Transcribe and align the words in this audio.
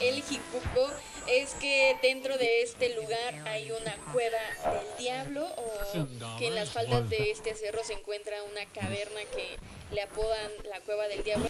El 0.00 0.22
Jicuco 0.22 0.90
es 1.28 1.54
que 1.54 1.96
dentro 2.02 2.36
de 2.36 2.62
este 2.62 2.94
lugar 2.94 3.34
hay 3.46 3.70
una 3.70 3.94
cueva 4.12 4.38
del 4.72 4.96
diablo 4.98 5.46
o 5.46 6.38
que 6.38 6.48
en 6.48 6.54
las 6.54 6.70
faldas 6.70 7.08
de 7.08 7.30
este 7.30 7.54
cerro 7.54 7.82
se 7.84 7.94
encuentra 7.94 8.36
una 8.44 8.64
caverna 8.72 9.20
que 9.34 9.56
le 9.94 10.02
apodan 10.02 10.50
la 10.68 10.80
cueva 10.80 11.08
del 11.08 11.22
diablo. 11.22 11.48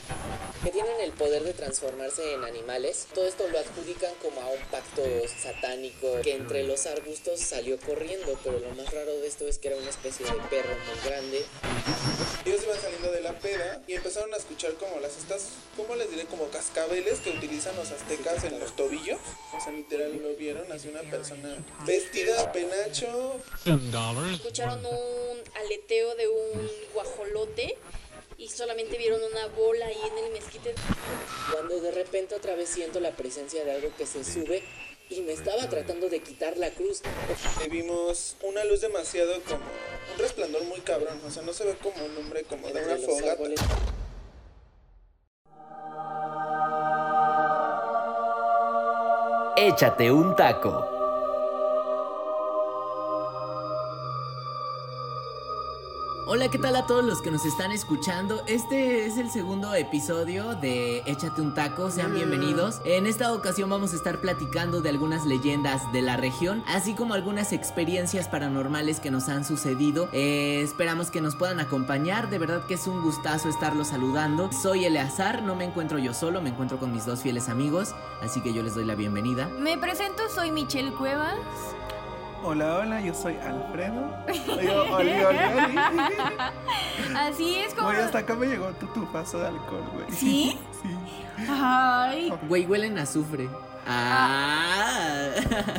Que 0.65 0.71
tienen 0.71 0.99
el 1.03 1.13
poder 1.13 1.43
de 1.43 1.53
transformarse 1.53 2.33
en 2.33 2.43
animales. 2.43 3.07
Todo 3.15 3.27
esto 3.27 3.47
lo 3.49 3.59
adjudican 3.59 4.15
como 4.23 4.41
a 4.41 4.47
un 4.47 4.61
pacto 4.71 5.03
satánico 5.29 6.23
que 6.23 6.37
entre 6.37 6.65
los 6.65 6.87
arbustos 6.87 7.41
salió 7.41 7.79
corriendo, 7.79 8.39
pero 8.43 8.59
lo 8.59 8.71
más 8.71 8.91
raro 8.95 9.15
de 9.21 9.27
esto 9.27 9.47
es 9.47 9.59
que 9.59 9.69
era 9.69 9.77
una 9.77 9.91
especie 9.91 10.25
de 10.25 10.33
perro 10.49 10.75
muy 10.87 11.11
grande. 11.11 11.45
Ellos 12.47 12.63
iban 12.63 12.81
saliendo 12.81 13.13
de 13.13 13.21
la 13.21 13.39
peda 13.39 13.83
y 13.87 13.93
empezaron 13.93 14.33
a 14.33 14.39
escuchar 14.39 14.73
como 14.75 15.01
las 15.01 15.19
estas, 15.19 15.49
¿cómo 15.77 15.97
les 15.97 16.11
diré? 16.11 16.25
Como 16.25 16.49
cascabeles 16.49 17.21
que 17.21 17.31
utilizan 17.31 17.77
los 17.77 17.91
aztecas 17.91 18.43
en 18.45 18.59
los 18.59 18.75
tobillos. 18.75 19.19
O 19.55 19.61
sea, 19.63 19.71
literal 19.71 20.17
lo 20.17 20.35
vieron 20.35 20.73
así 20.73 20.89
una 20.89 21.03
persona 21.03 21.63
vestida 21.85 22.53
penacho. 22.53 23.39
Escucharon 24.33 24.85
un 24.87 25.39
aleteo 25.63 26.15
de 26.15 26.29
un 26.29 26.71
guajolote 26.95 27.77
y 28.39 28.49
solamente 28.49 28.99
vieron 28.99 29.21
una 29.23 29.47
bola 29.49 29.87
ahí 29.87 30.01
en 30.11 30.25
el 30.25 30.33
mezquite. 30.33 30.75
Cuando 31.53 31.81
de 31.81 31.91
repente 31.91 32.35
otra 32.35 32.55
vez 32.55 32.69
siento 32.69 33.01
la 33.01 33.13
presencia 33.13 33.65
de 33.65 33.73
algo 33.73 33.91
que 33.97 34.07
se 34.07 34.25
sube 34.25 34.63
y 35.09 35.21
me 35.21 35.33
estaba 35.33 35.69
tratando 35.69 36.09
de 36.09 36.21
quitar 36.21 36.57
la 36.57 36.71
cruz. 36.71 37.03
Y 37.65 37.69
vimos 37.69 38.37
una 38.43 38.65
luz 38.65 38.81
demasiado 38.81 39.41
como 39.43 39.61
un 40.13 40.19
resplandor 40.19 40.65
muy 40.65 40.81
cabrón. 40.81 41.21
O 41.27 41.31
sea, 41.31 41.43
no 41.43 41.53
se 41.53 41.65
ve 41.65 41.77
como 41.83 42.05
un 42.05 42.17
hombre 42.17 42.45
como 42.45 42.69
de 42.69 42.83
una 42.83 42.97
fogata. 42.97 43.33
árboles. 43.33 43.61
Échate 49.57 50.11
un 50.11 50.35
taco. 50.35 50.94
Hola, 56.27 56.49
¿qué 56.49 56.59
tal 56.59 56.75
a 56.75 56.87
todos 56.87 57.05
los 57.05 57.21
que 57.21 57.31
nos 57.31 57.45
están 57.45 57.71
escuchando? 57.71 58.43
Este 58.47 59.05
es 59.05 59.19
el 59.19 59.31
segundo 59.31 59.75
episodio 59.75 60.55
de 60.55 61.03
Échate 61.05 61.43
un 61.43 61.53
taco, 61.53 61.91
sean 61.91 62.15
bienvenidos. 62.15 62.81
En 62.87 63.07
esta 63.07 63.35
ocasión 63.35 63.69
vamos 63.69 63.93
a 63.93 63.97
estar 63.97 64.23
platicando 64.23 64.81
de 64.81 64.89
algunas 64.89 65.27
leyendas 65.27 65.93
de 65.93 66.01
la 66.01 66.17
región, 66.17 66.65
así 66.67 66.95
como 66.95 67.13
algunas 67.13 67.53
experiencias 67.53 68.27
paranormales 68.29 69.01
que 69.01 69.11
nos 69.11 69.29
han 69.29 69.45
sucedido. 69.45 70.09
Eh, 70.13 70.63
esperamos 70.63 71.11
que 71.11 71.21
nos 71.21 71.37
puedan 71.37 71.61
acompañar, 71.61 72.31
de 72.31 72.39
verdad 72.39 72.65
que 72.65 72.75
es 72.75 72.87
un 72.87 73.03
gustazo 73.03 73.51
estarlos 73.51 73.89
saludando. 73.89 74.51
Soy 74.51 74.87
Eleazar, 74.87 75.43
no 75.43 75.55
me 75.55 75.65
encuentro 75.65 75.99
yo 75.99 76.15
solo, 76.15 76.41
me 76.41 76.49
encuentro 76.49 76.79
con 76.79 76.91
mis 76.91 77.05
dos 77.05 77.21
fieles 77.21 77.51
amigos, 77.51 77.95
así 78.23 78.41
que 78.41 78.55
yo 78.55 78.63
les 78.63 78.75
doy 78.75 78.87
la 78.87 78.95
bienvenida. 78.95 79.51
Me 79.59 79.77
presento, 79.77 80.23
soy 80.35 80.51
Michelle 80.51 80.95
Cuevas. 80.95 81.37
Hola, 82.47 82.77
hola, 82.77 83.01
yo 83.01 83.15
soy 83.15 83.37
Alfredo. 83.39 84.11
Yo, 84.63 84.95
oli, 84.95 85.13
oli, 85.13 85.39
oli. 85.39 85.79
Así 87.17 87.55
es 87.55 87.73
como... 87.73 87.89
Güey, 87.89 88.03
hasta 88.03 88.19
acá 88.19 88.35
me 88.35 88.47
llegó 88.47 88.67
tu 88.73 88.87
tufazo 88.89 89.39
de 89.39 89.47
alcohol, 89.47 89.83
güey. 89.95 90.07
¿Sí? 90.11 90.59
Sí. 90.83 91.47
Ay, 91.49 92.31
Güey, 92.47 92.67
huelen 92.67 92.99
a 92.99 93.03
azufre. 93.03 93.49
Ah. 93.87 95.31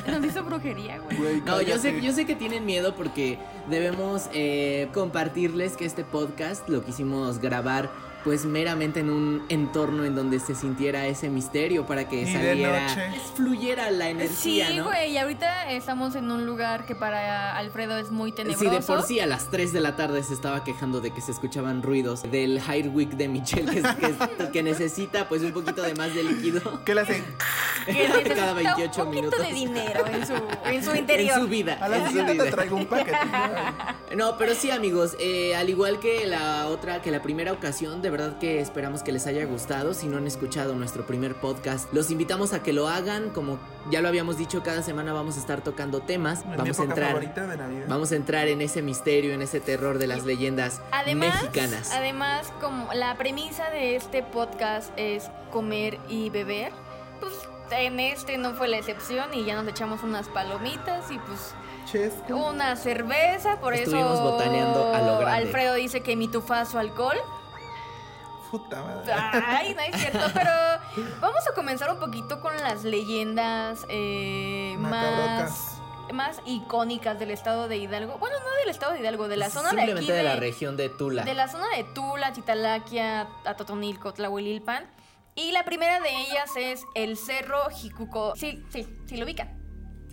nos 0.08 0.26
hizo 0.26 0.44
brujería, 0.44 0.98
güey. 0.98 1.42
No, 1.42 1.62
yo 1.62 1.78
sé, 1.78 2.02
yo 2.02 2.12
sé 2.12 2.26
que 2.26 2.36
tienen 2.36 2.66
miedo 2.66 2.96
porque 2.96 3.38
debemos 3.70 4.28
eh, 4.34 4.90
compartirles 4.92 5.78
que 5.78 5.86
este 5.86 6.04
podcast 6.04 6.68
lo 6.68 6.84
quisimos 6.84 7.38
grabar 7.38 7.92
pues 8.26 8.44
meramente 8.44 9.00
en 9.02 9.10
un 9.12 9.46
entorno 9.50 10.04
en 10.04 10.16
donde 10.16 10.40
se 10.40 10.56
sintiera 10.56 11.06
ese 11.06 11.30
misterio 11.30 11.86
para 11.86 12.10
que 12.10 12.24
Ni 12.26 12.34
de 12.34 12.34
saliera, 12.34 12.88
noche. 12.88 13.02
pues, 13.12 13.22
fluyera 13.36 13.92
la 13.92 14.10
energía, 14.10 14.68
Sí, 14.70 14.78
¿no? 14.78 14.86
güey, 14.86 15.12
y 15.12 15.18
ahorita 15.20 15.72
estamos 15.72 16.16
en 16.16 16.30
un 16.32 16.46
lugar 16.46 16.86
que 16.88 16.96
para 16.96 17.56
Alfredo 17.56 17.98
es 18.00 18.10
muy 18.10 18.32
tenebroso. 18.32 18.64
Sí, 18.70 18.76
de 18.76 18.82
por 18.82 19.04
sí 19.04 19.20
a 19.20 19.28
las 19.28 19.52
3 19.52 19.72
de 19.74 19.80
la 19.80 19.96
tarde 19.96 20.24
se 20.24 20.34
estaba 20.34 20.64
quejando 20.64 21.02
de 21.02 21.12
que 21.12 21.22
se 21.22 21.32
escuchaban 21.32 21.84
ruidos 21.84 22.24
del 22.32 22.60
High 22.60 22.90
Week 22.90 23.12
de 23.12 23.28
Michelle 23.28 23.72
que, 23.72 23.82
que- 23.84 24.50
que 24.52 24.64
necesita 24.64 25.30
pues 25.30 25.44
un 25.44 25.52
poquito 25.54 25.84
de 25.84 25.94
más 25.94 26.14
de 26.16 26.24
líquido 26.24 26.82
¿Qué 26.84 26.96
le 26.96 27.02
hacen? 27.02 27.24
cada 28.36 28.54
28 28.54 28.84
un 28.84 28.90
poquito 28.90 29.10
minutos. 29.10 29.40
de 29.48 29.54
dinero 29.54 30.06
en 30.08 30.26
su, 30.26 30.34
en 30.66 30.84
su 30.84 30.96
interior. 30.96 31.36
en 31.38 31.42
su 31.44 31.48
vida. 31.48 31.78
A 31.80 31.88
la 31.90 32.04
te 32.06 32.24
vida. 32.34 32.50
traigo 32.50 32.76
un 32.76 32.86
paquete. 32.88 33.18
No, 34.16 34.38
pero 34.38 34.56
sí 34.56 34.72
amigos, 34.72 35.16
eh, 35.20 35.56
al 35.58 35.70
igual 35.70 36.00
que 36.00 36.26
la 36.26 36.68
otra, 36.70 37.02
que 37.02 37.12
la 37.12 37.22
primera 37.22 37.52
ocasión, 37.52 38.02
de 38.02 38.10
verdad 38.18 38.38
que 38.40 38.60
esperamos 38.60 39.04
que 39.04 39.12
les 39.12 39.28
haya 39.28 39.46
gustado. 39.46 39.94
Si 39.94 40.08
no 40.08 40.18
han 40.18 40.28
escuchado 40.28 40.76
nuestro 40.76 41.06
primer 41.06 41.36
podcast, 41.36 41.92
los 41.94 42.12
invitamos 42.12 42.54
a 42.54 42.64
que 42.64 42.72
lo 42.74 42.88
hagan. 42.88 43.30
Como 43.32 43.60
ya 43.92 44.02
lo 44.02 44.08
habíamos 44.08 44.38
dicho, 44.38 44.64
cada 44.64 44.82
semana 44.82 45.12
vamos 45.14 45.36
a 45.38 45.40
estar 45.40 45.62
tocando 45.62 46.00
temas. 46.02 46.46
Mi 46.46 46.56
Vamos 46.56 46.80
a 46.80 46.84
época 46.84 46.84
entrar. 46.94 47.08
favorita 47.10 47.48
de 47.48 47.58
Navidad. 47.58 47.86
Vamos 47.90 48.12
a 48.12 48.16
entrar 48.16 48.48
en 48.48 48.62
ese 48.62 48.82
misterio, 48.82 49.34
en 49.34 49.42
ese 49.42 49.60
terror 49.60 49.98
de 49.98 50.08
las 50.08 50.24
leyendas 50.24 50.82
Además, 50.92 51.36
mexicanas. 51.44 51.92
además, 51.92 52.52
como 52.62 52.94
la 52.94 53.16
premisa 53.18 53.70
de 53.70 53.96
este 53.96 54.24
podcast 54.24 54.92
es 54.98 55.30
comer 55.52 56.00
y 56.08 56.30
beber, 56.30 56.72
pues 57.20 57.34
en 57.72 58.00
este 58.00 58.38
no 58.38 58.54
fue 58.54 58.68
la 58.68 58.78
excepción 58.78 59.34
y 59.34 59.44
ya 59.44 59.56
nos 59.56 59.68
echamos 59.68 60.04
unas 60.04 60.28
palomitas 60.30 61.10
y 61.12 61.18
pues 61.20 61.54
Chesco. 61.92 62.36
una 62.36 62.76
cerveza, 62.76 63.60
por 63.60 63.74
Estuvimos 63.74 64.14
eso 64.14 64.24
botaneando 64.32 64.94
a 64.94 65.00
lo 65.02 65.20
grande. 65.20 65.48
Alfredo 65.48 65.74
dice 65.74 66.02
que 66.02 66.16
mi 66.16 66.28
tufazo 66.28 66.80
alcohol. 66.80 67.18
Puta 68.58 68.82
madre. 68.82 69.14
Ay, 69.14 69.76
no 69.76 69.82
es 69.82 69.96
cierto, 70.02 70.26
pero 70.34 70.52
vamos 71.20 71.46
a 71.52 71.54
comenzar 71.54 71.92
un 71.92 72.00
poquito 72.00 72.40
con 72.40 72.56
las 72.56 72.86
leyendas 72.86 73.86
eh, 73.90 74.76
más, 74.80 75.82
más 76.14 76.42
icónicas 76.46 77.20
del 77.20 77.32
estado 77.32 77.68
de 77.68 77.78
Hidalgo. 77.78 78.18
Bueno, 78.18 78.38
no 78.40 78.56
del 78.62 78.70
estado 78.70 78.94
de 78.94 79.00
Hidalgo, 79.00 79.28
de 79.28 79.36
la 79.36 79.50
zona 79.50 79.72
de 79.72 79.76
Simplemente 79.76 80.12
aquí 80.14 80.18
de, 80.18 80.24
la 80.24 80.38
región 80.38 80.78
de 80.78 80.88
Tula. 80.88 81.24
de 81.24 81.34
la 81.34 81.50
zona 81.50 81.68
de 81.76 81.84
Tula, 81.84 82.32
Chitalaquia, 82.32 83.28
Atotonilco, 83.44 84.14
Tlahuelilpan. 84.14 84.86
Y 85.36 85.52
la 85.52 85.66
primera 85.66 86.00
de 86.00 86.10
ellas 86.10 86.52
es 86.56 86.86
el 86.94 87.18
Cerro 87.18 87.70
Jicuco. 87.70 88.38
Sí, 88.38 88.64
sí, 88.70 88.88
sí 89.06 89.18
lo 89.18 89.26
ubican. 89.26 89.65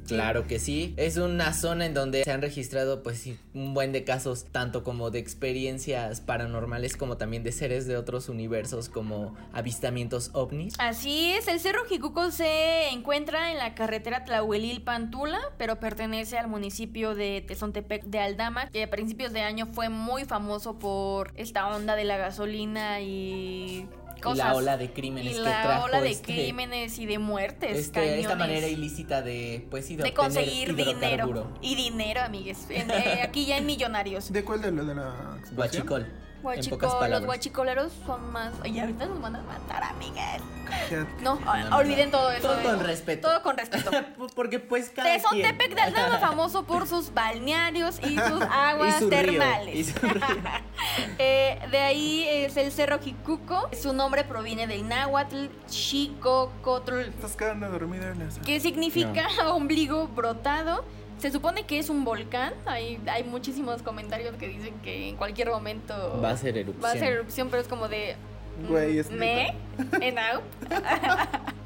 Claro 0.06 0.46
que 0.46 0.58
sí. 0.58 0.94
Es 0.96 1.16
una 1.16 1.52
zona 1.52 1.86
en 1.86 1.94
donde 1.94 2.24
se 2.24 2.32
han 2.32 2.42
registrado 2.42 3.02
pues 3.02 3.28
un 3.54 3.74
buen 3.74 3.92
de 3.92 4.04
casos, 4.04 4.46
tanto 4.50 4.82
como 4.82 5.10
de 5.10 5.18
experiencias 5.18 6.20
paranormales 6.20 6.96
como 6.96 7.16
también 7.16 7.42
de 7.42 7.52
seres 7.52 7.86
de 7.86 7.96
otros 7.96 8.28
universos 8.28 8.88
como 8.88 9.34
avistamientos 9.52 10.30
ovnis. 10.32 10.74
Así 10.78 11.32
es, 11.32 11.48
el 11.48 11.60
Cerro 11.60 11.84
Jicuco 11.84 12.30
se 12.30 12.88
encuentra 12.90 13.52
en 13.52 13.58
la 13.58 13.74
carretera 13.74 14.24
Tlahuelilpan-Tula, 14.24 15.40
pero 15.58 15.78
pertenece 15.80 16.38
al 16.38 16.48
municipio 16.48 17.14
de 17.14 17.44
Tezontepec 17.46 18.04
de 18.04 18.18
Aldama, 18.18 18.68
que 18.68 18.84
a 18.84 18.90
principios 18.90 19.32
de 19.32 19.42
año 19.42 19.66
fue 19.72 19.88
muy 19.88 20.24
famoso 20.24 20.78
por 20.78 21.32
esta 21.36 21.68
onda 21.68 21.96
de 21.96 22.04
la 22.04 22.16
gasolina 22.16 23.00
Y 23.00 23.88
cosas. 24.22 24.38
la 24.46 24.54
ola 24.54 24.76
de 24.78 24.92
crímenes 24.92 25.32
y 25.32 25.36
que 25.36 25.42
la 25.42 25.62
trajo 25.62 25.84
ola 25.84 26.00
de 26.00 26.10
este- 26.10 26.32
crímenes 26.32 26.98
y 26.98 27.04
de 27.06 27.18
muertes. 27.18 27.76
este- 27.76 28.20
esta 28.20 28.36
manera 28.36 28.66
ilícita 28.68 29.20
de 29.20 29.66
pues 29.70 29.86
sí, 29.86 29.96
de, 29.96 30.04
de 30.04 30.14
conseguir 30.14 30.74
dinero. 30.74 31.52
Y 31.60 31.74
dinero, 31.74 32.22
amigues. 32.22 32.66
En- 32.70 32.90
eh, 32.90 33.20
aquí 33.22 33.44
ya 33.46 33.58
en 33.58 33.66
Millonarios. 33.72 34.32
¿De 34.32 34.44
cuál 34.44 34.62
de 34.62 34.72
lo 34.72 34.84
de 34.84 34.94
la 34.94 35.36
explosión? 35.38 35.56
Guachicol. 35.56 36.06
Guachico- 36.42 37.08
los 37.08 37.24
guachicoleros 37.24 37.92
son 38.06 38.32
más. 38.32 38.52
Oye, 38.62 38.80
ahorita 38.80 39.06
nos 39.06 39.20
van 39.20 39.36
a 39.36 39.42
matar, 39.42 39.82
amigues. 39.84 40.42
Ya- 40.90 41.06
No, 41.20 41.36
No, 41.36 41.68
no, 41.70 41.76
olviden 41.76 42.10
no. 42.10 42.18
todo 42.18 42.30
eso. 42.32 42.48
Todo 42.48 42.60
eh. 42.60 42.64
con 42.64 42.80
respeto. 42.80 43.28
Todo 43.28 43.42
con 43.42 43.56
respeto. 43.58 43.90
Porque 44.34 44.58
pues 44.58 44.90
cada 44.90 45.08
quien. 45.08 45.20
Tezontepec 45.22 45.74
de 45.74 45.80
Aldama, 45.82 46.18
famoso 46.18 46.64
por 46.64 46.86
sus 46.88 47.12
balnearios 47.14 47.98
y 48.02 48.18
sus 48.18 48.42
aguas 48.50 48.96
Y 48.96 48.98
su 48.98 49.10
río, 49.10 49.20
termales. 49.20 49.74
y 49.76 49.84
su 49.84 49.98
río. 50.06 50.22
Eh, 51.18 51.58
de 51.70 51.78
ahí 51.78 52.26
es 52.28 52.56
el 52.56 52.72
Cerro 52.72 52.98
Jicuco. 52.98 53.68
Su 53.80 53.92
nombre 53.92 54.24
proviene 54.24 54.66
del 54.66 54.88
náhuatl 54.88 55.46
Xicocotl, 55.68 57.00
Estás 57.00 57.36
quedando 57.36 57.68
dormida 57.70 58.10
en 58.12 58.22
esa. 58.22 58.40
que 58.42 58.58
significa 58.60 59.26
ombligo 59.52 60.08
brotado. 60.08 60.84
Se 61.22 61.30
supone 61.30 61.62
que 61.66 61.78
es 61.78 61.88
un 61.88 62.04
volcán. 62.04 62.52
Hay, 62.66 63.00
hay 63.06 63.22
muchísimos 63.22 63.80
comentarios 63.82 64.34
que 64.36 64.48
dicen 64.48 64.74
que 64.82 65.08
en 65.08 65.16
cualquier 65.16 65.50
momento 65.50 66.20
Va 66.20 66.30
a 66.30 66.36
ser 66.36 66.58
erupción. 66.58 66.84
va 66.84 66.90
a 66.90 66.98
ser 66.98 67.12
erupción, 67.12 67.48
pero 67.48 67.62
es 67.62 67.68
como 67.68 67.86
de. 67.88 68.16
Güey, 68.68 68.98
es 68.98 69.08
¿Me? 69.10 69.54
¿Enau? 70.00 70.40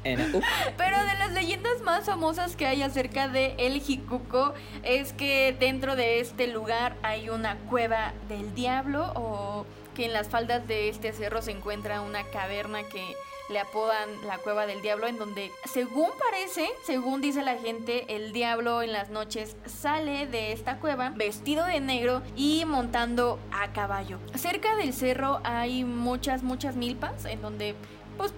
En- 0.03 0.35
uh, 0.35 0.41
Pero 0.77 0.97
de 1.03 1.13
las 1.15 1.31
leyendas 1.33 1.81
más 1.83 2.05
famosas 2.05 2.55
que 2.55 2.65
hay 2.67 2.81
acerca 2.83 3.27
de 3.27 3.55
El 3.57 3.81
Jicuco 3.81 4.53
es 4.83 5.11
que 5.11 5.55
dentro 5.59 5.95
de 5.95 6.19
este 6.21 6.47
lugar 6.47 6.95
hay 7.03 7.29
una 7.29 7.57
cueva 7.69 8.13
del 8.29 8.53
diablo 8.53 9.11
o 9.15 9.65
que 9.95 10.05
en 10.05 10.13
las 10.13 10.29
faldas 10.29 10.65
de 10.67 10.87
este 10.89 11.11
cerro 11.13 11.41
se 11.41 11.51
encuentra 11.51 12.01
una 12.01 12.23
caverna 12.23 12.83
que 12.83 13.03
le 13.49 13.59
apodan 13.59 14.09
la 14.25 14.37
cueva 14.39 14.65
del 14.65 14.81
diablo 14.81 15.07
en 15.07 15.17
donde 15.17 15.51
según 15.71 16.09
parece, 16.19 16.69
según 16.83 17.21
dice 17.21 17.41
la 17.43 17.55
gente, 17.57 18.15
el 18.15 18.33
diablo 18.33 18.81
en 18.81 18.91
las 18.91 19.09
noches 19.09 19.55
sale 19.65 20.27
de 20.27 20.51
esta 20.51 20.79
cueva 20.79 21.11
vestido 21.15 21.65
de 21.65 21.79
negro 21.79 22.21
y 22.35 22.65
montando 22.65 23.39
a 23.51 23.71
caballo. 23.73 24.19
Cerca 24.35 24.75
del 24.75 24.93
cerro 24.93 25.39
hay 25.43 25.83
muchas, 25.83 26.43
muchas 26.43 26.75
milpas 26.75 27.25
en 27.25 27.41
donde 27.41 27.75
pues 28.17 28.33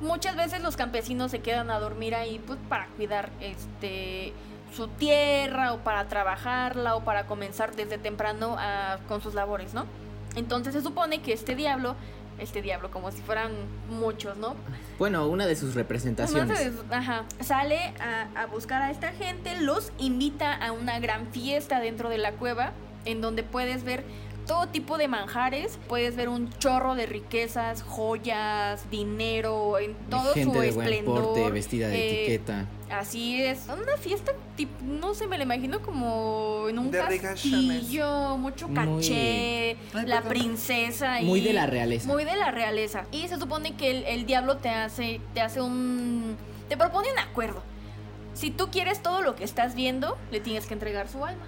muchas 0.00 0.36
veces 0.36 0.62
los 0.62 0.76
campesinos 0.76 1.30
se 1.30 1.40
quedan 1.40 1.70
a 1.70 1.78
dormir 1.78 2.14
ahí 2.14 2.38
pues 2.46 2.58
para 2.68 2.86
cuidar 2.88 3.30
este 3.40 4.32
su 4.74 4.88
tierra 4.88 5.72
o 5.72 5.78
para 5.78 6.08
trabajarla 6.08 6.96
o 6.96 7.04
para 7.04 7.26
comenzar 7.26 7.76
desde 7.76 7.96
temprano 7.96 8.56
a- 8.58 8.98
con 9.06 9.20
sus 9.20 9.32
labores, 9.34 9.72
¿no? 9.72 9.86
Entonces 10.34 10.72
se 10.74 10.82
supone 10.82 11.22
que 11.22 11.32
este 11.32 11.54
diablo, 11.54 11.94
este 12.38 12.62
diablo 12.62 12.90
como 12.90 13.10
si 13.10 13.20
fueran 13.22 13.52
muchos, 13.88 14.36
¿no? 14.36 14.54
Bueno, 14.98 15.26
una 15.28 15.46
de 15.46 15.56
sus 15.56 15.74
representaciones. 15.74 16.72
Ajá, 16.90 17.24
sale 17.40 17.94
a, 18.00 18.28
a 18.34 18.46
buscar 18.46 18.82
a 18.82 18.90
esta 18.90 19.12
gente, 19.12 19.60
los 19.60 19.92
invita 19.98 20.52
a 20.52 20.72
una 20.72 20.98
gran 20.98 21.28
fiesta 21.28 21.80
dentro 21.80 22.08
de 22.08 22.18
la 22.18 22.32
cueva, 22.32 22.72
en 23.04 23.20
donde 23.20 23.42
puedes 23.42 23.84
ver 23.84 24.04
todo 24.46 24.68
tipo 24.68 24.98
de 24.98 25.08
manjares, 25.08 25.78
puedes 25.88 26.16
ver 26.16 26.28
un 26.28 26.50
chorro 26.58 26.94
de 26.94 27.06
riquezas, 27.06 27.82
joyas, 27.82 28.90
dinero, 28.90 29.78
en 29.78 29.94
todo 30.10 30.34
Gente 30.34 30.54
su 30.54 30.60
de 30.60 30.70
buen 30.72 30.86
esplendor. 30.88 31.22
porte, 31.24 31.50
vestida 31.50 31.88
de 31.88 31.96
eh, 31.96 32.22
etiqueta. 32.24 32.66
Así 32.90 33.42
es, 33.42 33.66
una 33.66 33.96
fiesta, 33.96 34.32
tipo, 34.56 34.72
no 34.84 35.14
sé, 35.14 35.26
me 35.26 35.36
la 35.38 35.44
imagino 35.44 35.80
como 35.80 36.66
en 36.68 36.78
un 36.78 36.90
De 36.90 37.18
castillo, 37.18 38.36
mucho 38.36 38.68
caché, 38.72 39.76
la 40.04 40.22
princesa 40.22 41.20
y 41.20 41.24
Muy 41.24 41.40
de 41.40 41.52
la 41.54 41.66
realeza. 41.66 42.06
muy 42.06 42.24
de 42.24 42.36
la 42.36 42.50
realeza. 42.50 43.04
Y 43.10 43.26
se 43.28 43.38
supone 43.38 43.74
que 43.76 43.90
el, 43.90 44.04
el 44.04 44.26
diablo 44.26 44.58
te 44.58 44.68
hace, 44.68 45.20
te 45.32 45.40
hace 45.40 45.60
un, 45.60 46.36
te 46.68 46.76
propone 46.76 47.10
un 47.12 47.18
acuerdo. 47.18 47.62
Si 48.34 48.50
tú 48.50 48.68
quieres 48.70 49.02
todo 49.02 49.22
lo 49.22 49.34
que 49.36 49.44
estás 49.44 49.74
viendo, 49.74 50.16
le 50.30 50.40
tienes 50.40 50.66
que 50.66 50.74
entregar 50.74 51.08
su 51.08 51.24
alma. 51.24 51.46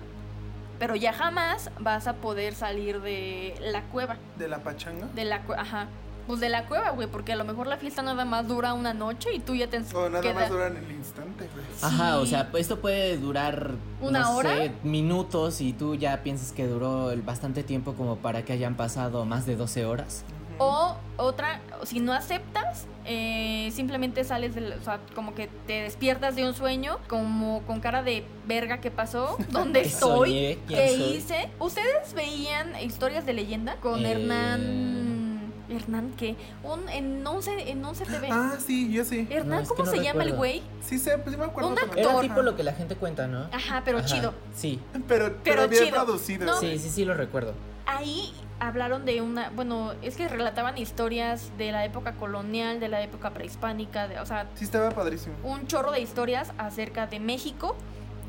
Pero 0.78 0.94
ya 0.96 1.12
jamás 1.12 1.70
vas 1.80 2.06
a 2.06 2.14
poder 2.14 2.54
salir 2.54 3.00
de 3.00 3.54
la 3.60 3.82
cueva, 3.84 4.16
De 4.38 4.48
la 4.48 4.58
pachanga. 4.58 5.06
de 5.14 5.24
la 5.24 5.42
cueva, 5.42 5.62
ajá. 5.62 5.86
Pues 6.26 6.40
de 6.40 6.48
la 6.48 6.66
cueva, 6.66 6.90
güey, 6.90 7.06
porque 7.06 7.32
a 7.32 7.36
lo 7.36 7.44
mejor 7.44 7.68
la 7.68 7.76
fiesta 7.76 8.02
nada 8.02 8.24
más 8.24 8.48
dura 8.48 8.74
una 8.74 8.92
noche 8.92 9.32
y 9.32 9.38
tú 9.38 9.54
ya 9.54 9.68
te 9.70 9.78
O 9.94 10.08
nada 10.10 10.20
queda- 10.20 10.34
más 10.34 10.50
duran 10.50 10.76
el 10.76 10.90
instante, 10.90 11.48
güey. 11.54 11.64
Ajá, 11.82 12.18
o 12.18 12.26
sea, 12.26 12.50
esto 12.58 12.80
puede 12.80 13.16
durar 13.16 13.70
¿Una 14.00 14.20
no 14.22 14.36
hora? 14.36 14.50
sé, 14.56 14.72
minutos 14.82 15.60
y 15.60 15.72
tú 15.72 15.94
ya 15.94 16.24
piensas 16.24 16.50
que 16.50 16.66
duró 16.66 17.12
el 17.12 17.22
bastante 17.22 17.62
tiempo 17.62 17.94
como 17.94 18.16
para 18.16 18.44
que 18.44 18.52
hayan 18.52 18.74
pasado 18.74 19.24
más 19.24 19.46
de 19.46 19.54
12 19.54 19.84
horas. 19.86 20.24
O 20.58 20.96
otra, 21.18 21.60
si 21.84 22.00
no 22.00 22.12
aceptas, 22.12 22.86
eh, 23.04 23.70
simplemente 23.74 24.24
sales 24.24 24.54
del, 24.54 24.72
o 24.72 24.82
sea, 24.82 25.00
como 25.14 25.34
que 25.34 25.48
te 25.66 25.82
despiertas 25.82 26.34
de 26.36 26.46
un 26.46 26.54
sueño, 26.54 26.98
como 27.08 27.62
con 27.62 27.80
cara 27.80 28.02
de 28.02 28.24
verga 28.46 28.78
que 28.80 28.90
pasó, 28.90 29.36
¿dónde 29.50 29.82
¿Qué 29.82 29.88
estoy? 29.88 30.58
¿Qué 30.68 30.88
soy? 30.96 31.02
hice? 31.16 31.48
¿Ustedes 31.58 32.14
veían 32.14 32.78
historias 32.80 33.26
de 33.26 33.32
leyenda 33.34 33.76
con 33.76 34.04
Eh. 34.04 34.12
Hernán? 34.12 35.52
¿Hernán 35.68 36.12
qué? 36.16 36.36
Un, 36.62 36.88
en 36.90 37.26
11, 37.26 37.70
en 37.70 37.84
11 37.84 38.04
TV. 38.04 38.28
Ah, 38.30 38.54
sí, 38.64 38.92
yo 38.92 39.04
sí. 39.04 39.26
Hernán, 39.28 39.64
No, 39.64 39.68
¿cómo 39.68 39.84
no 39.84 39.90
se 39.90 40.00
llama 40.02 40.22
el 40.22 40.32
güey? 40.34 40.62
Sí 40.80 40.96
sé, 40.98 41.18
pues 41.18 41.34
sí 41.34 41.36
me 41.40 41.44
acuerdo. 41.46 41.70
Un 41.70 41.74
pero- 41.74 41.86
actor. 41.88 42.02
Era 42.12 42.20
tipo 42.20 42.42
lo 42.42 42.54
que 42.54 42.62
la 42.62 42.72
gente 42.72 42.94
cuenta, 42.94 43.26
¿no? 43.26 43.48
Ajá, 43.52 43.82
pero 43.84 43.98
Ajá, 43.98 44.06
chido. 44.06 44.32
Sí, 44.54 44.78
Pero, 45.08 45.36
pero, 45.42 45.68
bien 45.68 45.86
chido. 45.86 46.04
producido. 46.04 46.46
No. 46.46 46.60
sí, 46.60 46.78
sí, 46.78 46.88
sí 46.88 47.04
lo 47.04 47.14
recuerdo. 47.14 47.52
Ahí 47.84 48.32
hablaron 48.60 49.04
de 49.04 49.20
una, 49.20 49.50
bueno, 49.50 49.92
es 50.02 50.16
que 50.16 50.28
relataban 50.28 50.78
historias 50.78 51.50
de 51.58 51.72
la 51.72 51.84
época 51.84 52.12
colonial, 52.12 52.80
de 52.80 52.88
la 52.88 53.02
época 53.02 53.30
prehispánica, 53.30 54.08
de, 54.08 54.18
o 54.20 54.26
sea, 54.26 54.46
Sí, 54.54 54.64
estaba 54.64 54.90
padrísimo. 54.90 55.34
un 55.42 55.66
chorro 55.66 55.92
de 55.92 56.00
historias 56.00 56.52
acerca 56.58 57.06
de 57.06 57.20
México. 57.20 57.76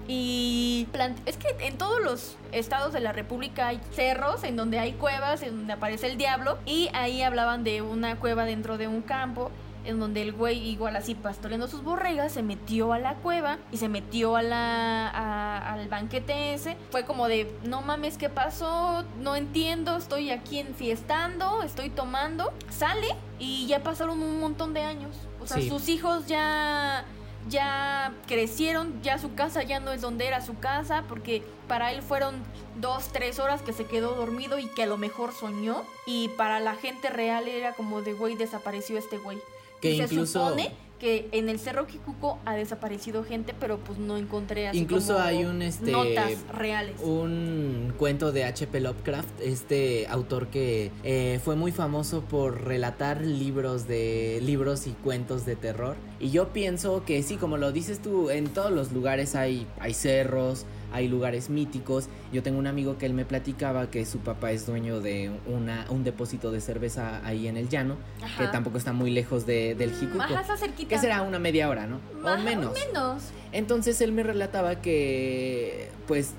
Y 0.09 0.87
es 1.25 1.35
que 1.35 1.53
en 1.59 1.77
todos 1.77 2.01
los 2.01 2.37
estados 2.53 2.93
de 2.93 3.01
la 3.01 3.11
República 3.11 3.67
hay 3.67 3.81
cerros 3.91 4.45
en 4.45 4.55
donde 4.55 4.79
hay 4.79 4.93
cuevas, 4.93 5.43
en 5.43 5.57
donde 5.57 5.73
aparece 5.73 6.07
el 6.07 6.17
diablo. 6.17 6.57
Y 6.65 6.89
ahí 6.93 7.21
hablaban 7.23 7.65
de 7.65 7.81
una 7.81 8.15
cueva 8.15 8.45
dentro 8.45 8.77
de 8.77 8.87
un 8.87 9.01
campo, 9.01 9.51
en 9.87 9.99
donde 9.99 10.21
el 10.21 10.33
güey, 10.33 10.57
igual 10.69 10.95
así 10.95 11.15
pastoreando 11.15 11.67
sus 11.67 11.83
borregas, 11.83 12.31
se 12.33 12.43
metió 12.43 12.93
a 12.93 12.99
la 12.99 13.15
cueva 13.15 13.57
y 13.71 13.77
se 13.77 13.89
metió 13.89 14.35
a 14.35 14.43
la, 14.43 15.07
a- 15.09 15.73
al 15.73 15.87
banquete 15.87 16.53
ese. 16.53 16.77
Fue 16.91 17.05
como 17.05 17.27
de, 17.27 17.51
no 17.63 17.81
mames, 17.81 18.17
¿qué 18.17 18.29
pasó? 18.29 19.03
No 19.19 19.35
entiendo, 19.35 19.95
estoy 19.97 20.29
aquí 20.29 20.59
enfiestando, 20.59 21.63
estoy 21.63 21.89
tomando. 21.89 22.53
Sale 22.69 23.07
y 23.39 23.65
ya 23.67 23.81
pasaron 23.83 24.21
un 24.21 24.39
montón 24.39 24.73
de 24.73 24.81
años. 24.81 25.15
O 25.41 25.47
sea, 25.47 25.57
Sí. 25.57 25.69
sus 25.69 25.89
hijos 25.89 26.27
ya 26.27 27.05
ya 27.49 28.11
crecieron, 28.27 29.01
ya 29.03 29.17
su 29.19 29.33
casa 29.33 29.63
ya 29.63 29.79
no 29.79 29.93
es 29.93 30.01
donde 30.01 30.27
era 30.27 30.41
su 30.41 30.59
casa, 30.59 31.05
porque 31.07 31.41
para 31.69 31.93
él 31.93 32.01
fueron 32.01 32.35
dos, 32.75 33.07
tres 33.13 33.39
horas 33.39 33.61
que 33.61 33.71
se 33.71 33.85
quedó 33.85 34.15
dormido 34.15 34.59
y 34.59 34.67
que 34.67 34.83
a 34.83 34.85
lo 34.85 34.97
mejor 34.97 35.31
soñó, 35.31 35.83
y 36.05 36.27
para 36.35 36.59
la 36.59 36.75
gente 36.75 37.09
real 37.09 37.47
era 37.47 37.71
como 37.71 38.01
de, 38.01 38.11
güey, 38.11 38.35
desapareció 38.35 38.97
este 38.97 39.17
güey. 39.17 39.37
Que 39.81 39.93
Y 39.93 39.97
se 39.97 40.03
incluso 40.03 40.47
supone 40.47 40.71
que 40.99 41.29
en 41.31 41.49
el 41.49 41.59
Cerro 41.59 41.85
Jicuco 41.85 42.39
ha 42.45 42.55
desaparecido 42.55 43.23
gente, 43.23 43.53
pero 43.59 43.77
pues 43.77 43.99
no 43.99 44.17
encontré 44.17 44.67
así 44.67 44.79
Incluso 44.79 45.13
como 45.13 45.25
hay 45.25 45.45
un, 45.45 45.61
este, 45.61 45.91
notas 45.91 46.31
reales. 46.51 46.99
un 47.01 47.93
cuento 47.97 48.31
de 48.31 48.45
H.P. 48.45 48.79
Lovecraft, 48.79 49.41
este 49.41 50.07
autor 50.07 50.47
que 50.47 50.91
eh, 51.03 51.39
fue 51.43 51.55
muy 51.55 51.71
famoso 51.71 52.21
por 52.21 52.63
relatar 52.63 53.21
libros 53.21 53.87
de 53.87 54.39
libros 54.41 54.87
y 54.87 54.91
cuentos 54.91 55.45
de 55.45 55.55
terror. 55.55 55.97
Y 56.19 56.31
yo 56.31 56.49
pienso 56.49 57.03
que 57.05 57.21
sí, 57.21 57.37
como 57.37 57.57
lo 57.57 57.71
dices 57.71 58.01
tú, 58.01 58.29
en 58.31 58.47
todos 58.47 58.71
los 58.71 58.91
lugares 58.91 59.35
hay, 59.35 59.67
hay 59.79 59.93
cerros, 59.93 60.65
hay 60.91 61.07
lugares 61.07 61.49
míticos. 61.49 62.07
Yo 62.31 62.43
tengo 62.43 62.59
un 62.59 62.67
amigo 62.67 62.97
que 62.97 63.05
él 63.05 63.13
me 63.13 63.25
platicaba 63.25 63.89
que 63.89 64.05
su 64.05 64.19
papá 64.19 64.51
es 64.51 64.65
dueño 64.65 64.99
de 64.99 65.31
una, 65.45 65.85
un 65.89 66.03
depósito 66.03 66.51
de 66.51 66.61
cerveza 66.61 67.25
ahí 67.25 67.47
en 67.47 67.57
el 67.57 67.69
llano, 67.69 67.95
que 68.37 68.47
tampoco 68.47 68.77
está 68.77 68.93
muy 68.93 69.11
lejos 69.11 69.45
de, 69.45 69.75
del 69.75 69.91
Mm, 69.91 69.99
Jicuco. 69.99 70.23
Ajá, 70.23 70.57
cerquita. 70.57 70.89
Que 70.89 70.99
será 70.99 71.21
una 71.21 71.39
media 71.39 71.69
hora, 71.69 71.87
¿no? 71.87 71.99
Ajá, 72.23 72.39
o 72.39 72.43
menos. 72.43 72.73
menos. 72.73 73.23
Entonces 73.51 73.99
él 74.01 74.11
me 74.11 74.23
relataba 74.23 74.81
que 74.81 75.89
pues 76.07 76.33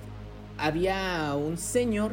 había 0.59 1.35
un 1.35 1.59
señor 1.59 2.13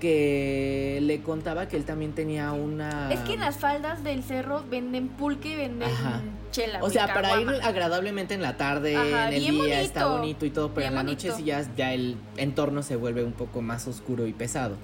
que 0.00 0.98
le 1.02 1.22
contaba 1.22 1.68
que 1.68 1.76
él 1.76 1.84
también 1.84 2.12
tenía 2.12 2.52
una... 2.52 3.10
Es 3.10 3.20
que 3.20 3.34
en 3.34 3.40
las 3.40 3.56
faldas 3.56 4.04
del 4.04 4.22
cerro 4.22 4.62
venden 4.70 5.08
pulque, 5.08 5.56
venden 5.56 5.88
Ajá. 5.88 6.20
Chela. 6.50 6.82
O 6.82 6.90
sea, 6.90 7.12
para 7.12 7.40
ir 7.40 7.48
agradablemente 7.62 8.34
en 8.34 8.42
la 8.42 8.56
tarde, 8.56 8.96
Ajá, 8.96 9.28
en 9.28 9.34
el 9.34 9.40
bien 9.40 9.54
día, 9.64 9.80
está 9.80 10.06
bonito, 10.06 10.46
y 10.46 10.50
todo, 10.50 10.68
pero 10.70 10.80
bien 10.88 10.92
en 10.92 10.94
la 10.94 11.02
noche 11.02 11.30
sí 11.36 11.44
ya, 11.44 11.64
ya 11.76 11.92
el 11.92 12.16
entorno 12.36 12.82
se 12.82 12.96
vuelve 12.96 13.24
un 13.24 13.32
poco 13.32 13.62
más 13.62 13.86
oscuro 13.88 14.26
y 14.26 14.32
pesado. 14.32 14.76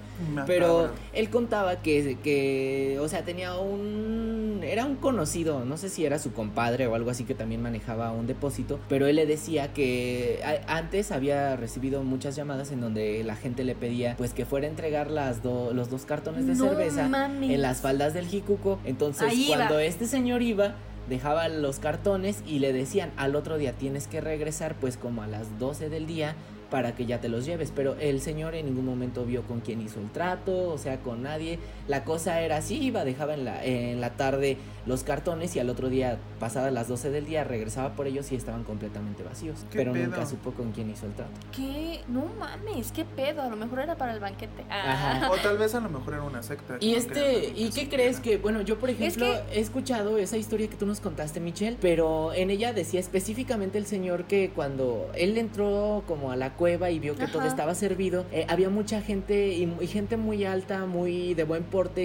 Pero 0.45 0.91
él 1.13 1.29
contaba 1.29 1.77
que, 1.81 2.17
que, 2.23 2.97
o 3.01 3.07
sea, 3.07 3.23
tenía 3.23 3.55
un... 3.57 4.61
Era 4.63 4.85
un 4.85 4.95
conocido, 4.95 5.65
no 5.65 5.75
sé 5.77 5.89
si 5.89 6.05
era 6.05 6.19
su 6.19 6.31
compadre 6.31 6.87
o 6.87 6.95
algo 6.95 7.09
así 7.09 7.25
que 7.25 7.35
también 7.35 7.61
manejaba 7.61 8.11
un 8.13 8.27
depósito, 8.27 8.79
pero 8.87 9.07
él 9.07 9.17
le 9.17 9.25
decía 9.25 9.73
que 9.73 10.39
a- 10.45 10.77
antes 10.77 11.11
había 11.11 11.57
recibido 11.57 12.01
muchas 12.03 12.35
llamadas 12.37 12.71
en 12.71 12.79
donde 12.79 13.23
la 13.25 13.35
gente 13.35 13.65
le 13.65 13.75
pedía 13.75 14.15
pues 14.17 14.33
que 14.33 14.45
fuera 14.45 14.67
a 14.67 14.69
entregar 14.69 15.11
las 15.11 15.43
do- 15.43 15.73
los 15.73 15.89
dos 15.89 16.05
cartones 16.05 16.47
de 16.47 16.55
No 16.55 16.69
cerveza 16.69 17.09
mames. 17.09 17.51
en 17.51 17.61
las 17.61 17.81
faldas 17.81 18.13
del 18.13 18.25
Jicuco. 18.27 18.79
Entonces 18.85 19.23
Ahí 19.29 19.47
iba. 19.47 19.57
cuando 19.57 19.79
este 19.79 20.05
señor 20.07 20.41
iba... 20.41 20.75
Dejaba 21.13 21.47
los 21.47 21.77
cartones 21.77 22.41
y 22.47 22.57
le 22.57 22.73
decían 22.73 23.11
al 23.17 23.35
otro 23.35 23.59
día 23.59 23.73
tienes 23.73 24.07
que 24.07 24.19
regresar 24.19 24.73
pues 24.73 24.97
como 24.97 25.21
a 25.21 25.27
las 25.27 25.59
12 25.59 25.89
del 25.89 26.07
día 26.07 26.33
para 26.71 26.95
que 26.95 27.05
ya 27.05 27.21
te 27.21 27.29
los 27.29 27.45
lleves. 27.45 27.71
Pero 27.75 27.95
el 27.99 28.19
señor 28.19 28.55
en 28.55 28.65
ningún 28.65 28.87
momento 28.87 29.23
vio 29.23 29.43
con 29.43 29.59
quién 29.59 29.79
hizo 29.79 29.99
el 29.99 30.09
trato, 30.09 30.69
o 30.69 30.77
sea, 30.79 31.01
con 31.01 31.21
nadie. 31.21 31.59
La 31.87 32.03
cosa 32.03 32.41
era 32.41 32.57
así, 32.57 32.77
iba, 32.81 33.03
dejaba 33.05 33.33
en 33.33 33.45
la, 33.45 33.63
en 33.63 33.99
la 34.01 34.11
tarde 34.11 34.57
los 34.85 35.03
cartones 35.03 35.55
y 35.55 35.59
al 35.59 35.69
otro 35.69 35.87
día, 35.89 36.17
pasadas 36.39 36.73
las 36.73 36.89
12 36.89 37.09
del 37.09 37.25
día, 37.25 37.43
regresaba 37.45 37.93
por 37.95 38.05
ellos 38.05 38.31
y 38.33 38.35
estaban 38.35 38.63
completamente 38.65 39.23
vacíos. 39.23 39.65
¿Qué 39.71 39.77
Pero 39.77 39.93
pedo? 39.93 40.05
nunca 40.07 40.25
supo 40.25 40.51
con 40.51 40.71
quién 40.73 40.89
hizo 40.89 41.05
el 41.05 41.13
trato. 41.13 41.31
¿Qué? 41.55 42.01
No 42.09 42.25
mames, 42.37 42.91
qué 42.91 43.05
pedo. 43.05 43.41
A 43.43 43.49
lo 43.49 43.55
mejor 43.55 43.79
era 43.79 43.95
para 43.95 44.13
el 44.13 44.19
banquete. 44.19 44.63
Ah. 44.69 44.91
Ajá. 45.19 45.29
O 45.33 45.37
tal 45.37 45.57
vez 45.57 45.73
a 45.73 45.79
lo 45.79 45.89
mejor 45.89 46.13
era 46.15 46.23
una 46.23 46.43
secta. 46.43 46.75
Y 46.81 46.91
que 46.91 46.97
este, 46.97 47.53
¿y 47.55 47.69
que 47.69 47.83
qué 47.83 47.89
crees 47.89 48.19
que, 48.19 48.37
bueno, 48.37 48.61
yo 48.61 48.77
por 48.77 48.89
ejemplo 48.89 49.25
que- 49.25 49.57
he 49.57 49.61
escuchado 49.61 50.17
esa 50.17 50.37
historia 50.37 50.67
que 50.69 50.75
tú 50.75 50.85
nos 50.85 50.99
contaste, 50.99 51.39
Michelle, 51.39 51.77
pero 51.79 52.33
en 52.33 52.49
ella 52.49 52.73
decía 52.73 52.99
específicamente 52.99 53.77
el 53.77 53.85
señor 53.85 54.25
que 54.25 54.51
cuando 54.53 55.09
él 55.15 55.37
entró 55.37 56.03
como 56.07 56.31
a 56.31 56.35
la 56.35 56.53
cueva 56.53 56.91
y 56.91 56.99
vio 56.99 57.15
que 57.15 57.27
todo 57.27 57.43
estaba 57.43 57.73
servido, 57.75 58.25
eh, 58.31 58.45
había 58.49 58.69
mucha 58.69 59.01
gente 59.01 59.47
y, 59.53 59.73
y 59.79 59.87
gente 59.87 60.17
muy 60.17 60.43
alta, 60.45 60.85
muy 60.85 61.33
de 61.35 61.43
buen 61.45 61.63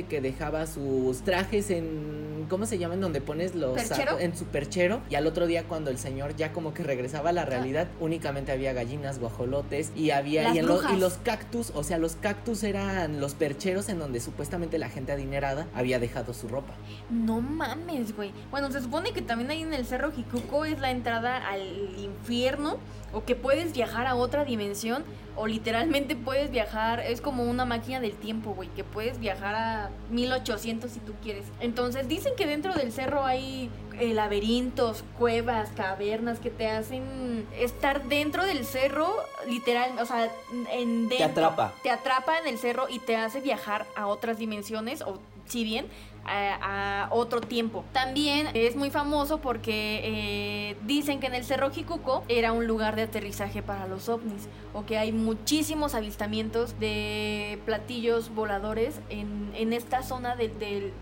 que 0.08 0.20
dejaba 0.22 0.66
sus 0.66 1.20
trajes 1.22 1.68
en, 1.70 2.46
¿cómo 2.48 2.64
se 2.64 2.78
llama? 2.78 2.94
En 2.94 3.02
donde 3.02 3.20
pones 3.20 3.54
los 3.54 3.74
¿Perchero? 3.74 4.18
en 4.18 4.34
su 4.34 4.46
perchero 4.46 5.00
y 5.10 5.14
al 5.16 5.26
otro 5.26 5.46
día 5.46 5.64
cuando 5.64 5.90
el 5.90 5.98
señor 5.98 6.34
ya 6.36 6.52
como 6.54 6.72
que 6.72 6.82
regresaba 6.82 7.30
a 7.30 7.32
la 7.32 7.44
realidad, 7.44 7.86
únicamente 8.00 8.50
había 8.50 8.72
gallinas, 8.72 9.18
guajolotes 9.18 9.92
y 9.94 10.10
había 10.10 10.54
y, 10.54 10.62
lo- 10.62 10.80
y 10.90 10.96
los 10.96 11.14
cactus, 11.18 11.70
o 11.74 11.84
sea, 11.84 11.98
los 11.98 12.16
cactus 12.16 12.62
eran 12.62 13.20
los 13.20 13.34
percheros 13.34 13.90
en 13.90 13.98
donde 13.98 14.20
supuestamente 14.20 14.78
la 14.78 14.88
gente 14.88 15.12
adinerada 15.12 15.66
había 15.74 15.98
dejado 15.98 16.32
su 16.32 16.48
ropa. 16.48 16.72
No 17.10 17.42
mames, 17.42 18.16
güey. 18.16 18.32
Bueno, 18.50 18.70
se 18.70 18.80
supone 18.80 19.12
que 19.12 19.20
también 19.20 19.50
ahí 19.50 19.60
en 19.62 19.74
el 19.74 19.84
Cerro 19.84 20.12
Jicuco 20.12 20.64
es 20.64 20.78
la 20.80 20.90
entrada 20.90 21.46
al 21.46 21.60
infierno 21.98 22.78
o 23.12 23.24
que 23.24 23.34
puedes 23.36 23.72
viajar 23.74 24.06
a 24.06 24.14
otra 24.14 24.28
otra 24.28 24.44
dimensión 24.44 25.04
o 25.36 25.46
literalmente 25.46 26.14
puedes 26.14 26.50
viajar, 26.50 27.00
es 27.00 27.22
como 27.22 27.44
una 27.44 27.64
máquina 27.64 27.98
del 27.98 28.12
tiempo, 28.12 28.52
güey, 28.54 28.68
que 28.74 28.84
puedes 28.84 29.18
viajar 29.18 29.54
a 29.58 29.90
1800 30.10 30.90
si 30.90 31.00
tú 31.00 31.12
quieres. 31.22 31.46
Entonces 31.60 32.08
dicen 32.08 32.34
que 32.36 32.46
dentro 32.46 32.74
del 32.74 32.92
cerro 32.92 33.24
hay 33.24 33.70
eh, 33.98 34.14
laberintos, 34.14 35.04
cuevas, 35.18 35.70
cavernas 35.76 36.38
que 36.38 36.50
te 36.50 36.68
hacen 36.68 37.46
estar 37.58 38.04
dentro 38.04 38.44
del 38.46 38.64
cerro, 38.64 39.12
literal, 39.48 39.98
o 40.00 40.06
sea, 40.06 40.30
en 40.72 41.08
dentro, 41.08 41.16
Te 41.16 41.24
atrapa. 41.24 41.74
Te 41.82 41.90
atrapa 41.90 42.38
en 42.38 42.46
el 42.46 42.58
cerro 42.58 42.88
y 42.88 43.00
te 43.00 43.16
hace 43.16 43.40
viajar 43.40 43.86
a 43.96 44.06
otras 44.06 44.38
dimensiones 44.38 45.02
o 45.02 45.18
si 45.46 45.64
bien 45.64 45.86
a, 46.30 47.08
otro 47.10 47.40
tiempo. 47.40 47.84
También 47.92 48.48
es 48.54 48.76
muy 48.76 48.90
famoso 48.90 49.38
porque 49.40 50.00
eh, 50.04 50.76
dicen 50.86 51.20
que 51.20 51.26
en 51.26 51.34
el 51.34 51.44
Cerro 51.44 51.70
Jicuco 51.70 52.22
era 52.28 52.52
un 52.52 52.66
lugar 52.66 52.96
de 52.96 53.02
aterrizaje 53.02 53.62
para 53.62 53.86
los 53.86 54.08
ovnis 54.08 54.48
o 54.74 54.84
que 54.84 54.98
hay 54.98 55.12
muchísimos 55.12 55.94
avistamientos 55.94 56.78
de 56.78 57.58
platillos 57.64 58.34
voladores 58.34 59.00
en, 59.08 59.50
en 59.54 59.72
esta 59.72 60.02
zona 60.02 60.36
del- 60.36 60.58
del- 60.58 60.92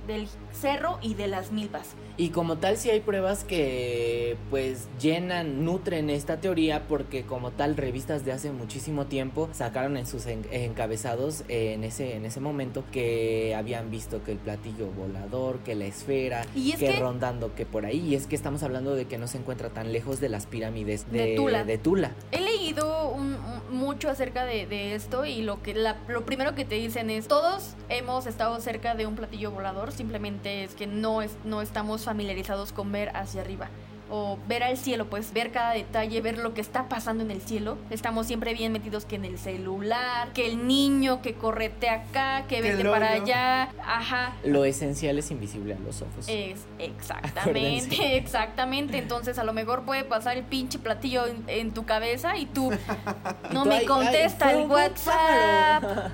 cerro 0.52 0.99
y 1.02 1.14
de 1.14 1.26
las 1.28 1.52
milpas. 1.52 1.95
Y 2.16 2.30
como 2.30 2.56
tal 2.56 2.78
sí 2.78 2.88
hay 2.88 3.00
pruebas 3.00 3.45
que 3.45 4.37
pues 4.49 4.88
llenan, 5.00 5.64
nutren 5.64 6.09
esta 6.09 6.40
teoría 6.40 6.87
porque 6.88 7.25
como 7.25 7.50
tal 7.50 7.76
revistas 7.76 8.25
de 8.25 8.33
hace 8.33 8.52
muchísimo 8.52 9.04
tiempo 9.06 9.50
sacaron 9.52 9.97
en 9.99 10.06
sus 10.06 10.25
en- 10.26 10.47
encabezados 10.50 11.45
en 11.49 11.85
ese 11.85 12.16
en 12.16 12.25
ese 12.25 12.40
momento 12.40 12.85
que 12.90 13.54
habían 13.54 13.90
visto 13.90 14.23
que 14.25 14.33
el 14.33 14.38
platillo 14.38 14.87
volador, 15.16 15.58
que 15.61 15.75
la 15.75 15.87
esfera, 15.87 16.44
Y 16.54 16.73
es 16.73 16.78
que, 16.78 16.87
que- 16.92 17.00
rondando 17.00 17.54
que 17.54 17.66
por 17.66 17.85
ahí 17.87 17.99
y 17.99 18.14
es 18.14 18.26
que 18.26 18.37
estamos 18.37 18.62
hablando 18.62 18.94
de 18.94 19.06
que 19.06 19.18
no 19.18 19.26
se 19.26 19.38
encuentra 19.38 19.70
tan 19.70 19.92
lejos 19.92 20.20
de 20.20 20.28
las 20.28 20.46
pirámides 20.46 21.11
de, 21.11 21.26
De 21.30 21.37
Tula. 21.37 21.64
de 21.64 21.78
Tula. 21.78 22.11
He 22.32 22.40
leído 22.40 23.11
un- 23.11 23.35
un- 23.35 23.76
mucho 23.76 24.08
acerca 24.11 24.44
de, 24.44 24.66
de 24.66 24.94
esto 24.94 25.25
y 25.25 25.42
lo 25.42 25.62
que 25.62 25.75
la- 25.75 25.96
lo 26.08 26.25
primero 26.25 26.54
que 26.54 26.64
te 26.64 26.76
dicen 26.76 27.11
es 27.11 27.28
todos 27.28 27.75
hemos 27.88 28.26
estado 28.26 28.61
cerca 28.61 28.94
de 28.94 29.06
un 29.06 29.16
platillo 29.16 29.50
volador, 29.50 29.92
simplemente 29.92 30.64
es 30.64 30.75
que 30.75 30.87
no 30.87 31.23
es, 31.23 31.37
no 31.44 31.62
estamos 31.62 32.02
familiarizados 32.04 32.73
con 32.73 32.92
ver 32.92 33.11
hacia 33.16 33.40
arriba 33.40 33.68
o 34.10 34.38
ver 34.48 34.62
al 34.62 34.76
cielo, 34.76 35.06
pues 35.06 35.32
ver 35.32 35.50
cada 35.50 35.72
detalle, 35.72 36.20
ver 36.20 36.38
lo 36.38 36.54
que 36.54 36.60
está 36.60 36.88
pasando 36.88 37.25
en 37.25 37.30
el 37.30 37.40
cielo. 37.40 37.76
Estamos 37.90 38.26
siempre 38.26 38.54
bien 38.54 38.72
metidos 38.72 39.04
que 39.04 39.16
en 39.16 39.25
el 39.25 39.38
celular, 39.38 40.32
que 40.32 40.46
el 40.46 40.66
niño 40.66 41.22
que 41.22 41.34
correte 41.34 41.88
acá, 41.88 42.44
que 42.48 42.62
vete 42.62 42.84
para 42.84 43.12
allá, 43.12 43.70
ajá. 43.84 44.32
Lo 44.44 44.64
esencial 44.64 45.18
es 45.18 45.30
invisible 45.30 45.75
a 45.75 45.78
los 45.78 46.02
ojos. 46.02 46.28
Es 46.28 46.60
Acuérdense. 46.60 46.84
exactamente, 46.84 48.16
exactamente. 48.16 48.98
Entonces 48.98 49.38
a 49.38 49.44
lo 49.44 49.52
mejor 49.52 49.84
puede 49.84 50.04
pasar 50.04 50.36
el 50.36 50.44
pinche 50.44 50.78
platillo 50.78 51.26
en, 51.26 51.44
en 51.48 51.72
tu 51.72 51.84
cabeza 51.84 52.36
y 52.36 52.46
tú 52.46 52.70
no 53.52 53.64
tú, 53.64 53.68
me 53.68 53.84
contesta 53.84 54.52
el 54.52 54.66
WhatsApp. 54.66 56.10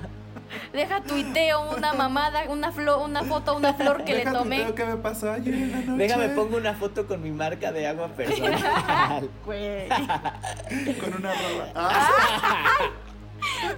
Deja 0.71 1.01
tuiteo 1.01 1.75
una 1.75 1.93
mamada, 1.93 2.43
una 2.49 2.71
flor, 2.71 3.01
una 3.03 3.23
foto, 3.23 3.55
una 3.55 3.73
flor 3.73 4.03
que 4.03 4.15
le 4.15 4.25
tomé. 4.25 4.73
que 4.73 4.85
me 4.85 4.97
pasó 4.97 5.31
ayer 5.31 5.53
en 5.53 5.71
la 5.71 5.77
noche. 5.77 5.97
Déjame 5.97 6.29
pongo 6.29 6.57
una 6.57 6.73
foto 6.73 7.05
con 7.07 7.21
mi 7.21 7.31
marca 7.31 7.71
de 7.71 7.87
agua 7.87 8.07
personal. 8.09 9.29
Con 9.45 11.13
una 11.19 11.33
rola. 11.33 11.71
Ah, 11.75 12.77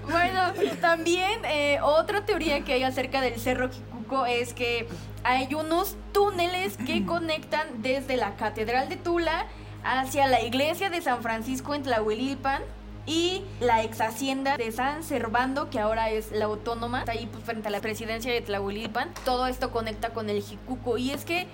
Bueno, 0.09 0.41
también 0.79 1.43
eh, 1.45 1.79
otra 1.81 2.23
teoría 2.25 2.61
que 2.63 2.73
hay 2.73 2.83
acerca 2.83 3.19
del 3.21 3.39
Cerro 3.39 3.69
Jicuco 3.69 4.25
es 4.25 4.53
que 4.53 4.87
hay 5.23 5.53
unos 5.55 5.97
túneles 6.11 6.77
que 6.77 7.05
conectan 7.07 7.81
desde 7.81 8.15
la 8.15 8.35
Catedral 8.35 8.89
de 8.89 8.95
Tula 8.97 9.47
hacia 9.83 10.27
la 10.27 10.41
iglesia 10.41 10.89
de 10.89 11.01
San 11.01 11.21
Francisco 11.21 11.73
en 11.75 11.83
Tlahuelilpan 11.83 12.61
y 13.05 13.43
la 13.59 13.83
ex 13.83 14.01
hacienda 14.01 14.57
de 14.57 14.71
San 14.71 15.03
Servando, 15.03 15.69
que 15.69 15.79
ahora 15.79 16.09
es 16.09 16.31
la 16.31 16.45
autónoma, 16.45 16.99
está 16.99 17.11
ahí 17.11 17.27
pues, 17.31 17.43
frente 17.43 17.67
a 17.67 17.71
la 17.71 17.81
presidencia 17.81 18.31
de 18.33 18.41
Tlahuelilpan. 18.41 19.13
Todo 19.25 19.47
esto 19.47 19.71
conecta 19.71 20.09
con 20.09 20.29
el 20.29 20.41
Jicuco 20.41 20.97
y 20.97 21.11
es 21.11 21.23
que 21.25 21.47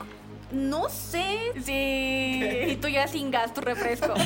no 0.51 0.89
sé 0.89 1.37
si 1.63 2.65
si 2.69 2.75
tú 2.77 2.87
ya 2.87 3.07
sin 3.07 3.31
gas 3.31 3.53
tu 3.53 3.61
refresco. 3.61 4.13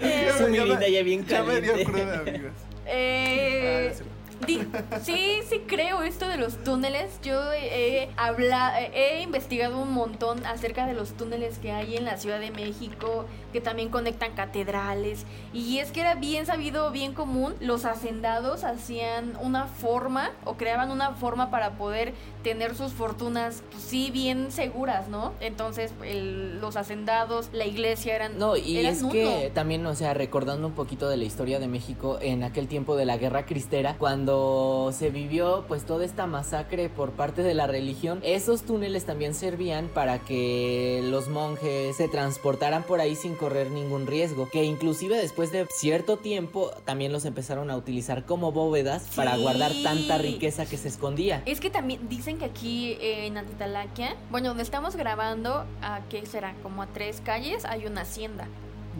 Eh, 0.00 0.30
Su 0.38 0.48
mirinda 0.48 0.88
ya 0.88 1.02
bien 1.02 1.26
Ya 1.26 1.42
me 1.42 1.60
dio 1.60 1.72
caliente. 1.72 1.92
cruda, 1.92 2.18
amigos. 2.20 2.52
Eh, 2.86 3.92
Ah. 3.94 4.04
Di- 4.46 4.66
sí, 5.02 5.40
sí 5.48 5.62
creo 5.66 6.02
esto 6.02 6.28
de 6.28 6.36
los 6.36 6.62
túneles. 6.64 7.20
Yo 7.22 7.52
he, 7.52 8.08
habla- 8.16 8.80
he 8.80 9.22
investigado 9.22 9.80
un 9.80 9.92
montón 9.92 10.44
acerca 10.46 10.86
de 10.86 10.94
los 10.94 11.12
túneles 11.12 11.58
que 11.58 11.72
hay 11.72 11.96
en 11.96 12.04
la 12.04 12.16
Ciudad 12.16 12.40
de 12.40 12.50
México, 12.50 13.26
que 13.52 13.60
también 13.60 13.88
conectan 13.88 14.32
catedrales. 14.34 15.24
Y 15.52 15.78
es 15.78 15.90
que 15.92 16.00
era 16.00 16.14
bien 16.14 16.46
sabido, 16.46 16.90
bien 16.90 17.12
común, 17.14 17.54
los 17.60 17.84
hacendados 17.84 18.64
hacían 18.64 19.34
una 19.40 19.66
forma 19.66 20.30
o 20.44 20.54
creaban 20.56 20.90
una 20.90 21.12
forma 21.12 21.50
para 21.50 21.72
poder 21.72 22.12
tener 22.42 22.74
sus 22.74 22.92
fortunas, 22.92 23.62
pues, 23.70 23.82
sí, 23.82 24.10
bien 24.10 24.50
seguras, 24.52 25.08
¿no? 25.08 25.32
Entonces 25.40 25.92
el- 26.04 26.60
los 26.60 26.76
hacendados, 26.76 27.50
la 27.52 27.66
iglesia 27.66 28.14
eran... 28.16 28.38
No, 28.38 28.56
y 28.56 28.78
eran 28.78 28.92
es 28.92 29.02
uno. 29.02 29.12
que 29.12 29.50
también, 29.54 29.84
o 29.86 29.94
sea, 29.94 30.14
recordando 30.14 30.66
un 30.66 30.72
poquito 30.74 31.08
de 31.08 31.16
la 31.16 31.24
historia 31.24 31.58
de 31.58 31.68
México 31.68 32.18
en 32.22 32.42
aquel 32.44 32.68
tiempo 32.68 32.96
de 32.96 33.04
la 33.04 33.16
Guerra 33.18 33.44
Cristera, 33.46 33.96
cuando 33.98 34.29
se 34.92 35.10
vivió 35.10 35.64
pues 35.68 35.84
toda 35.84 36.04
esta 36.04 36.26
masacre 36.26 36.88
por 36.88 37.12
parte 37.12 37.42
de 37.42 37.54
la 37.54 37.66
religión, 37.66 38.20
esos 38.22 38.62
túneles 38.62 39.04
también 39.04 39.34
servían 39.34 39.88
para 39.88 40.18
que 40.18 41.00
los 41.04 41.28
monjes 41.28 41.96
se 41.96 42.08
transportaran 42.08 42.82
por 42.82 43.00
ahí 43.00 43.16
sin 43.16 43.34
correr 43.34 43.70
ningún 43.70 44.06
riesgo, 44.06 44.48
que 44.50 44.64
inclusive 44.64 45.16
después 45.16 45.52
de 45.52 45.66
cierto 45.70 46.16
tiempo 46.16 46.70
también 46.84 47.12
los 47.12 47.24
empezaron 47.24 47.70
a 47.70 47.76
utilizar 47.76 48.24
como 48.24 48.52
bóvedas 48.52 49.08
para 49.14 49.36
guardar 49.36 49.72
tanta 49.82 50.18
riqueza 50.18 50.66
que 50.66 50.76
se 50.76 50.88
escondía. 50.88 51.42
Es 51.46 51.60
que 51.60 51.70
también 51.70 52.08
dicen 52.08 52.38
que 52.38 52.44
aquí 52.44 52.92
eh, 53.00 53.26
en 53.26 53.38
Antitalaquia, 53.38 54.16
bueno, 54.30 54.48
donde 54.48 54.62
estamos 54.62 54.96
grabando, 54.96 55.64
¿a 55.82 56.00
qué 56.08 56.26
será? 56.26 56.54
Como 56.62 56.82
a 56.82 56.86
tres 56.86 57.20
calles, 57.24 57.64
hay 57.64 57.86
una 57.86 58.02
hacienda. 58.02 58.48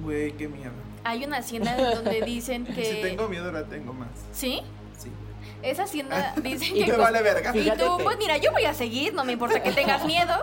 Güey, 0.02 0.32
qué 0.32 0.48
miedo. 0.48 0.72
Hay 1.04 1.24
una 1.24 1.38
hacienda 1.38 1.94
donde 1.94 2.22
dicen 2.22 2.64
que... 2.74 2.84
Si 2.84 3.02
tengo 3.02 3.28
miedo, 3.28 3.50
la 3.50 3.64
tengo 3.64 3.92
más. 3.92 4.08
¿Sí? 4.32 4.62
Esa 5.62 5.82
hacienda 5.84 6.34
dicen 6.42 6.76
Y 6.76 6.84
que... 6.84 6.92
Me 6.92 6.98
vale 6.98 7.22
verga. 7.22 7.54
Y 7.56 7.70
tú, 7.72 7.98
pues 8.02 8.16
mira, 8.18 8.36
yo 8.38 8.50
voy 8.52 8.64
a 8.64 8.74
seguir, 8.74 9.12
no 9.14 9.24
me 9.24 9.32
importa 9.32 9.62
que 9.62 9.72
tengas 9.72 10.04
miedo. 10.06 10.34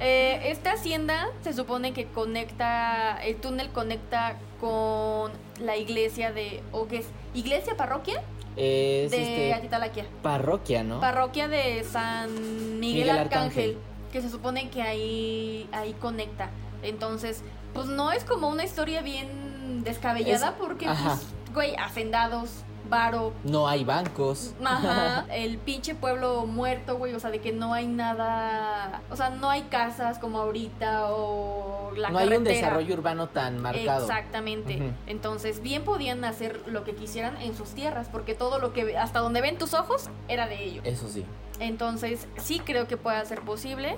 Eh, 0.00 0.40
esta 0.50 0.72
hacienda 0.72 1.28
se 1.42 1.52
supone 1.52 1.92
que 1.92 2.06
conecta, 2.06 3.18
el 3.22 3.36
túnel 3.36 3.70
conecta 3.70 4.36
con 4.60 5.32
la 5.60 5.76
iglesia 5.76 6.32
de, 6.32 6.62
o 6.72 6.86
qué 6.88 6.98
es, 6.98 7.06
iglesia, 7.34 7.76
parroquia 7.76 8.22
Es 8.56 9.10
de 9.10 9.22
este 9.22 9.52
Antitalaquia. 9.54 10.06
parroquia, 10.22 10.82
¿no? 10.82 11.00
Parroquia 11.00 11.48
de 11.48 11.84
San 11.84 12.32
Miguel, 12.32 12.78
Miguel 12.80 13.10
Arcángel, 13.10 13.40
Arcángel. 13.70 13.78
que 14.12 14.20
se 14.22 14.30
supone 14.30 14.68
que 14.70 14.82
ahí, 14.82 15.68
ahí 15.72 15.92
conecta. 15.94 16.50
Entonces, 16.82 17.42
pues 17.74 17.86
no 17.86 18.12
es 18.12 18.24
como 18.24 18.48
una 18.48 18.64
historia 18.64 19.02
bien 19.02 19.82
descabellada 19.84 20.48
Es- 20.48 20.54
porque, 20.58 20.86
ajá. 20.86 21.16
pues, 21.16 21.54
güey, 21.54 21.76
hacendados, 21.76 22.50
varo, 22.88 23.32
no 23.44 23.68
hay 23.68 23.84
bancos. 23.84 24.54
Ajá, 24.64 25.26
el 25.34 25.58
pinche 25.58 25.94
pueblo 25.94 26.46
muerto, 26.46 26.96
güey, 26.96 27.14
o 27.14 27.20
sea, 27.20 27.30
de 27.30 27.40
que 27.40 27.52
no 27.52 27.74
hay 27.74 27.86
nada, 27.86 29.02
o 29.10 29.16
sea, 29.16 29.30
no 29.30 29.50
hay 29.50 29.62
casas 29.62 30.18
como 30.18 30.38
ahorita 30.38 31.10
o 31.10 31.92
la 31.96 32.10
no 32.10 32.18
hay 32.18 32.28
un 32.28 32.44
desarrollo 32.44 32.94
urbano 32.94 33.28
tan 33.28 33.60
marcado. 33.60 34.06
Exactamente. 34.06 34.92
Entonces, 35.06 35.62
bien 35.62 35.84
podían 35.84 36.24
hacer 36.24 36.60
lo 36.66 36.84
que 36.84 36.94
quisieran 36.94 37.40
en 37.40 37.56
sus 37.56 37.70
tierras, 37.70 38.08
porque 38.10 38.34
todo 38.34 38.58
lo 38.58 38.72
que 38.72 38.96
hasta 38.96 39.20
donde 39.20 39.40
ven 39.40 39.58
tus 39.58 39.74
ojos 39.74 40.08
era 40.28 40.46
de 40.46 40.62
ellos. 40.62 40.84
Eso 40.86 41.08
sí. 41.08 41.24
Entonces, 41.58 42.28
sí 42.36 42.60
creo 42.60 42.86
que 42.86 42.96
pueda 42.96 43.24
ser 43.24 43.40
posible. 43.40 43.96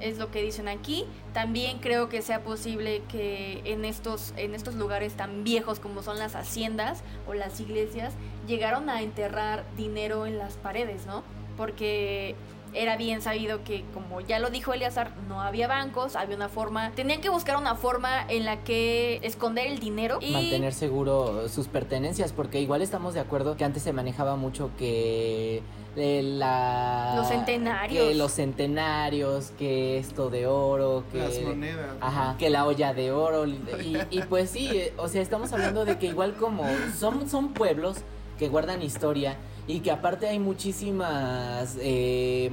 Es 0.00 0.18
lo 0.18 0.30
que 0.30 0.42
dicen 0.42 0.68
aquí. 0.68 1.04
También 1.32 1.78
creo 1.78 2.08
que 2.08 2.22
sea 2.22 2.42
posible 2.42 3.02
que 3.08 3.62
en 3.64 3.84
estos, 3.84 4.32
en 4.36 4.54
estos 4.54 4.74
lugares 4.74 5.14
tan 5.14 5.44
viejos 5.44 5.78
como 5.80 6.02
son 6.02 6.18
las 6.18 6.34
haciendas 6.34 7.02
o 7.28 7.34
las 7.34 7.60
iglesias, 7.60 8.14
llegaron 8.46 8.88
a 8.88 9.02
enterrar 9.02 9.64
dinero 9.76 10.26
en 10.26 10.38
las 10.38 10.56
paredes, 10.56 11.06
¿no? 11.06 11.22
Porque 11.56 12.34
era 12.72 12.96
bien 12.96 13.20
sabido 13.20 13.64
que, 13.64 13.84
como 13.92 14.20
ya 14.20 14.38
lo 14.38 14.50
dijo 14.50 14.72
Eleazar, 14.72 15.12
no 15.28 15.40
había 15.40 15.66
bancos, 15.66 16.16
había 16.16 16.36
una 16.36 16.48
forma, 16.48 16.92
tenían 16.92 17.20
que 17.20 17.28
buscar 17.28 17.56
una 17.56 17.74
forma 17.74 18.24
en 18.28 18.44
la 18.44 18.62
que 18.62 19.20
esconder 19.22 19.66
el 19.66 19.80
dinero 19.80 20.18
y 20.20 20.32
Mantener 20.32 20.72
seguro 20.72 21.48
sus 21.48 21.68
pertenencias, 21.68 22.32
porque 22.32 22.60
igual 22.60 22.82
estamos 22.82 23.14
de 23.14 23.20
acuerdo 23.20 23.56
que 23.56 23.64
antes 23.64 23.82
se 23.82 23.92
manejaba 23.92 24.36
mucho 24.36 24.70
que 24.78 25.62
eh, 25.96 26.22
la... 26.22 27.14
Los 27.16 27.28
centenarios. 27.28 28.08
Que 28.08 28.14
los 28.14 28.32
centenarios, 28.32 29.52
que 29.58 29.98
esto 29.98 30.30
de 30.30 30.46
oro, 30.46 31.04
que... 31.12 31.18
Las 31.18 31.40
monedas. 31.40 31.96
Ajá, 32.00 32.36
que 32.38 32.50
la 32.50 32.66
olla 32.66 32.94
de 32.94 33.12
oro. 33.12 33.46
Y, 33.46 33.98
y 34.10 34.22
pues 34.28 34.50
sí, 34.50 34.70
o 34.96 35.08
sea, 35.08 35.22
estamos 35.22 35.52
hablando 35.52 35.84
de 35.84 35.98
que 35.98 36.06
igual 36.06 36.34
como 36.34 36.64
son, 36.98 37.28
son 37.28 37.52
pueblos 37.52 37.98
que 38.38 38.48
guardan 38.48 38.82
historia 38.82 39.36
y 39.66 39.80
que 39.80 39.90
aparte 39.90 40.26
hay 40.26 40.38
muchísimas 40.38 41.76
eh, 41.80 42.50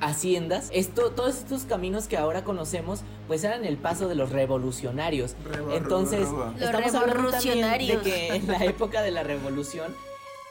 haciendas. 0.00 0.70
Esto, 0.72 1.10
todos 1.10 1.36
estos 1.36 1.64
caminos 1.64 2.08
que 2.08 2.16
ahora 2.16 2.44
conocemos, 2.44 3.02
pues 3.28 3.44
eran 3.44 3.64
el 3.64 3.76
paso 3.76 4.08
de 4.08 4.14
los 4.14 4.30
revolucionarios. 4.30 5.36
Entonces, 5.72 6.28
rebo. 6.28 6.52
Los 6.58 6.62
estamos 6.62 6.94
hablando 6.94 7.30
también 7.30 7.60
de 7.60 7.78
revolucionarios. 7.78 8.02
que 8.02 8.34
en 8.34 8.46
la 8.48 8.64
época 8.64 9.02
de 9.02 9.10
la 9.10 9.22
revolución 9.22 9.94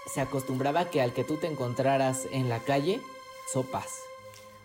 se 0.05 0.21
acostumbraba 0.21 0.89
que 0.89 1.01
al 1.01 1.13
que 1.13 1.23
tú 1.23 1.37
te 1.37 1.47
encontraras 1.47 2.27
en 2.31 2.49
la 2.49 2.59
calle, 2.59 3.01
sopas. 3.51 3.87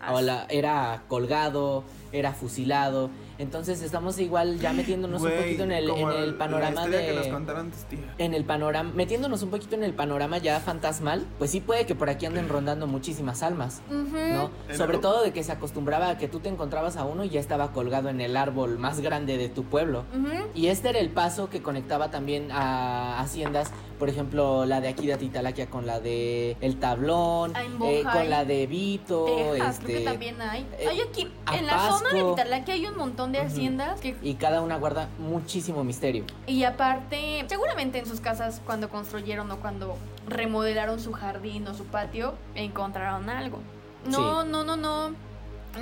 Ah, 0.01 0.15
O 0.15 0.21
la- 0.21 0.47
era 0.49 1.03
colgado, 1.09 1.85
era 2.13 2.33
fusilado. 2.33 3.11
Entonces 3.45 3.81
estamos 3.81 4.19
igual 4.19 4.59
ya 4.59 4.75
metiéndonos 4.75 5.23
un 5.23 5.31
poquito 5.31 5.63
en 5.65 5.73
el, 5.73 5.89
como 5.89 6.13
en 6.13 6.19
el 6.23 6.33
la 6.33 6.39
panorama 6.39 6.71
historia 6.83 7.07
que 7.07 7.15
nos 7.15 7.25
de 7.25 7.31
contaron 7.33 7.71
tus 7.71 7.85
tías. 7.85 8.03
en 8.19 8.35
el 8.35 8.45
panorama, 8.45 8.93
metiéndonos 8.95 9.43
un 9.43 9.49
poquito 9.51 9.75
en 9.77 9.83
el 9.83 9.95
panorama 9.95 10.37
ya 10.37 10.61
fantasmal, 10.61 11.25
pues 11.39 11.51
sí 11.51 11.61
puede 11.61 11.87
que 11.87 11.95
por 11.95 12.11
aquí 12.11 12.27
anden 12.27 12.51
rondando 12.51 12.87
muchísimas 12.87 13.43
almas, 13.43 13.81
Ujú. 13.89 14.17
¿no? 14.19 14.51
En 14.69 14.77
Sobre 14.77 14.99
todo 14.99 15.23
de 15.23 15.33
que 15.33 15.43
se 15.43 15.53
acostumbraba 15.53 16.11
a 16.11 16.19
que 16.19 16.29
tú 16.29 16.41
te 16.41 16.51
encontrabas 16.51 16.99
a 16.99 17.05
uno 17.05 17.25
y 17.25 17.31
ya 17.31 17.41
estaba 17.41 17.73
colgado 17.73 18.11
en 18.11 18.21
el 18.21 18.37
árbol 18.37 18.79
más 18.79 19.01
grande 19.01 19.39
de 19.39 19.49
tu 19.49 19.65
pueblo. 19.65 20.05
Y 20.55 20.67
este 20.67 20.91
era 20.91 20.99
el 20.99 21.09
paso 21.09 21.49
que 21.49 21.63
conectaba 21.63 22.11
también 22.11 22.51
a 22.53 23.21
haciendas, 23.21 23.71
por 23.99 24.09
ejemplo, 24.11 24.67
la 24.67 24.81
de 24.83 24.89
aquí 24.89 25.07
de 25.07 25.15
Atitalaquia 25.15 25.69
con 25.71 25.87
la 25.87 26.01
de 26.01 26.57
El 26.61 26.77
Tablón, 26.79 27.53
Ah, 27.55 27.65
en 27.65 27.83
eh, 27.83 28.03
con 28.03 28.29
la 28.29 28.45
de 28.45 28.67
Vito, 28.67 29.25
Texas, 29.25 29.75
este, 29.77 29.85
creo 29.87 29.99
que 29.99 30.05
también 30.05 30.41
hay. 30.43 30.67
eh, 30.79 30.89
hay 30.89 31.01
aquí, 31.01 31.29
en 31.55 31.67
la 31.67 31.79
zona 31.91 32.11
de 32.11 32.15
Pasco. 32.17 32.31
Vitalaquia 32.35 32.75
hay 32.75 32.87
un 32.87 32.97
montón 32.97 33.30
de 33.33 33.41
haciendas 33.41 34.01
que 34.01 34.17
y 34.23 34.35
cada 34.35 34.61
una 34.63 34.77
guarda 34.77 35.09
muchísimo 35.19 35.85
misterio. 35.85 36.25
Y 36.47 36.65
aparte, 36.65 37.45
seguramente 37.49 37.99
en 37.99 38.07
sus 38.07 38.21
casas 38.21 38.61
cuando 38.65 38.89
construyeron 38.89 39.51
o 39.51 39.57
cuando 39.59 39.97
remodelaron 40.29 41.01
su 41.01 41.13
jardín 41.13 41.67
o 41.69 41.75
su 41.75 41.85
patio, 41.85 42.35
encontraron 42.55 43.29
algo. 43.29 43.59
No, 44.07 44.45
no, 44.45 44.65
no, 44.65 44.77
no. 44.77 45.15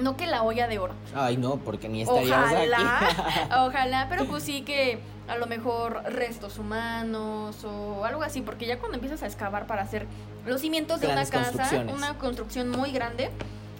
No 0.03 0.17
que 0.19 0.27
la 0.27 0.43
olla 0.43 0.69
de 0.69 0.79
oro. 0.79 0.93
Ay, 1.15 1.39
no, 1.39 1.57
porque 1.57 1.89
ni 1.89 2.03
estaríamos 2.03 2.53
Ojalá, 2.53 2.99
aquí. 2.99 3.55
ojalá, 3.59 4.07
pero 4.11 4.27
pues 4.27 4.43
sí 4.43 4.61
que 4.61 4.99
a 5.29 5.37
lo 5.37 5.47
mejor 5.47 6.03
restos 6.05 6.59
humanos 6.59 7.65
o 7.65 8.05
algo 8.05 8.23
así, 8.23 8.43
porque 8.43 8.67
ya 8.67 8.79
cuando 8.79 8.97
empiezas 8.97 9.23
a 9.23 9.27
excavar 9.27 9.67
para 9.67 9.83
hacer 9.83 10.07
los 10.47 10.61
cimientos 10.61 11.01
de 11.01 11.07
una 11.07 11.25
Grandes 11.25 11.57
casa, 11.57 11.85
una 11.93 12.19
construcción 12.19 12.71
muy 12.71 12.93
grande, 12.93 13.31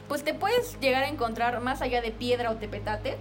pues 0.09 0.25
te 0.25 0.35
puedes 0.35 0.79
llegar 0.81 1.05
a 1.05 1.09
encontrar 1.09 1.61
más 1.61 1.83
allá 1.83 2.01
de 2.01 2.11
piedra 2.11 2.51
o 2.51 2.57
tepetate, 2.57 3.17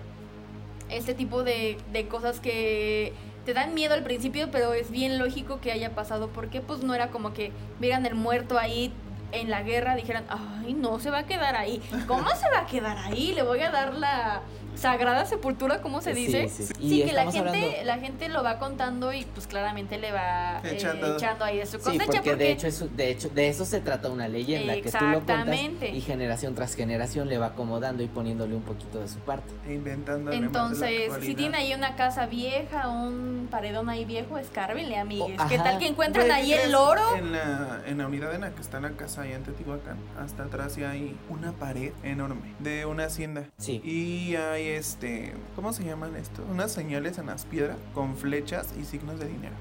este 0.89 1.13
tipo 1.13 1.43
de, 1.43 1.77
de 1.91 2.07
cosas 2.07 2.39
que 2.39 3.13
te 3.45 3.53
dan 3.53 3.73
miedo 3.73 3.93
al 3.93 4.03
principio, 4.03 4.49
pero 4.51 4.73
es 4.73 4.91
bien 4.91 5.17
lógico 5.17 5.61
que 5.61 5.71
haya 5.71 5.95
pasado, 5.95 6.29
porque 6.29 6.61
pues 6.61 6.83
no 6.83 6.93
era 6.93 7.09
como 7.11 7.33
que 7.33 7.51
vieran 7.79 8.05
el 8.05 8.15
muerto 8.15 8.57
ahí 8.57 8.93
en 9.31 9.49
la 9.49 9.61
guerra, 9.61 9.95
dijeran, 9.95 10.25
ay, 10.29 10.73
no, 10.73 10.99
se 10.99 11.11
va 11.11 11.19
a 11.19 11.25
quedar 11.25 11.55
ahí. 11.55 11.81
¿Cómo 12.07 12.29
se 12.35 12.49
va 12.49 12.59
a 12.59 12.65
quedar 12.65 12.97
ahí? 12.97 13.33
Le 13.33 13.43
voy 13.43 13.61
a 13.61 13.71
dar 13.71 13.93
la 13.93 14.41
sagrada 14.77 15.25
sepultura, 15.25 15.81
¿cómo 15.81 16.01
se 16.01 16.13
dice? 16.13 16.49
sí, 16.49 16.63
sí. 16.65 16.73
Sí, 16.79 17.01
Y 17.01 17.05
que 17.05 17.13
la 17.13 17.23
gente, 17.31 17.39
hablando- 17.39 17.67
la 17.85 17.97
gente 17.97 18.29
lo 18.29 18.43
va 18.43 18.59
contando 18.59 19.13
y 19.13 19.23
pues 19.25 19.47
claramente 19.47 19.97
le 19.97 20.11
va 20.11 20.59
eh, 20.63 20.75
Echando. 20.75 21.45
ahí 21.45 21.57
de 21.57 21.65
su 21.65 21.77
Sí, 21.77 21.83
cosecha. 21.83 22.05
porque, 22.05 22.35
de 22.35 22.51
hecho 22.51 22.67
es, 22.67 22.95
de 22.97 23.09
hecho 23.11 23.29
de 23.29 23.49
eso 23.49 23.65
se 23.65 23.79
trata 23.81 24.09
una 24.09 24.27
leyenda 24.27 24.73
que 24.75 24.83
tú 24.91 24.97
lo 25.05 25.21
cuentas 25.23 25.39
Exactamente. 25.47 25.89
y 25.89 26.01
generación 26.01 26.55
tras 26.55 26.75
generación 26.75 27.27
le 27.29 27.37
va 27.37 27.47
acomodando 27.47 28.03
y 28.03 28.07
poniéndole 28.07 28.55
un 28.55 28.63
poquito 28.63 28.99
de 28.99 29.07
su 29.07 29.19
parte. 29.19 29.51
E 29.67 29.73
inventando 29.73 30.31
Entonces, 30.31 31.11
si 31.21 31.35
tiene 31.35 31.57
ahí 31.57 31.73
una 31.73 31.95
casa 31.95 32.25
vieja, 32.27 32.87
un 32.89 33.47
paredón 33.49 33.89
ahí 33.89 34.05
viejo, 34.05 34.37
escárbenle, 34.37 34.97
amigues. 34.97 35.39
Oh, 35.43 35.47
¿Qué 35.47 35.57
tal 35.57 35.79
que 35.79 35.87
encuentran 35.87 36.29
ahí 36.31 36.53
el 36.53 36.75
oro? 36.75 37.15
En 37.15 37.31
la, 37.31 37.81
en 37.85 37.97
la 37.97 38.07
unidad 38.07 38.33
en 38.35 38.41
la 38.41 38.51
que 38.51 38.61
está 38.61 38.79
la 38.79 38.91
casa 38.91 39.21
ahí 39.23 39.31
en 39.33 39.43
Teotihuacán, 39.43 39.97
hasta 40.19 40.43
atrás 40.43 40.73
sí 40.73 40.83
hay 40.83 41.17
una 41.29 41.51
pared 41.53 41.91
enorme 42.03 42.53
de 42.59 42.85
una 42.85 43.05
hacienda. 43.05 43.45
Sí. 43.57 43.81
Y 43.83 44.35
hay 44.35 44.66
este, 44.75 45.33
¿cómo 45.55 45.73
se 45.73 45.83
llaman 45.83 46.15
esto? 46.15 46.43
Unas 46.49 46.71
señales 46.71 47.17
en 47.17 47.27
las 47.27 47.45
piedras 47.45 47.77
con 47.93 48.15
flechas 48.17 48.69
y 48.79 48.85
signos 48.85 49.19
de 49.19 49.27
dinero. 49.27 49.55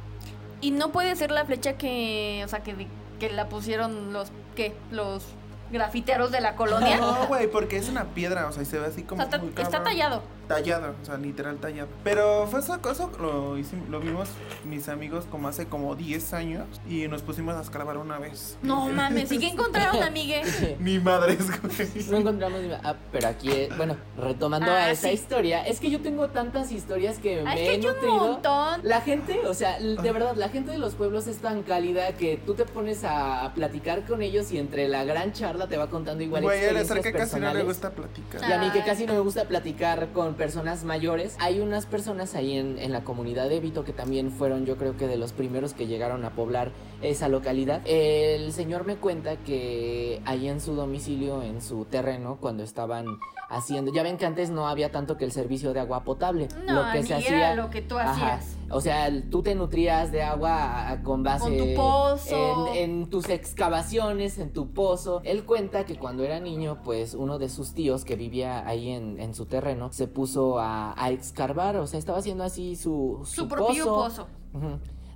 Y 0.60 0.70
no 0.70 0.90
puede 0.90 1.14
ser 1.16 1.30
la 1.30 1.44
flecha 1.44 1.74
que, 1.74 2.42
o 2.44 2.48
sea, 2.48 2.60
que, 2.62 2.86
que 3.20 3.30
la 3.30 3.48
pusieron 3.48 4.12
los, 4.12 4.30
¿qué? 4.54 4.74
Los 4.90 5.24
grafiteros 5.70 6.30
de 6.30 6.40
la 6.40 6.56
colonia. 6.56 6.98
No, 6.98 7.26
güey, 7.28 7.50
porque 7.50 7.76
es 7.76 7.88
una 7.88 8.04
piedra, 8.06 8.46
o 8.46 8.52
sea, 8.52 8.62
y 8.62 8.66
se 8.66 8.78
ve 8.78 8.86
así 8.86 9.02
O 9.02 9.06
como 9.06 9.16
sea, 9.22 9.24
está, 9.26 9.38
muy 9.38 9.48
está 9.48 9.62
cabrón. 9.64 9.84
tallado. 9.84 10.22
Tallado, 10.48 10.94
o 11.02 11.04
sea, 11.04 11.16
literal 11.16 11.56
tallado. 11.56 11.88
Pero 12.04 12.46
fue 12.48 12.60
esa 12.60 12.78
cosa, 12.78 13.08
lo, 13.20 13.58
hicim- 13.58 13.86
lo 13.88 13.98
vimos 14.00 14.28
mis 14.64 14.88
amigos 14.88 15.24
como 15.30 15.48
hace 15.48 15.66
como 15.66 15.96
10 15.96 16.32
años 16.34 16.66
y 16.88 17.08
nos 17.08 17.22
pusimos 17.22 17.56
a 17.56 17.62
escalar 17.62 17.96
una 17.98 18.18
vez. 18.18 18.56
No 18.62 18.88
mames, 18.88 19.30
¿y 19.32 19.38
qué 19.38 19.48
encontraron, 19.48 20.02
amigue? 20.02 20.42
Ni 20.80 20.98
madres, 21.00 21.38
güey. 21.60 22.06
No 22.10 22.18
encontramos 22.18 22.60
ni- 22.60 22.72
ah, 22.72 22.94
pero 23.10 23.28
aquí, 23.28 23.50
eh, 23.50 23.68
bueno, 23.76 23.96
retomando 24.16 24.70
Ah, 24.70 24.84
a 24.84 24.90
esa 24.92 25.08
sí. 25.08 25.14
historia, 25.14 25.66
es 25.66 25.80
que 25.80 25.90
yo 25.90 26.00
tengo 26.00 26.28
tantas 26.28 26.70
historias 26.70 27.18
que 27.18 27.40
Ay, 27.40 27.44
me 27.44 27.52
es 27.54 27.60
he 27.60 27.64
que 27.64 27.70
hay 27.70 27.78
un 27.80 27.94
nutrido. 27.94 28.14
montón. 28.16 28.80
La 28.84 29.00
gente, 29.00 29.40
o 29.46 29.54
sea, 29.54 29.80
de 29.80 30.12
verdad, 30.12 30.36
la 30.36 30.48
gente 30.48 30.70
de 30.70 30.78
los 30.78 30.94
pueblos 30.94 31.26
es 31.26 31.38
tan 31.38 31.62
cálida 31.64 32.12
que 32.12 32.36
tú 32.36 32.54
te 32.54 32.64
pones 32.66 33.02
a 33.04 33.52
platicar 33.54 34.04
con 34.06 34.22
ellos 34.22 34.52
y 34.52 34.58
entre 34.58 34.86
la 34.88 35.02
gran 35.04 35.32
charla 35.32 35.66
te 35.66 35.76
va 35.76 35.88
contando 35.88 36.22
igual 36.22 36.42
Güey, 36.44 36.60
es 36.64 36.90
el 36.90 37.00
que 37.00 37.12
casi 37.12 37.34
no 37.40 37.52
le 37.52 37.62
personales. 37.62 37.64
gusta 37.64 37.90
platicar. 37.90 38.48
Y 38.48 38.52
a 38.52 38.58
mí 38.58 38.70
que 38.70 38.84
casi 38.84 39.06
no 39.06 39.14
me 39.14 39.20
gusta 39.20 39.44
platicar 39.46 40.08
con 40.12 40.35
personas 40.36 40.84
mayores. 40.84 41.36
Hay 41.40 41.60
unas 41.60 41.86
personas 41.86 42.34
ahí 42.34 42.56
en, 42.56 42.78
en 42.78 42.92
la 42.92 43.02
comunidad 43.04 43.48
de 43.48 43.60
Vito 43.60 43.84
que 43.84 43.92
también 43.92 44.30
fueron, 44.30 44.66
yo 44.66 44.76
creo 44.76 44.96
que 44.96 45.06
de 45.06 45.16
los 45.16 45.32
primeros 45.32 45.74
que 45.74 45.86
llegaron 45.86 46.24
a 46.24 46.30
poblar 46.30 46.70
esa 47.02 47.28
localidad. 47.28 47.82
El 47.84 48.52
señor 48.52 48.86
me 48.86 48.96
cuenta 48.96 49.36
que 49.36 50.22
ahí 50.24 50.48
en 50.48 50.60
su 50.60 50.74
domicilio, 50.74 51.42
en 51.42 51.60
su 51.60 51.84
terreno, 51.84 52.38
cuando 52.40 52.62
estaban 52.62 53.06
haciendo, 53.48 53.92
ya 53.92 54.02
ven 54.02 54.16
que 54.16 54.26
antes 54.26 54.50
no 54.50 54.68
había 54.68 54.90
tanto 54.90 55.16
que 55.16 55.24
el 55.24 55.32
servicio 55.32 55.72
de 55.72 55.80
agua 55.80 56.04
potable. 56.04 56.48
No, 56.66 56.84
lo 56.84 56.92
que 56.92 57.02
se 57.02 57.14
hacía 57.14 57.54
lo 57.54 57.70
que 57.70 57.82
tú 57.82 57.98
Ajá. 57.98 58.40
O 58.70 58.80
sea, 58.80 59.08
tú 59.30 59.42
te 59.42 59.54
nutrías 59.54 60.10
de 60.12 60.22
agua 60.22 60.90
a- 60.90 61.02
con 61.02 61.22
base 61.22 61.44
Con 61.44 61.56
tu 61.56 61.74
pozo. 61.74 62.68
En, 62.74 62.90
en 63.02 63.10
tus 63.10 63.28
excavaciones, 63.28 64.38
en 64.38 64.52
tu 64.52 64.72
pozo. 64.72 65.20
Él 65.24 65.44
cuenta 65.44 65.84
que 65.84 65.96
cuando 65.98 66.24
era 66.24 66.40
niño, 66.40 66.80
pues 66.84 67.14
uno 67.14 67.38
de 67.38 67.48
sus 67.48 67.74
tíos 67.74 68.04
que 68.04 68.16
vivía 68.16 68.66
ahí 68.66 68.90
en, 68.90 69.20
en 69.20 69.34
su 69.34 69.46
terreno 69.46 69.92
se 69.92 70.08
puso 70.08 70.58
a, 70.58 70.94
a 71.02 71.10
excavar, 71.10 71.76
o 71.76 71.86
sea, 71.86 71.98
estaba 71.98 72.18
haciendo 72.18 72.44
así 72.44 72.76
su, 72.76 73.20
Su 73.24 73.48
propio 73.48 73.84
pozo. 73.86 74.26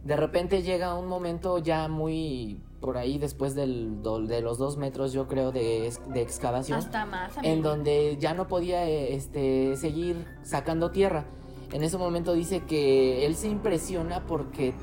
De 0.04 0.16
repente 0.16 0.62
llega 0.62 0.94
un 0.94 1.06
momento 1.08 1.58
ya 1.58 1.86
muy 1.88 2.62
por 2.80 2.96
ahí 2.96 3.18
después 3.18 3.54
del, 3.54 4.02
do- 4.02 4.20
de 4.22 4.40
los 4.40 4.56
dos 4.56 4.78
metros, 4.78 5.12
yo 5.12 5.28
creo, 5.28 5.52
de, 5.52 5.92
de 6.08 6.22
excavación 6.22 6.78
Hasta 6.78 7.04
más, 7.04 7.32
en 7.42 7.60
donde 7.60 8.16
ya 8.18 8.32
no 8.32 8.48
podía 8.48 8.88
eh, 8.88 9.14
este, 9.14 9.76
seguir 9.76 10.24
sacando 10.42 10.90
tierra. 10.90 11.26
En 11.72 11.82
ese 11.84 11.98
momento 11.98 12.32
dice 12.32 12.60
que 12.60 13.24
él 13.26 13.36
se 13.36 13.48
impresiona 13.48 14.22
porque 14.26 14.74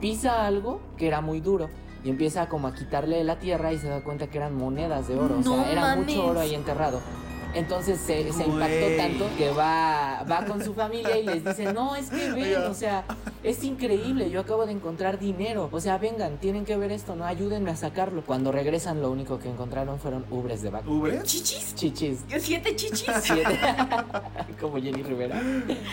pisa 0.00 0.46
algo 0.46 0.80
que 0.96 1.06
era 1.06 1.20
muy 1.20 1.40
duro 1.40 1.68
y 2.02 2.08
empieza 2.08 2.48
como 2.48 2.68
a 2.68 2.74
quitarle 2.74 3.22
la 3.24 3.38
tierra 3.38 3.72
y 3.72 3.78
se 3.78 3.88
da 3.88 4.02
cuenta 4.02 4.28
que 4.28 4.38
eran 4.38 4.56
monedas 4.56 5.06
de 5.08 5.18
oro, 5.18 5.38
o 5.38 5.42
sea, 5.42 5.70
era 5.70 5.82
mames. 5.82 6.06
mucho 6.06 6.26
oro 6.26 6.40
ahí 6.40 6.54
enterrado. 6.54 7.00
Entonces 7.54 7.98
se, 8.00 8.32
se 8.32 8.44
impactó 8.44 8.86
tanto 8.96 9.26
que 9.36 9.50
va, 9.50 10.24
va 10.30 10.44
con 10.44 10.64
su 10.64 10.74
familia 10.74 11.18
y 11.18 11.24
les 11.24 11.44
dice, 11.44 11.72
no, 11.72 11.96
es 11.96 12.10
que 12.10 12.30
ven, 12.32 12.62
o 12.70 12.74
sea, 12.74 13.04
es 13.42 13.64
increíble, 13.64 14.30
yo 14.30 14.40
acabo 14.40 14.66
de 14.66 14.72
encontrar 14.72 15.18
dinero, 15.18 15.68
o 15.72 15.80
sea, 15.80 15.98
vengan, 15.98 16.38
tienen 16.38 16.64
que 16.64 16.76
ver 16.76 16.92
esto, 16.92 17.16
no, 17.16 17.24
ayúdenme 17.24 17.70
a 17.70 17.76
sacarlo. 17.76 18.22
Cuando 18.24 18.52
regresan 18.52 19.00
lo 19.00 19.10
único 19.10 19.38
que 19.38 19.48
encontraron 19.48 19.98
fueron 19.98 20.24
ubres 20.30 20.62
de 20.62 20.70
vaca. 20.70 20.88
¿Ubres? 20.88 21.24
¿Chichis? 21.24 21.74
Chichis. 21.74 22.20
¿Siete 22.38 22.76
chichis? 22.76 23.10
Siete. 23.22 23.58
Como 24.60 24.76
Jenny 24.80 25.02
Rivera. 25.02 25.40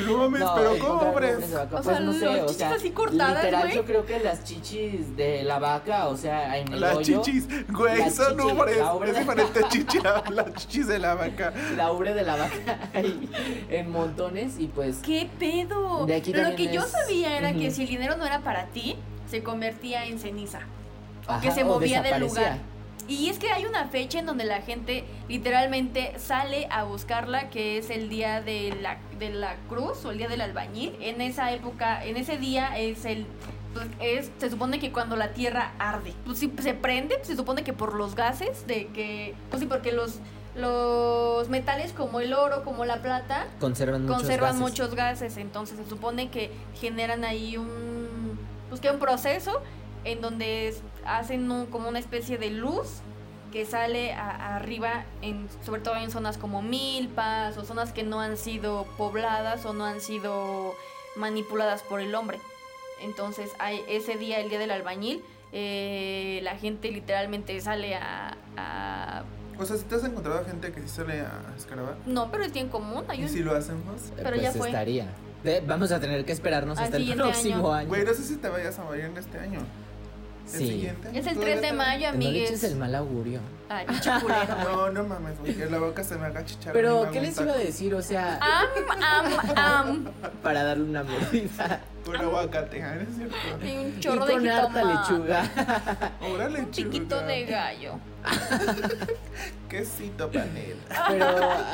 No 0.06 0.17
mames, 0.17 0.39
No, 0.41 0.56
pero 0.56 0.78
¿cómo, 0.80 1.12
ubres? 1.13 1.36
ubres 1.38 1.50
de 1.50 1.56
vaca. 1.56 1.76
O 1.78 1.82
Pues 1.82 1.86
sea, 1.86 2.00
no 2.02 2.13
sé, 2.13 2.28
o 2.28 2.41
chichis 2.46 2.58
sea, 2.58 2.72
así 2.74 2.89
cortadas, 2.91 3.36
literal 3.43 3.63
güey. 3.63 3.76
yo 3.76 3.86
creo 3.86 4.06
que 4.06 4.20
las 4.20 4.43
chichis 4.43 5.15
de 5.15 5.43
la 5.43 5.60
vaca, 5.60 6.08
o 6.10 6.17
sea, 6.17 6.58
en 6.58 6.72
el 6.74 6.82
Las 6.82 6.98
hoyo, 6.98 7.22
chichis, 7.22 7.48
güey, 7.72 7.98
las 8.00 8.15
son 8.15 8.38
chichis, 8.38 8.54
ubres. 8.54 8.78
Es 9.10 9.17
diferente 9.20 9.62
chichi 9.70 9.98
a 10.00 10.24
las 10.32 10.54
chichis 10.56 10.88
de 10.88 11.00
la 11.00 11.15
vaca. 11.15 11.46
la 11.75 11.91
ubre 11.91 12.13
de 12.13 12.23
la 12.23 12.36
vaca 12.36 12.89
ahí 12.93 13.29
en 13.69 13.91
montones 13.91 14.60
y 14.60 14.67
pues 14.67 14.97
¿Qué 14.97 15.29
pedo? 15.39 16.05
De 16.05 16.15
aquí 16.15 16.33
Lo 16.33 16.55
que 16.55 16.73
yo 16.73 16.81
sabía 16.81 17.38
era 17.38 17.53
que 17.53 17.71
si 17.71 17.83
el 17.83 17.89
dinero 17.89 18.17
no 18.17 18.25
era 18.25 18.39
para 18.39 18.67
ti, 18.67 18.95
se 19.29 19.43
convertía 19.43 20.05
en 20.05 20.19
ceniza. 20.19 20.62
O 21.27 21.39
que 21.41 21.51
se 21.51 21.63
movía 21.63 22.01
del 22.01 22.21
lugar. 22.21 22.60
Y 23.07 23.29
es 23.29 23.39
que 23.39 23.51
hay 23.51 23.65
una 23.65 23.86
fecha 23.86 24.19
en 24.19 24.25
donde 24.25 24.43
la 24.43 24.62
gente 24.62 25.05
literalmente 25.29 26.13
sale 26.17 26.67
a 26.69 26.83
buscarla, 26.83 27.49
que 27.49 27.77
es 27.77 27.89
el 27.89 28.10
día 28.10 28.41
de 28.41 28.77
la, 28.81 28.97
de 29.17 29.29
la 29.29 29.55
cruz 29.69 30.03
o 30.03 30.12
el 30.12 30.17
día 30.17 30.27
del 30.27 30.41
albañil. 30.41 30.93
En 30.99 31.21
esa 31.21 31.53
época, 31.53 32.03
en 32.03 32.17
ese 32.17 32.38
día 32.38 32.77
es 32.77 33.05
el... 33.05 33.25
pues, 33.73 33.88
es, 34.01 34.31
se 34.39 34.49
supone 34.49 34.79
que 34.79 34.91
cuando 34.91 35.15
la 35.15 35.31
tierra 35.31 35.71
arde, 35.79 36.13
pues 36.25 36.39
si 36.39 36.51
se 36.62 36.73
prende, 36.73 37.15
pues, 37.15 37.27
se 37.27 37.38
supone 37.38 37.63
que 37.63 37.71
por 37.71 37.95
los 37.95 38.13
gases, 38.13 38.67
de 38.67 38.88
que, 38.88 39.36
pues 39.49 39.62
sí, 39.62 39.67
porque 39.67 39.93
los, 39.93 40.19
los 40.58 41.50
metales 41.50 41.93
como 41.93 42.20
el 42.20 42.34
oro, 42.34 42.63
como 42.63 42.84
la 42.86 43.02
plata, 43.02 43.46
Conservan 43.60 44.04
muchos 44.04 44.17
conservan 44.17 44.50
gases. 44.50 44.62
muchos 44.62 44.96
gases, 44.96 45.38
entonces 45.38 45.78
se 45.78 45.88
supone 45.89 46.30
que 46.30 46.52
generan 46.80 47.24
ahí 47.24 47.58
un 47.58 48.39
pues 48.70 48.82
que 48.82 48.89
un 48.91 49.00
proceso 49.00 49.62
en 50.04 50.20
donde 50.22 50.76
hacen 51.06 51.50
un- 51.50 51.67
como 51.67 51.88
una 51.88 52.00
especie 52.00 52.38
de 52.38 52.50
luz 52.50 53.00
que 53.52 53.65
sale 53.65 54.12
a- 54.13 54.58
arriba, 54.58 55.06
en, 55.22 55.48
sobre 55.65 55.80
todo 55.80 55.96
en 55.96 56.12
zonas 56.12 56.38
como 56.38 56.62
Milpas 56.62 57.58
o 57.58 57.63
zonas 57.63 57.93
que 57.93 58.04
no 58.04 58.20
han 58.20 58.36
sido 58.36 58.86
pobladas 58.98 59.65
o 59.65 59.72
no 59.74 59.86
han 59.86 60.02
sido 60.02 60.76
manipuladas 61.15 61.82
por 61.84 62.02
el 62.02 62.13
hombre. 62.13 62.39
Entonces, 63.02 63.52
hay, 63.60 63.82
ese 63.88 64.15
día, 64.17 64.39
el 64.39 64.50
día 64.50 64.60
del 64.60 64.72
albañil, 64.72 65.24
eh, 65.51 66.39
la 66.43 66.57
gente 66.57 66.91
literalmente 66.91 67.60
sale 67.62 67.95
a, 67.95 68.36
a- 68.57 69.23
O 69.60 69.65
sea, 69.65 69.77
si 69.77 69.83
te 69.86 69.95
has 69.95 70.03
encontrado 70.03 70.43
gente 70.45 70.71
que 70.71 70.81
sí 70.81 70.88
sale 70.89 71.21
a 71.21 71.41
escarabar. 71.57 71.95
No, 72.05 72.29
pero 72.31 72.43
es 72.43 72.53
bien 72.53 72.69
común. 72.69 73.03
Hay 73.07 73.21
¿Y 73.21 73.23
un- 73.23 73.29
si 73.29 73.39
lo 73.43 73.55
hacemos? 73.55 74.12
Pero 74.15 74.29
pues 74.29 74.41
ya 74.41 74.51
fue. 74.51 74.67
estaría. 74.69 75.07
Vamos 75.65 75.91
a 75.91 75.99
tener 75.99 76.25
que 76.25 76.31
esperarnos 76.33 76.77
Al 76.77 76.86
hasta 76.86 76.97
el 76.97 77.13
próximo 77.15 77.71
año. 77.73 77.88
Güey, 77.88 78.03
no 78.03 78.13
sé 78.13 78.23
si 78.23 78.36
te 78.38 78.49
vayas 78.49 78.77
a 78.79 78.83
morir 78.83 79.05
en 79.05 79.17
este 79.17 79.39
año. 79.39 79.60
¿El 80.53 80.60
Sí. 80.60 80.67
siguiente? 80.67 81.10
Es 81.13 81.27
el 81.27 81.33
¿Todavía 81.33 81.55
3 81.55 81.62
de 81.62 81.73
mayo, 81.77 82.07
No 82.13 82.17
le 82.19 82.29
eches 82.29 82.49
amigues. 82.49 82.63
el 82.63 82.75
mal 82.77 82.95
augurio. 82.95 83.39
Ay. 83.69 83.86
No, 84.63 84.89
no 84.91 85.03
mames, 85.03 85.38
güey, 85.39 85.53
que 85.55 85.65
la 85.65 85.77
boca 85.77 86.03
se 86.03 86.15
me 86.17 86.25
haga 86.27 86.45
chicharrón. 86.45 86.71
y 86.71 86.73
Pero, 86.73 87.12
¿qué 87.12 87.17
un 87.19 87.25
les 87.25 87.39
iba 87.41 87.51
a 87.51 87.57
decir? 87.57 87.93
O 87.95 88.01
sea, 88.01 88.39
Am, 88.41 89.03
am, 89.03 89.57
am. 89.57 90.05
para 90.41 90.63
darle 90.63 90.83
una 90.86 91.03
mordida. 91.03 91.81
Con 92.05 92.15
aguacate, 92.15 92.81
ah, 92.81 92.95
¿no 92.95 93.01
es 93.01 93.07
cierto? 93.17 93.36
Y 93.65 93.77
un 93.86 93.97
Y 93.97 93.99
chorro 93.99 94.25
de 94.25 94.33
con 94.33 94.47
harta 94.47 94.83
lechuga. 94.86 95.51
Órale, 96.33 96.60
Un 96.62 96.65
piquito 96.67 97.15
chuga. 97.17 97.27
de 97.27 97.45
gallo. 97.45 97.99
Quesito 99.69 100.31
panel. 100.31 100.77
Pero 101.10 101.25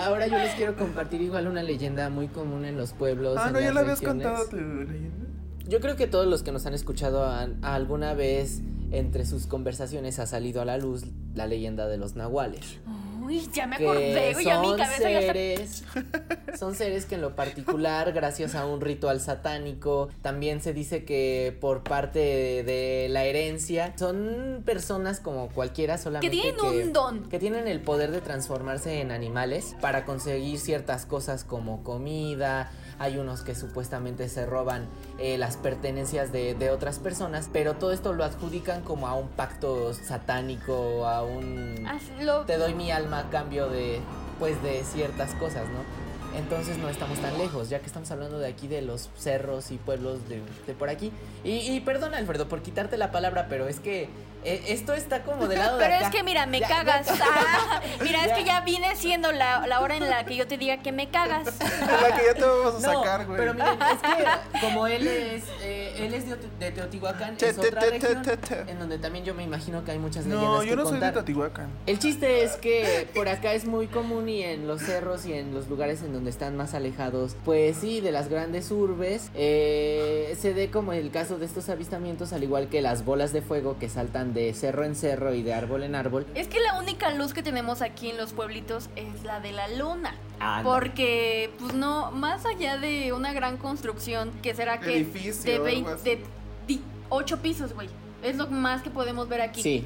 ahora 0.03 0.25
yo 0.27 0.37
les 0.39 0.55
quiero 0.55 0.75
compartir 0.75 1.21
igual 1.21 1.47
una 1.47 1.61
leyenda 1.61 2.09
muy 2.09 2.27
común 2.27 2.65
en 2.65 2.77
los 2.77 2.93
pueblos. 2.93 3.37
Ah, 3.39 3.47
en 3.49 3.53
no, 3.53 3.59
ya 3.59 3.71
la 3.73 3.81
habías 3.81 4.01
contado 4.01 4.45
tu 4.47 4.55
leyenda. 4.55 5.27
Yo 5.67 5.79
creo 5.79 5.95
que 5.95 6.07
todos 6.07 6.27
los 6.27 6.43
que 6.43 6.51
nos 6.51 6.65
han 6.65 6.73
escuchado 6.73 7.25
han- 7.25 7.63
alguna 7.63 8.13
vez 8.13 8.61
entre 8.91 9.25
sus 9.25 9.47
conversaciones 9.47 10.19
ha 10.19 10.25
salido 10.27 10.61
a 10.61 10.65
la 10.65 10.77
luz 10.77 11.03
la 11.33 11.47
leyenda 11.47 11.87
de 11.87 11.97
los 11.97 12.15
nahuales. 12.15 12.79
Uy, 13.23 13.47
ya 13.53 13.65
me 13.65 13.77
acordé, 13.77 14.33
güey. 14.33 14.45
Ya 14.45 14.59
mi 14.59 14.75
ya 14.77 14.83
está. 14.83 14.97
seres, 14.97 15.83
son 16.59 16.75
seres 16.75 17.05
que 17.05 17.15
en 17.15 17.21
lo 17.21 17.35
particular, 17.37 18.11
gracias 18.11 18.53
a 18.53 18.65
un 18.65 18.81
ritual 18.81 19.21
satánico, 19.21 20.09
también 20.21 20.61
se 20.61 20.73
dice 20.73 21.05
que 21.05 21.57
por 21.61 21.83
parte 21.83 22.19
de, 22.19 22.63
de 22.63 23.07
la 23.09 23.23
herencia, 23.23 23.93
son 23.97 24.61
personas 24.65 25.21
como 25.21 25.47
cualquiera 25.47 25.97
solamente 25.97 26.35
Que 26.35 26.41
tienen 26.41 26.59
un 26.87 26.93
don. 26.93 27.23
que 27.29 27.39
tienen 27.39 27.67
el 27.69 27.79
poder 27.79 28.11
de 28.11 28.19
transformarse 28.19 28.99
en 28.99 29.09
animales 29.11 29.75
para 29.79 30.03
conseguir 30.05 30.59
ciertas 30.59 31.05
cosas 31.05 31.45
como 31.45 31.81
comida. 31.83 32.71
Hay 32.99 33.17
unos 33.17 33.41
que 33.41 33.55
supuestamente 33.55 34.29
se 34.29 34.45
roban 34.45 34.85
eh, 35.17 35.37
las 35.37 35.57
pertenencias 35.57 36.31
de, 36.31 36.55
de 36.55 36.69
otras 36.69 36.99
personas, 36.99 37.49
pero 37.51 37.73
todo 37.75 37.91
esto 37.91 38.13
lo 38.13 38.23
adjudican 38.23 38.81
como 38.81 39.07
a 39.07 39.13
un 39.15 39.27
pacto 39.27 39.93
satánico, 39.93 41.07
a 41.07 41.23
un 41.23 41.85
Hazlo. 41.87 42.41
te 42.45 42.57
doy 42.57 42.73
mi 42.73 42.91
alma 42.91 43.19
a 43.19 43.29
cambio 43.29 43.69
de 43.69 43.99
pues 44.39 44.61
de 44.63 44.83
ciertas 44.83 45.33
cosas, 45.35 45.63
¿no? 45.69 46.12
Entonces 46.35 46.77
no 46.77 46.89
estamos 46.89 47.19
tan 47.19 47.37
lejos, 47.37 47.69
ya 47.69 47.79
que 47.79 47.85
estamos 47.85 48.09
hablando 48.11 48.39
de 48.39 48.47
aquí 48.47 48.67
de 48.67 48.81
los 48.81 49.09
cerros 49.17 49.71
y 49.71 49.77
pueblos 49.77 50.27
de, 50.29 50.41
de 50.67 50.73
por 50.73 50.89
aquí. 50.89 51.11
Y, 51.43 51.51
y 51.71 51.79
perdona, 51.81 52.17
Alfredo, 52.17 52.47
por 52.47 52.61
quitarte 52.61 52.97
la 52.97 53.11
palabra, 53.11 53.47
pero 53.49 53.67
es 53.67 53.79
que 53.79 54.09
eh, 54.45 54.61
esto 54.67 54.93
está 54.93 55.23
como 55.23 55.47
del 55.47 55.59
lado 55.59 55.77
de 55.77 55.85
Pero 55.85 55.95
acá. 55.97 56.07
es 56.07 56.11
que 56.15 56.21
mira, 56.23 56.45
me 56.45 56.59
Ya, 56.59 56.67
cagas. 56.67 57.07
ya. 57.07 57.13
Ah, 57.65 57.81
mira, 58.01 58.25
es 58.25 58.33
que 58.33 58.43
ya 58.43 58.59
viene 58.61 58.93
siendo 58.95 59.31
la, 59.31 59.65
la 59.67 59.79
hora 59.79 59.95
en 59.95 60.09
la 60.09 60.25
que 60.25 60.35
yo 60.35 60.47
te 60.47 60.57
diga 60.57 60.77
que 60.77 60.91
me 60.91 61.09
cagas. 61.09 61.45
De 61.59 62.09
la 62.09 62.15
que 62.17 62.25
ya 62.25 62.33
te 62.33 62.41
vamos 62.43 62.83
a 62.83 62.87
No, 62.93 63.03
sacar, 63.03 63.25
güey. 63.25 63.37
pero 63.37 63.53
miren, 63.53 63.79
es 63.81 64.01
que 64.01 64.59
como 64.59 64.85
él 64.87 65.07
es, 65.07 65.43
eh, 65.61 65.93
él 65.97 66.13
es 66.13 66.27
de, 66.29 66.35
de 66.59 66.71
Teotihuacán, 66.71 67.37
Te, 67.37 67.49
es 67.49 67.55
te, 67.55 67.67
otra 67.67 67.81
te, 67.81 67.89
región 67.91 68.21
te, 68.21 68.35
te. 68.37 68.59
en 68.71 68.79
donde 68.79 68.97
también 68.97 69.23
yo 69.23 69.33
me 69.33 69.43
imagino 69.43 69.83
que 69.85 69.91
hay 69.91 69.99
muchas 69.99 70.25
leyendas 70.25 70.49
No, 70.49 70.59
que 70.61 70.67
yo 70.67 70.75
no 70.75 70.85
soy 70.87 70.99
de. 70.99 71.11
Teotihuacán. 71.11 71.69
El 71.85 71.99
chiste 71.99 72.43
es 72.43 72.53
que 72.57 73.07
por 73.15 73.27
acá 73.29 73.53
es 73.53 73.65
muy 73.65 73.87
común 73.87 74.27
y 74.29 74.43
en 74.43 74.67
los 74.67 74.81
cerros 74.81 75.25
y 75.25 75.33
en 75.33 75.53
los 75.53 75.67
lugares 75.69 76.01
en 76.01 76.11
donde 76.13 76.22
están 76.29 76.55
más 76.57 76.73
alejados, 76.73 77.35
pues 77.45 77.77
sí, 77.77 78.01
de 78.01 78.11
las 78.11 78.29
grandes 78.29 78.71
urbes, 78.71 79.29
eh, 79.35 80.35
se 80.39 80.53
dé 80.53 80.69
como 80.71 80.93
el 80.93 81.11
caso 81.11 81.37
de 81.37 81.45
estos 81.45 81.69
avistamientos, 81.69 82.33
al 82.33 82.43
igual 82.43 82.67
que 82.69 82.81
las 82.81 83.05
bolas 83.05 83.33
de 83.33 83.41
fuego 83.41 83.77
que 83.79 83.89
saltan 83.89 84.33
de 84.33 84.53
cerro 84.53 84.83
en 84.83 84.95
cerro 84.95 85.33
y 85.33 85.43
de 85.43 85.53
árbol 85.53 85.83
en 85.83 85.95
árbol. 85.95 86.25
Es 86.35 86.47
que 86.47 86.59
la 86.59 86.79
única 86.79 87.11
luz 87.11 87.33
que 87.33 87.43
tenemos 87.43 87.81
aquí 87.81 88.09
en 88.09 88.17
los 88.17 88.33
pueblitos 88.33 88.89
es 88.95 89.23
la 89.23 89.39
de 89.39 89.51
la 89.51 89.67
luna. 89.69 90.15
Ah, 90.39 90.61
no. 90.63 90.73
Porque, 90.73 91.51
pues 91.59 91.73
no, 91.73 92.11
más 92.11 92.45
allá 92.45 92.77
de 92.77 93.13
una 93.13 93.33
gran 93.33 93.57
construcción, 93.57 94.31
que 94.41 94.53
será 94.55 94.79
que 94.79 94.97
Edificio, 94.97 95.43
de, 95.43 95.53
algo 95.55 95.65
20 95.65 95.91
así. 95.91 96.03
de 96.03 96.23
di- 96.67 96.81
ocho 97.09 97.37
pisos, 97.41 97.73
güey. 97.73 97.87
Es 98.23 98.35
lo 98.37 98.47
más 98.47 98.81
que 98.81 98.89
podemos 98.89 99.27
ver 99.29 99.41
aquí. 99.41 99.61
Sí, 99.61 99.85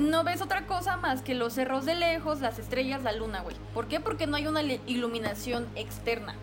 No 0.00 0.22
ves 0.24 0.42
otra 0.42 0.66
cosa 0.66 0.96
más 0.96 1.22
que 1.22 1.34
los 1.34 1.54
cerros 1.54 1.86
de 1.86 1.94
lejos, 1.94 2.40
las 2.40 2.58
estrellas, 2.58 3.02
la 3.02 3.12
luna, 3.12 3.40
güey. 3.40 3.56
¿Por 3.72 3.86
qué? 3.88 4.00
Porque 4.00 4.26
no 4.26 4.36
hay 4.36 4.46
una 4.46 4.62
iluminación 4.62 5.66
externa. 5.76 6.34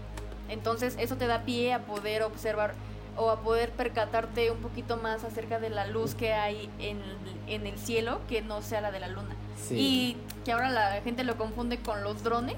Entonces 0.49 0.95
eso 0.99 1.15
te 1.15 1.27
da 1.27 1.41
pie 1.43 1.73
a 1.73 1.79
poder 1.85 2.23
observar 2.23 2.73
o 3.17 3.29
a 3.29 3.41
poder 3.41 3.71
percatarte 3.71 4.51
un 4.51 4.57
poquito 4.59 4.97
más 4.97 5.23
acerca 5.23 5.59
de 5.59 5.69
la 5.69 5.87
luz 5.87 6.15
que 6.15 6.33
hay 6.33 6.69
en, 6.79 6.99
en 7.47 7.65
el 7.65 7.77
cielo 7.77 8.19
que 8.27 8.41
no 8.41 8.61
sea 8.61 8.81
la 8.81 8.91
de 8.91 8.99
la 8.99 9.07
luna. 9.07 9.35
sí. 9.57 9.75
Y 9.77 10.17
que 10.43 10.51
ahora 10.51 10.69
la 10.69 11.01
gente 11.01 11.23
lo 11.23 11.37
confunde 11.37 11.77
con 11.77 12.03
los 12.03 12.23
drones. 12.23 12.57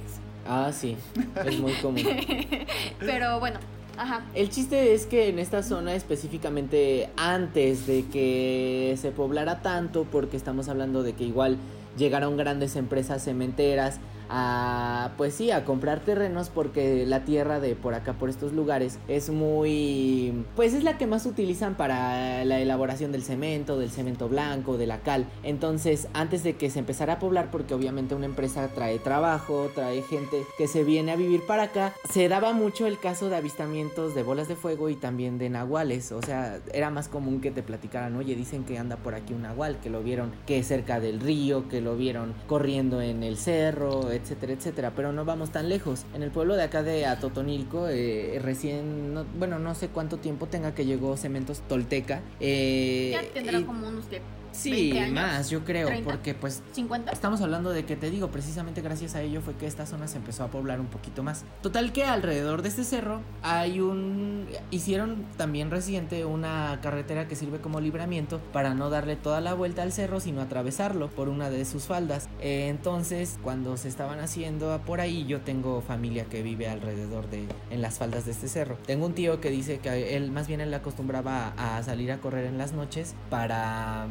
Ah, 0.50 0.72
sí, 0.74 0.98
es 1.46 1.60
muy 1.60 1.74
común. 1.74 2.02
Pero 3.00 3.40
bueno, 3.40 3.60
ajá. 3.98 4.22
El 4.34 4.50
chiste 4.50 4.94
es 4.94 5.06
que 5.06 5.30
en 5.30 5.40
esta 5.40 5.64
zona 5.64 5.96
específicamente 5.96 7.10
antes 7.18 7.88
de 7.88 8.06
que 8.06 8.96
se 9.00 9.12
poblara 9.12 9.62
tanto, 9.62 10.06
porque 10.06 10.38
estamos 10.38 10.70
hablando 10.70 11.04
de 11.04 11.14
que 11.14 11.24
igual 11.24 11.58
llegaron 11.98 12.38
grandes 12.38 12.76
empresas 12.76 13.24
cementeras 13.24 14.00
a 14.30 15.12
pues 15.18 15.34
sí 15.34 15.52
a 15.52 15.66
comprar 15.66 16.02
terrenos 16.02 16.50
porque 16.50 17.06
la 17.06 17.24
tierra 17.26 17.60
de 17.60 17.76
por 17.76 17.94
acá 17.94 18.14
por 18.14 18.30
estos 18.30 18.54
lugares 18.54 19.00
es 19.08 19.30
muy 19.30 20.46
pues 20.56 20.74
es 20.74 20.84
la 20.84 20.98
que 20.98 21.08
más 21.08 21.26
utilizan 21.26 21.76
para 21.76 22.44
la 22.46 22.60
elaboración 22.60 23.12
del 23.12 23.24
cemento 23.24 23.80
del 23.80 23.90
cemento 23.90 24.30
blanco 24.30 24.78
de 24.78 24.88
la 24.88 25.00
cal. 25.00 25.28
Entonces 25.44 26.08
antes 26.14 26.44
de 26.44 26.56
que 26.56 26.70
se 26.70 26.80
empezara 26.80 27.14
a 27.14 27.20
poblar 27.20 27.52
porque 27.52 27.74
obviamente 27.74 28.16
una 28.16 28.26
empresa 28.26 28.68
trae 28.74 29.00
trabajo 29.00 29.70
trae 29.74 30.02
gente 30.02 30.44
que 30.58 30.68
se 30.68 30.84
viene 30.84 31.12
a 31.12 31.16
vivir 31.16 31.46
para 31.46 31.64
acá 31.64 31.94
se 32.10 32.28
daba 32.30 32.54
mucho 32.54 32.88
el 32.88 33.00
caso 33.00 33.30
de 33.30 33.38
avistamientos 33.38 34.16
de 34.16 34.24
bolas 34.24 34.48
de 34.48 34.56
fuego 34.56 34.90
y 34.90 34.96
también 34.96 35.38
de 35.38 35.50
nahuales. 35.50 36.12
O 36.12 36.22
sea 36.22 36.60
era 36.74 36.90
más 36.90 37.08
común 37.08 37.42
que 37.42 37.52
te 37.52 37.64
platicaran 37.64 38.16
oye 38.16 38.36
dicen 38.36 38.64
que 38.64 38.78
anda 38.78 38.98
por 38.98 39.16
aquí 39.16 39.34
un 39.34 39.44
nahual 39.44 39.80
que 39.80 39.90
lo 39.90 40.04
vieron 40.04 40.32
que 40.46 40.64
cerca 40.64 41.00
del 41.00 41.20
río 41.20 41.70
que 41.70 41.82
lo 41.82 41.96
vieron 41.96 42.34
corriendo 42.48 43.02
en 43.02 43.24
el 43.24 43.38
cerro 43.38 44.12
etcétera, 44.18 44.54
etcétera. 44.54 44.92
Pero 44.96 45.14
no 45.14 45.24
vamos 45.26 45.52
tan 45.52 45.70
lejos. 45.70 46.06
En 46.14 46.22
el 46.24 46.32
pueblo 46.32 46.56
de 46.56 46.64
acá 46.64 46.84
de 46.84 47.06
Atotonilco, 47.06 47.88
eh, 47.88 48.40
recién, 48.44 49.14
no- 49.14 49.26
bueno, 49.40 49.58
no 49.60 49.74
sé 49.76 49.88
cuánto 49.88 50.18
tiempo 50.18 50.48
tenga 50.48 50.76
que 50.76 50.86
llegó 50.86 51.16
Cementos 51.18 51.62
Tolteca. 51.68 52.22
eh, 52.40 53.12
Ya 53.14 53.34
tendrá 53.34 53.62
como 53.66 53.88
unos 53.88 54.06
que 54.06 54.22
Sí, 54.58 54.72
20 54.72 55.00
años, 55.00 55.14
más, 55.14 55.50
yo 55.52 55.64
creo, 55.64 55.88
30. 55.88 56.10
porque 56.10 56.34
pues 56.34 56.64
50. 56.72 57.12
Estamos 57.12 57.42
hablando 57.42 57.72
de 57.72 57.86
que 57.86 57.96
te 57.96 58.10
digo, 58.10 58.30
precisamente 58.32 58.82
gracias 58.82 59.14
a 59.14 59.22
ello 59.22 59.42
fue 59.42 59.54
que 59.56 59.68
esta 59.68 59.86
zona 59.86 60.08
se 60.08 60.18
empezó 60.18 60.44
a 60.44 60.48
poblar 60.48 60.80
un 60.80 60.88
poquito 60.88 61.22
más. 61.22 61.46
Total 61.62 61.92
que 61.94 62.04
alrededor 62.04 62.64
de 62.64 62.70
este 62.70 62.84
cerro 62.84 63.22
hay 63.44 63.80
un... 63.80 64.48
Hicieron 64.72 65.26
también 65.38 65.70
reciente 65.70 66.26
una 66.26 66.80
carretera 66.82 67.28
que 67.28 67.36
sirve 67.36 67.60
como 67.60 67.80
libramiento 67.80 68.40
para 68.52 68.74
no 68.74 68.90
darle 68.90 69.16
toda 69.16 69.42
la 69.42 69.54
vuelta 69.54 69.84
al 69.84 69.92
cerro, 69.92 70.20
sino 70.20 70.42
atravesarlo 70.42 71.10
por 71.10 71.30
una 71.30 71.52
de 71.52 71.64
sus 71.66 71.84
faldas. 71.84 72.28
Entonces, 72.42 73.38
cuando 73.44 73.78
se 73.78 73.88
estaban 73.88 74.20
haciendo 74.20 74.82
por 74.86 75.02
ahí, 75.02 75.26
yo 75.26 75.42
tengo 75.42 75.82
familia 75.82 76.26
que 76.26 76.42
vive 76.42 76.68
alrededor 76.68 77.30
de... 77.30 77.48
en 77.70 77.82
las 77.84 78.00
faldas 78.00 78.26
de 78.26 78.32
este 78.32 78.48
cerro. 78.48 78.80
Tengo 78.88 79.06
un 79.06 79.14
tío 79.14 79.40
que 79.40 79.52
dice 79.52 79.78
que 79.78 80.16
él 80.16 80.32
más 80.32 80.48
bien 80.48 80.62
él 80.62 80.74
acostumbraba 80.74 81.54
a, 81.58 81.78
a 81.78 81.84
salir 81.84 82.12
a 82.12 82.18
correr 82.18 82.46
en 82.46 82.58
las 82.58 82.74
noches 82.74 83.14
para... 83.30 84.08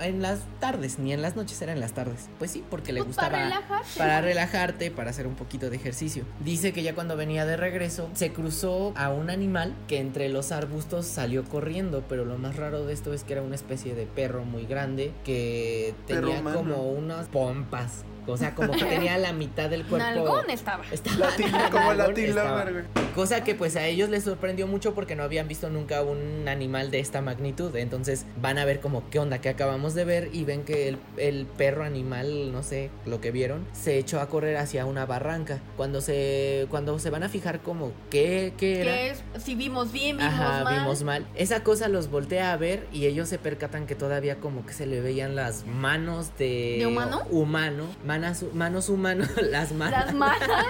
en 0.00 0.22
las 0.22 0.40
tardes, 0.60 0.98
ni 0.98 1.12
en 1.12 1.22
las 1.22 1.36
noches, 1.36 1.60
era 1.62 1.72
en 1.72 1.80
las 1.80 1.92
tardes. 1.92 2.28
Pues 2.38 2.50
sí, 2.50 2.64
porque 2.70 2.92
le 2.92 3.00
Pues 3.00 3.08
gustaba 3.08 3.30
para 3.30 3.44
relajarse. 3.44 3.98
para 3.98 4.20
relajarte, 4.20 4.90
para 4.90 5.10
hacer 5.10 5.26
un 5.26 5.34
poquito 5.34 5.70
de 5.70 5.76
ejercicio. 5.76 6.24
Dice 6.40 6.72
que 6.72 6.82
ya 6.82 6.94
cuando 6.94 7.16
venía 7.16 7.46
de 7.46 7.56
regreso 7.56 8.08
se 8.14 8.32
cruzó 8.32 8.92
a 8.96 9.10
un 9.10 9.30
animal 9.30 9.74
que 9.88 9.98
entre 10.00 10.28
los 10.28 10.52
arbustos 10.52 11.06
salió 11.06 11.44
corriendo, 11.44 12.04
pero 12.08 12.24
lo 12.24 12.38
más 12.38 12.56
raro 12.56 12.84
de 12.84 12.92
esto 12.92 13.12
es 13.14 13.24
que 13.24 13.34
era 13.34 13.42
una 13.42 13.54
especie 13.54 13.94
de 13.94 14.06
perro 14.06 14.44
muy 14.44 14.66
grande 14.66 15.12
que 15.24 15.94
tenía 16.06 16.42
como 16.42 16.90
unas 16.90 17.26
pompas. 17.28 18.04
O 18.28 18.36
sea, 18.36 18.54
como 18.54 18.72
que 18.72 18.84
tenía 18.84 19.16
la 19.18 19.32
mitad 19.32 19.70
del 19.70 19.84
cuerpo. 19.86 20.04
Nalgón 20.04 20.50
estaba. 20.50 20.84
Estaba 20.90 21.28
como 21.70 21.94
güey. 21.94 22.84
Cosa 23.14 23.44
que 23.44 23.54
pues 23.54 23.76
a 23.76 23.86
ellos 23.86 24.08
les 24.10 24.24
sorprendió 24.24 24.66
mucho 24.66 24.94
porque 24.94 25.14
no 25.14 25.22
habían 25.22 25.48
visto 25.48 25.70
nunca 25.70 26.02
un 26.02 26.48
animal 26.48 26.90
de 26.90 26.98
esta 26.98 27.20
magnitud. 27.22 27.74
Entonces 27.76 28.26
van 28.42 28.58
a 28.58 28.64
ver 28.64 28.80
como 28.80 29.08
qué 29.10 29.18
onda 29.20 29.40
que 29.40 29.48
acabamos 29.66 29.94
de 29.94 30.04
ver 30.04 30.30
y 30.32 30.44
ven 30.44 30.64
que 30.64 30.88
el, 30.88 30.98
el 31.16 31.44
perro 31.44 31.84
animal, 31.84 32.52
no 32.52 32.62
sé, 32.62 32.90
lo 33.04 33.20
que 33.20 33.32
vieron, 33.32 33.66
se 33.72 33.98
echó 33.98 34.20
a 34.20 34.28
correr 34.28 34.56
hacia 34.56 34.86
una 34.86 35.06
barranca. 35.06 35.60
Cuando 35.76 36.00
se 36.00 36.66
cuando 36.70 36.98
se 37.00 37.10
van 37.10 37.24
a 37.24 37.28
fijar 37.28 37.60
como 37.60 37.90
qué, 38.08 38.54
qué 38.56 38.82
era. 38.82 38.92
Que 38.92 39.10
es, 39.10 39.24
si 39.42 39.56
vimos 39.56 39.90
bien, 39.90 40.18
vimos 40.18 40.32
Ajá, 40.32 40.64
mal. 40.64 40.78
vimos 40.78 41.02
mal. 41.02 41.26
Esa 41.34 41.64
cosa 41.64 41.88
los 41.88 42.10
voltea 42.10 42.52
a 42.52 42.56
ver 42.56 42.86
y 42.92 43.06
ellos 43.06 43.28
se 43.28 43.38
percatan 43.38 43.86
que 43.86 43.96
todavía 43.96 44.36
como 44.36 44.64
que 44.64 44.72
se 44.72 44.86
le 44.86 45.00
veían 45.00 45.34
las 45.34 45.66
manos 45.66 46.30
de... 46.38 46.76
¿De 46.78 46.86
humano? 46.86 47.22
Humano. 47.30 47.86
Manas, 48.04 48.44
manos 48.54 48.88
humanos, 48.88 49.28
las 49.42 49.72
manos. 49.72 49.98
Las 49.98 50.14
manas. 50.14 50.66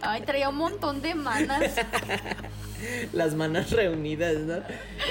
Ay, 0.00 0.22
traía 0.22 0.48
un 0.48 0.56
montón 0.56 1.02
de 1.02 1.14
manas. 1.14 1.72
las 3.12 3.34
manos 3.34 3.70
reunidas, 3.70 4.36
¿no? 4.38 4.54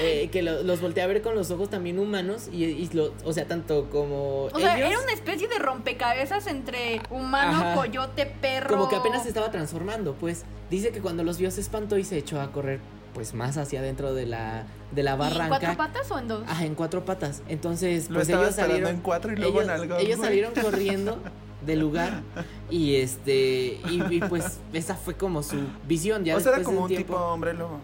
Eh, 0.02 0.28
que 0.30 0.42
lo- 0.42 0.62
los 0.62 0.80
voltea 0.80 1.04
a 1.04 1.06
ver 1.06 1.22
con 1.22 1.34
los 1.34 1.50
ojos 1.50 1.70
también 1.70 1.98
humanos 1.98 2.48
y, 2.52 2.64
y 2.64 2.88
lo- 2.92 3.12
o 3.24 3.32
sea, 3.32 3.46
tanto 3.46 3.88
como 3.90 4.44
O 4.44 4.58
sea, 4.60 4.76
ellos, 4.78 4.90
era 4.90 5.00
una 5.00 5.12
especie 5.12 5.48
de 5.48 5.58
rompecabezas 5.58 6.46
entre 6.46 7.00
humano, 7.10 7.56
Ajá. 7.58 7.74
coyote, 7.74 8.26
perro. 8.26 8.68
como 8.70 8.88
que 8.88 8.96
apenas 8.96 9.22
se 9.22 9.28
estaba 9.28 9.50
transformando, 9.50 10.14
pues. 10.14 10.44
Dice 10.70 10.90
que 10.90 11.00
cuando 11.00 11.22
los 11.24 11.38
vio 11.38 11.50
se 11.50 11.60
espantó 11.60 11.96
y 11.96 12.04
se 12.04 12.18
echó 12.18 12.40
a 12.40 12.50
correr 12.52 12.80
pues 13.14 13.32
más 13.32 13.56
hacia 13.56 13.80
adentro 13.80 14.12
de 14.12 14.26
la 14.26 14.64
de 14.92 15.02
la 15.02 15.12
¿Y 15.12 15.14
¿En 15.14 15.18
barranca. 15.20 15.48
cuatro 15.48 15.76
patas 15.76 16.10
o 16.10 16.18
en 16.18 16.28
dos? 16.28 16.44
Ajá, 16.46 16.64
en 16.66 16.74
cuatro 16.74 17.04
patas. 17.04 17.42
Entonces, 17.48 18.10
Lo 18.10 18.16
pues 18.16 18.28
ellos 18.28 18.54
salieron 18.54 18.90
en 18.90 19.00
cuatro 19.00 19.32
y 19.32 19.36
luego 19.36 19.60
ellos, 19.62 19.64
en 19.64 19.80
algo. 19.80 19.96
ellos 19.96 20.20
salieron 20.20 20.52
corriendo 20.54 21.18
del 21.66 21.80
lugar. 21.80 22.22
Y 22.70 22.96
este 22.96 23.80
y, 23.90 24.02
y, 24.14 24.20
pues 24.28 24.58
esa 24.72 24.94
fue 24.94 25.14
como 25.14 25.42
su 25.42 25.56
visión 25.86 26.24
ya 26.24 26.36
O 26.36 26.40
sea, 26.40 26.50
era 26.52 26.58
de 26.60 26.64
como 26.64 26.82
un 26.82 26.88
tiempo, 26.88 27.14
tipo 27.14 27.24
hombre 27.26 27.52
lobo. 27.54 27.78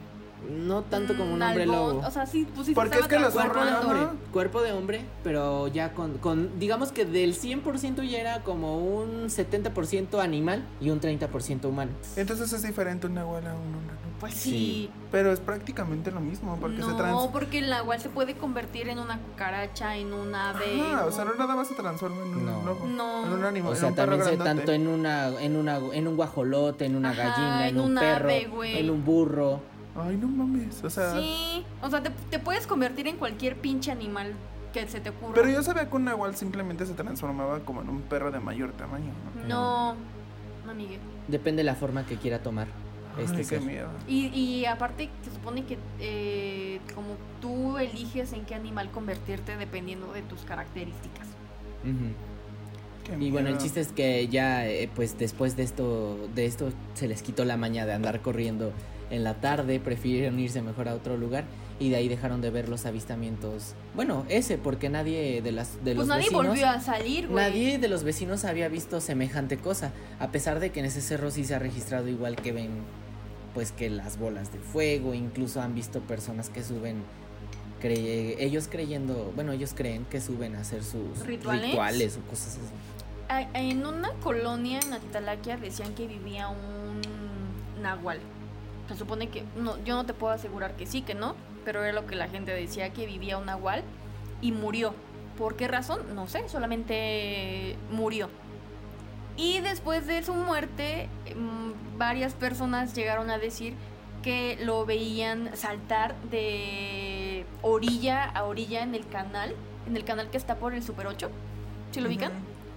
no 0.50 0.82
tanto 0.82 1.16
como 1.16 1.32
un 1.32 1.38
Mm, 1.38 1.42
hombre 1.42 1.62
algo- 1.64 1.74
lobo. 1.92 2.06
O 2.06 2.10
sea, 2.10 2.26
sí, 2.26 2.46
pues 2.54 2.66
sí 2.66 2.74
Porque 2.74 2.96
estaba 2.96 3.04
es 3.06 3.08
que 3.08 3.18
los 3.20 3.32
cuerpo 3.32 3.64
de 3.64 3.72
hombre. 3.74 4.18
cuerpo 4.32 4.62
de 4.62 4.72
hombre 4.72 5.00
pero 5.22 5.68
ya 5.68 5.92
con, 5.94 6.18
con 6.18 6.58
digamos 6.58 6.90
que 6.92 7.04
del 7.04 7.34
100% 7.34 8.02
ya 8.02 8.18
era 8.18 8.42
como 8.42 8.78
un 8.78 9.28
70% 9.28 10.20
animal 10.20 10.64
y 10.80 10.90
un 10.90 11.00
30% 11.00 11.64
humano. 11.68 11.92
Entonces 12.16 12.52
es 12.52 12.62
diferente 12.62 13.06
un 13.06 13.14
nahual 13.14 13.46
a 13.46 13.52
un 13.54 13.60
hombre 13.74 13.94
lobo. 13.94 14.11
Pues 14.22 14.34
Sí. 14.34 14.50
sí. 14.50 14.90
Pero 15.10 15.32
es 15.32 15.40
prácticamente 15.40 16.12
lo 16.12 16.20
mismo, 16.20 16.56
porque 16.60 16.76
no, 16.78 16.90
se 16.90 16.94
trans... 16.94 17.26
porque 17.32 17.58
el 17.58 17.68
nahual 17.70 18.00
se 18.00 18.08
puede 18.08 18.34
convertir 18.34 18.88
en 18.88 19.00
una 19.00 19.18
cucaracha, 19.18 19.96
en 19.96 20.12
un 20.12 20.32
ave. 20.32 20.80
Ajá, 20.80 21.06
o 21.06 21.10
sea, 21.10 21.24
no 21.24 21.34
nada 21.34 21.56
más 21.56 21.66
se 21.66 21.74
transforma 21.74 22.22
en 22.24 22.28
un 22.36 22.46
No. 22.46 22.62
lobo. 22.62 22.86
No. 22.86 23.26
En 23.26 23.32
un 23.32 23.44
animal, 23.44 23.70
o 23.72 23.74
en 23.74 23.80
sea 23.80 23.88
un 23.88 23.94
perro 23.96 24.10
también 24.16 24.30
se 24.30 24.36
grandote. 24.36 24.56
tanto 24.60 24.72
en 24.72 24.86
una 24.86 25.26
en 25.40 25.56
una 25.56 25.76
en 25.92 26.06
un 26.06 26.14
guajolote 26.14 26.84
en 26.86 26.94
una 26.94 27.10
Ajá, 27.10 27.22
gallina 27.24 27.68
en, 27.68 27.74
en 27.76 27.80
un 27.82 27.90
un 27.90 27.98
perro 27.98 28.28
ave, 28.28 28.78
en 28.80 28.90
un 28.90 29.04
burro 29.04 29.60
Ay, 29.96 30.16
no 30.16 30.28
mames, 30.28 30.82
o 30.84 30.88
sea... 30.88 31.12
Sí, 31.14 31.66
o 31.82 31.90
sea, 31.90 32.00
te, 32.02 32.10
te 32.30 32.38
puedes 32.38 32.66
convertir 32.68 33.08
en 33.08 33.16
cualquier 33.16 33.56
pinche 33.56 33.90
animal 33.90 34.32
que 34.72 34.86
se 34.88 35.00
te 35.00 35.10
ocurra. 35.10 35.34
Pero 35.34 35.48
yo 35.50 35.62
sabía 35.64 35.90
que 35.90 35.96
un 35.96 36.04
nahual 36.04 36.34
simplemente 36.36 36.86
se 36.86 36.94
transformaba 36.94 37.58
como 37.60 37.82
en 37.82 37.88
un 37.90 38.00
perro 38.02 38.30
de 38.30 38.38
mayor 38.40 38.70
tamaño, 38.72 39.12
¿no? 39.34 39.48
No, 39.48 39.94
no, 40.64 40.74
Miguel. 40.74 41.00
depende 41.28 41.60
de 41.60 41.64
la 41.64 41.74
forma 41.74 42.06
que 42.06 42.16
quiera 42.16 42.38
tomar 42.38 42.68
este 43.18 43.36
Ay, 43.38 43.42
qué 43.42 43.44
ser. 43.44 43.62
miedo. 43.62 43.88
Y, 44.08 44.26
y 44.28 44.64
aparte, 44.66 45.08
se 45.24 45.30
supone 45.30 45.64
que 45.64 45.78
eh, 46.00 46.80
como 46.94 47.16
tú 47.40 47.78
eliges 47.78 48.32
en 48.32 48.44
qué 48.44 48.54
animal 48.54 48.90
convertirte 48.90 49.56
dependiendo 49.56 50.12
de 50.12 50.22
tus 50.22 50.40
características. 50.42 51.26
Ujú. 51.84 52.12
Qué 53.18 53.24
Y 53.24 53.30
bueno, 53.30 53.48
el 53.48 53.58
chiste 53.58 53.80
es 53.80 53.88
que 53.88 54.28
ya, 54.28 54.68
eh, 54.68 54.88
pues 54.94 55.18
después 55.18 55.56
de 55.56 55.64
esto, 55.64 56.28
de 56.34 56.46
esto 56.46 56.70
se 56.94 57.08
les 57.08 57.22
quitó 57.22 57.44
la 57.44 57.56
maña 57.56 57.84
de 57.84 57.92
andar 57.94 58.20
corriendo 58.22 58.72
en 59.10 59.24
la 59.24 59.34
tarde, 59.40 59.80
prefirieron 59.80 60.38
irse 60.38 60.62
mejor 60.62 60.88
a 60.88 60.94
otro 60.94 61.16
lugar 61.16 61.44
y 61.80 61.90
de 61.90 61.96
ahí 61.96 62.08
dejaron 62.08 62.40
de 62.40 62.50
ver 62.50 62.68
los 62.68 62.86
avistamientos. 62.86 63.74
Bueno, 63.94 64.24
ese, 64.28 64.56
porque 64.56 64.88
nadie 64.88 65.42
de 65.42 65.52
las 65.52 65.74
de 65.84 65.94
Pues 65.94 65.96
los 65.96 66.06
nadie 66.06 66.22
vecinos, 66.30 66.46
volvió 66.46 66.68
a 66.68 66.80
salir, 66.80 67.26
güey. 67.28 67.44
nadie 67.44 67.78
de 67.78 67.88
los 67.88 68.04
vecinos 68.04 68.44
había 68.44 68.68
visto 68.68 69.00
semejante 69.00 69.56
cosa, 69.58 69.90
a 70.20 70.28
pesar 70.30 70.60
de 70.60 70.70
que 70.70 70.78
en 70.80 70.86
ese 70.86 71.00
cerro 71.00 71.30
sí 71.32 71.44
se 71.44 71.54
ha 71.54 71.58
registrado 71.58 72.08
igual 72.08 72.36
que 72.36 72.52
ven, 72.52 72.70
pues 73.54 73.72
que 73.72 73.90
las 73.90 74.18
bolas 74.18 74.52
de 74.52 74.58
fuego, 74.58 75.14
incluso 75.14 75.60
han 75.60 75.74
visto 75.74 76.00
personas 76.00 76.48
que 76.50 76.62
suben. 76.62 77.02
cre- 77.82 78.36
ellos 78.38 78.68
creyendo, 78.70 79.32
bueno, 79.34 79.50
ellos 79.52 79.72
creen 79.74 80.04
que 80.04 80.20
suben 80.20 80.54
a 80.56 80.60
hacer 80.60 80.84
sus 80.84 81.18
¿Rituales? 81.26 81.66
rituales 81.70 82.16
o 82.16 82.28
cosas 82.30 82.58
así. 82.58 83.44
En 83.54 83.84
una 83.86 84.10
colonia 84.22 84.78
en 84.80 84.92
Atitalaquia 84.92 85.56
decían 85.56 85.94
que 85.94 86.06
vivía 86.06 86.48
un 86.48 87.00
nahual. 87.82 88.20
Se 88.88 88.96
supone 88.96 89.28
que, 89.30 89.42
no, 89.56 89.82
yo 89.84 89.96
no 89.96 90.04
te 90.06 90.12
puedo 90.14 90.32
asegurar 90.32 90.76
que 90.76 90.86
sí, 90.86 91.02
que 91.02 91.14
no, 91.14 91.34
pero 91.64 91.82
era 91.82 91.92
lo 91.92 92.06
que 92.06 92.14
la 92.14 92.28
gente 92.28 92.52
decía, 92.52 92.92
que 92.92 93.06
vivía 93.06 93.38
un 93.38 93.46
nahual 93.46 93.82
y 94.40 94.52
murió. 94.52 94.94
¿Por 95.38 95.56
qué 95.56 95.66
razón? 95.66 96.00
No 96.14 96.28
sé, 96.28 96.48
solamente 96.48 97.76
murió. 97.90 98.28
Y 99.36 99.60
después 99.60 100.06
de 100.06 100.22
su 100.22 100.34
muerte, 100.34 101.08
mm, 101.34 101.98
varias 101.98 102.34
personas 102.34 102.94
llegaron 102.94 103.30
a 103.30 103.38
decir 103.38 103.74
que 104.22 104.56
lo 104.62 104.86
veían 104.86 105.56
saltar 105.56 106.14
de 106.30 107.44
orilla 107.62 108.24
a 108.24 108.44
orilla 108.44 108.82
en 108.82 108.94
el 108.94 109.06
canal, 109.08 109.54
en 109.86 109.96
el 109.96 110.04
canal 110.04 110.30
que 110.30 110.36
está 110.36 110.56
por 110.56 110.74
el 110.74 110.82
Super 110.82 111.06
8. 111.06 111.30
¿Sí 111.90 112.00
lo 112.00 112.08
ubican? 112.08 112.32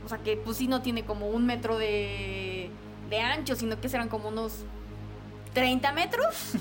O 0.06 0.10
sea, 0.10 0.18
que 0.20 0.38
pues 0.38 0.58
sí 0.58 0.68
no 0.68 0.82
tiene 0.82 1.04
como 1.04 1.28
un 1.28 1.46
metro 1.46 1.78
de, 1.78 2.70
de 3.10 3.20
ancho, 3.22 3.56
sino 3.56 3.80
que 3.80 3.89
serán 3.89 4.10
como 4.10 4.30
unos 4.30 4.65
30 5.54 5.91
metros. 5.94 6.36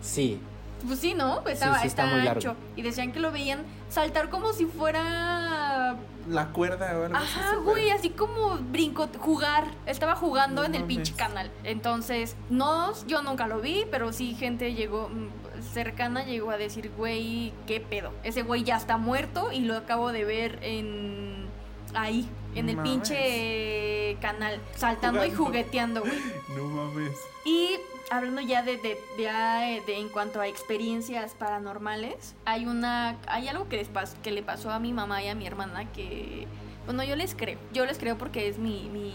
Sí, 0.00 0.38
Pues 0.86 0.98
sí, 0.98 1.14
¿no? 1.14 1.40
Pues 1.42 1.54
estaba, 1.54 1.78
sí, 1.80 1.86
está 1.86 2.04
muy 2.04 2.28
ancho. 2.28 2.56
Y 2.76 2.82
decían 2.82 3.10
que 3.10 3.20
lo 3.20 3.32
veían 3.32 3.60
saltar 3.94 4.28
como 4.28 4.52
si 4.52 4.66
fuera... 4.66 5.96
La 6.28 6.48
cuerda 6.48 6.98
o 6.98 7.04
algo. 7.04 7.16
Ajá, 7.16 7.56
güey, 7.56 7.90
así 7.90 8.10
como 8.10 8.56
brinco, 8.56 9.08
jugar. 9.18 9.66
Estaba 9.86 10.16
jugando 10.16 10.62
No 10.62 10.66
en 10.66 10.74
el 10.74 10.84
pinche 10.84 11.12
canal. 11.14 11.50
Entonces, 11.64 12.34
no, 12.48 12.92
yo 13.06 13.22
nunca 13.22 13.46
lo 13.46 13.60
vi, 13.60 13.84
pero 13.90 14.10
sí 14.12 14.34
gente 14.34 14.72
llegó 14.74 15.10
mm, 15.10 15.62
cercana 15.72 16.24
llegó 16.24 16.50
a 16.50 16.56
decir, 16.56 16.90
güey, 16.96 17.52
qué 17.66 17.80
pedo. 17.80 18.12
Ese 18.22 18.42
güey 18.42 18.64
ya 18.64 18.76
está 18.76 18.96
muerto 18.96 19.52
y 19.52 19.60
lo 19.60 19.76
acabo 19.76 20.12
de 20.12 20.24
ver 20.24 20.58
en 20.62 21.46
ahí, 21.94 22.28
en 22.54 22.70
el 22.70 22.76
Mames. 22.76 22.90
pinche 22.90 24.16
canal, 24.20 24.60
saltando 24.74 25.24
y 25.24 25.30
jugueteando, 25.30 26.00
güey. 26.00 26.18
No 26.56 26.64
mames. 26.64 27.18
Y 27.44 27.78
hablando 28.10 28.40
ya 28.40 28.62
de, 28.62 28.76
de, 28.76 28.98
de, 29.16 29.24
de- 29.24 29.82
de- 29.86 29.98
en 29.98 30.08
cuanto 30.08 30.40
a 30.40 30.46
experiencias 30.46 31.32
paranormales, 31.34 32.34
hay 32.44 32.66
una 32.66 33.16
hay 33.26 33.48
algo 33.48 33.68
que 33.68 33.76
les 33.76 33.92
pas- 33.92 34.14
que 34.22 34.30
le 34.30 34.42
pasó 34.42 34.70
a 34.70 34.78
mi 34.78 34.92
mamá 34.92 35.22
y 35.22 35.28
a 35.28 35.34
mi 35.34 35.46
hermana 35.46 35.90
que 35.92 36.46
bueno, 36.86 37.02
yo 37.02 37.16
les 37.16 37.34
creo. 37.34 37.58
Yo 37.72 37.86
les 37.86 37.98
creo 37.98 38.18
porque 38.18 38.48
es 38.48 38.58
mi 38.58 38.88
mi 38.92 39.12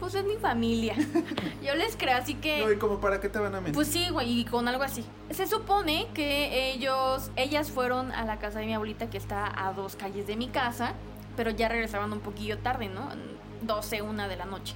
pues 0.00 0.14
es 0.16 0.24
mi 0.24 0.36
familia. 0.36 0.96
yo 1.62 1.74
les 1.76 1.94
creo, 1.96 2.16
así 2.16 2.34
que 2.34 2.64
No, 2.64 2.72
y 2.72 2.76
como 2.76 3.00
para 3.00 3.20
qué 3.20 3.28
te 3.28 3.38
van 3.38 3.54
a 3.54 3.58
mentir. 3.60 3.74
pues 3.74 3.86
sí, 3.88 4.08
güey, 4.10 4.40
y 4.40 4.44
con 4.44 4.66
algo 4.66 4.82
así. 4.82 5.04
Se 5.30 5.46
supone 5.46 6.08
que 6.14 6.72
ellos, 6.72 7.30
ellas 7.36 7.70
fueron 7.70 8.10
a 8.12 8.24
la 8.24 8.38
casa 8.40 8.58
de 8.58 8.66
mi 8.66 8.74
abuelita 8.74 9.08
que 9.10 9.18
está 9.18 9.52
a 9.54 9.72
dos 9.72 9.94
calles 9.94 10.26
de 10.26 10.34
mi 10.36 10.48
casa, 10.48 10.94
pero 11.36 11.50
ya 11.50 11.68
regresaban 11.68 12.12
un 12.12 12.18
poquillo 12.20 12.58
tarde, 12.58 12.88
¿no? 12.88 13.08
12, 13.60 14.02
una 14.02 14.26
de 14.26 14.36
la 14.36 14.44
noche. 14.44 14.74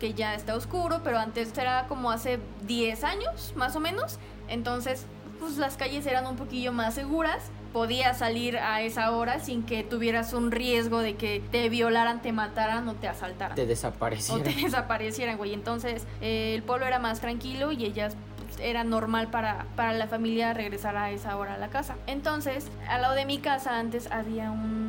Que 0.00 0.14
ya 0.14 0.34
está 0.34 0.54
oscuro, 0.54 1.00
pero 1.02 1.18
antes 1.18 1.56
era 1.56 1.86
como 1.88 2.10
hace 2.10 2.38
10 2.66 3.04
años, 3.04 3.52
más 3.56 3.76
o 3.76 3.80
menos. 3.80 4.18
Entonces, 4.48 5.06
pues 5.40 5.56
las 5.58 5.76
calles 5.76 6.06
eran 6.06 6.26
un 6.26 6.36
poquillo 6.36 6.72
más 6.72 6.94
seguras. 6.94 7.50
Podías 7.72 8.18
salir 8.18 8.56
a 8.58 8.80
esa 8.80 9.10
hora 9.10 9.38
sin 9.40 9.62
que 9.62 9.84
tuvieras 9.84 10.32
un 10.32 10.50
riesgo 10.50 11.00
de 11.00 11.16
que 11.16 11.42
te 11.50 11.68
violaran, 11.68 12.22
te 12.22 12.32
mataran 12.32 12.88
o 12.88 12.94
te 12.94 13.06
asaltaran 13.08 13.54
te 13.54 13.62
o 13.62 13.66
desaparecieron. 13.66 14.42
te 14.42 14.52
desaparecieran, 14.62 15.36
güey. 15.36 15.52
Entonces, 15.52 16.06
eh, 16.20 16.54
el 16.54 16.62
pueblo 16.62 16.86
era 16.86 16.98
más 16.98 17.20
tranquilo 17.20 17.72
y 17.72 17.84
ellas 17.84 18.16
era 18.60 18.84
normal 18.84 19.28
para, 19.28 19.66
para 19.76 19.92
la 19.92 20.06
familia 20.06 20.54
regresar 20.54 20.96
a 20.96 21.10
esa 21.10 21.36
hora 21.36 21.54
a 21.54 21.58
la 21.58 21.68
casa. 21.68 21.96
Entonces, 22.06 22.68
al 22.88 23.02
lado 23.02 23.14
de 23.14 23.26
mi 23.26 23.38
casa 23.38 23.78
antes 23.78 24.10
había 24.10 24.50
un 24.50 24.86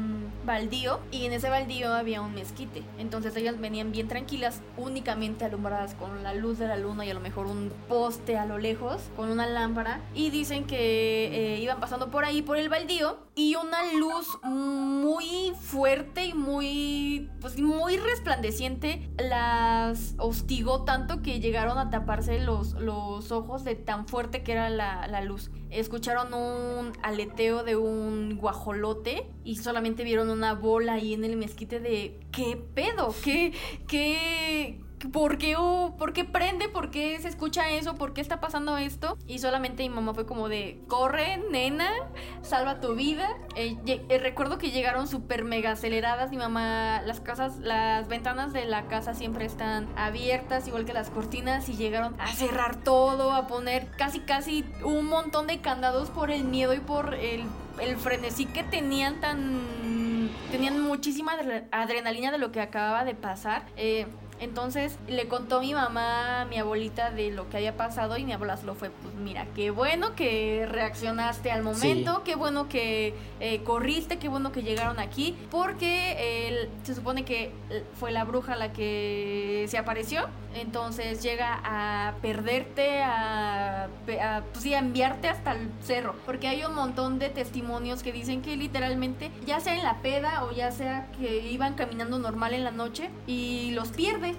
baldío 0.47 0.99
y 1.11 1.25
en 1.25 1.33
ese 1.33 1.49
baldío 1.49 1.93
había 1.93 2.21
un 2.21 2.33
mezquite. 2.33 2.81
Entonces 2.97 3.35
ellas 3.35 3.59
venían 3.59 3.91
bien 3.91 4.07
tranquilas, 4.07 4.61
únicamente 4.77 5.45
alumbradas 5.45 5.93
con 5.93 6.23
la 6.23 6.33
luz 6.33 6.57
de 6.57 6.67
la 6.67 6.77
luna 6.77 7.05
y 7.05 7.11
a 7.11 7.13
lo 7.13 7.19
mejor 7.19 7.45
un 7.45 7.71
poste 7.87 8.37
a 8.37 8.45
lo 8.45 8.57
lejos 8.57 9.01
con 9.15 9.29
una 9.29 9.45
lámpara. 9.45 9.99
Y 10.15 10.31
dicen 10.31 10.65
que 10.65 11.55
eh, 11.55 11.59
iban 11.59 11.79
pasando 11.79 12.09
por 12.09 12.25
ahí, 12.25 12.41
por 12.41 12.57
el 12.57 12.69
baldío, 12.69 13.17
y 13.35 13.55
una 13.55 13.93
luz 13.93 14.39
muy 14.43 15.53
fuerte 15.59 16.25
y 16.25 16.33
muy, 16.33 17.29
pues, 17.39 17.59
muy 17.59 17.97
resplandeciente 17.97 19.07
las 19.19 20.15
hostigó 20.17 20.85
tanto 20.85 21.21
que 21.21 21.39
llegaron 21.39 21.77
a 21.77 21.91
taparse 21.91 22.39
los, 22.39 22.73
los 22.73 23.31
ojos 23.31 23.56
de 23.63 23.75
tan 23.75 24.07
fuerte 24.07 24.43
que 24.43 24.53
era 24.53 24.69
la, 24.69 25.07
la 25.07 25.21
luz. 25.21 25.51
Escucharon 25.69 26.33
un 26.33 26.93
aleteo 27.03 27.63
de 27.63 27.75
un 27.75 28.37
guajolote 28.37 29.29
y 29.43 29.57
solamente 29.57 30.03
vieron 30.03 30.29
una 30.29 30.53
bola 30.53 30.93
ahí 30.93 31.13
en 31.13 31.23
el 31.23 31.37
mezquite 31.37 31.79
de 31.79 32.19
¿qué 32.31 32.57
pedo? 32.73 33.13
¿Qué, 33.23 33.53
qué, 33.87 34.79
¿Por 35.11 35.37
qué, 35.37 35.55
¿Por 35.97 36.11
qué 36.11 36.25
prende? 36.25 36.69
¿Por 36.69 36.89
qué 36.89 37.19
se 37.21 37.27
escucha 37.27 37.69
eso? 37.69 37.93
¿Por 37.95 38.13
qué 38.13 38.21
está 38.21 38.39
pasando 38.39 38.77
esto? 38.77 39.15
Y 39.27 39.37
solamente 39.37 39.83
mi 39.83 39.89
mamá 39.89 40.15
fue 40.15 40.25
como 40.25 40.49
de, 40.49 40.81
corre, 40.87 41.37
nena, 41.51 41.89
salva 42.41 42.79
tu 42.79 42.95
vida. 42.95 43.29
Eh, 43.55 43.77
eh, 43.85 44.17
recuerdo 44.17 44.57
que 44.57 44.71
llegaron 44.71 45.07
súper 45.07 45.43
mega 45.43 45.71
aceleradas. 45.71 46.31
Mi 46.31 46.37
mamá, 46.37 47.03
las 47.05 47.19
casas, 47.19 47.59
las 47.59 48.07
ventanas 48.07 48.53
de 48.53 48.65
la 48.65 48.87
casa 48.87 49.13
siempre 49.13 49.45
están 49.45 49.87
abiertas, 49.95 50.67
igual 50.67 50.85
que 50.85 50.93
las 50.93 51.11
cortinas, 51.11 51.69
y 51.69 51.75
llegaron 51.75 52.19
a 52.19 52.33
cerrar 52.33 52.75
todo, 52.77 53.33
a 53.33 53.45
poner 53.45 53.87
casi, 53.97 54.21
casi 54.21 54.65
un 54.83 55.05
montón 55.05 55.45
de 55.45 55.61
candados 55.61 56.09
por 56.09 56.31
el 56.31 56.43
miedo 56.43 56.73
y 56.73 56.79
por 56.79 57.13
el, 57.13 57.43
el 57.79 57.97
frenesí 57.97 58.45
que 58.45 58.63
tenían 58.63 59.21
tan... 59.21 59.87
Tenían 60.51 60.79
muchísima 60.81 61.33
adrenalina 61.71 62.31
de 62.31 62.37
lo 62.37 62.51
que 62.51 62.61
acababa 62.61 63.03
de 63.03 63.15
pasar. 63.15 63.65
Eh, 63.75 64.07
entonces 64.39 64.97
le 65.07 65.27
contó 65.27 65.61
mi 65.61 65.73
mamá, 65.73 66.45
mi 66.49 66.57
abuelita 66.57 67.11
de 67.11 67.31
lo 67.31 67.49
que 67.49 67.57
había 67.57 67.75
pasado 67.75 68.17
y 68.17 68.25
mi 68.25 68.33
abuela 68.33 68.57
solo 68.57 68.75
fue, 68.75 68.89
pues 68.89 69.15
mira, 69.15 69.47
qué 69.55 69.71
bueno 69.71 70.15
que 70.15 70.67
reaccionaste 70.69 71.51
al 71.51 71.63
momento, 71.63 72.23
qué 72.23 72.35
bueno 72.35 72.69
que 72.69 73.15
eh, 73.39 73.63
corriste, 73.63 74.17
qué 74.17 74.29
bueno 74.29 74.51
que 74.51 74.63
llegaron 74.63 74.99
aquí, 74.99 75.35
porque 75.49 76.69
se 76.83 76.95
supone 76.95 77.25
que 77.25 77.51
fue 77.99 78.11
la 78.11 78.23
bruja 78.23 78.55
la 78.55 78.73
que 78.73 79.65
se 79.67 79.77
apareció, 79.77 80.27
entonces 80.55 81.21
llega 81.21 81.59
a 81.63 82.15
perderte, 82.21 83.01
a, 83.01 83.85
a, 83.85 84.41
pues 84.51 84.63
sí, 84.63 84.73
a 84.73 84.79
enviarte 84.79 85.27
hasta 85.29 85.53
el 85.53 85.69
cerro, 85.81 86.15
porque 86.25 86.47
hay 86.47 86.63
un 86.63 86.73
montón 86.73 87.19
de 87.19 87.29
testimonios 87.29 88.03
que 88.03 88.11
dicen 88.11 88.41
que 88.41 88.55
literalmente, 88.55 89.31
ya 89.45 89.59
sea 89.59 89.75
en 89.75 89.83
la 89.83 90.01
peda 90.01 90.43
o 90.45 90.51
ya 90.51 90.71
sea 90.71 91.07
que 91.19 91.47
iban 91.49 91.75
caminando 91.75 92.19
normal 92.19 92.53
en 92.53 92.63
la 92.63 92.71
noche 92.71 93.09
y 93.25 93.71
los 93.71 93.91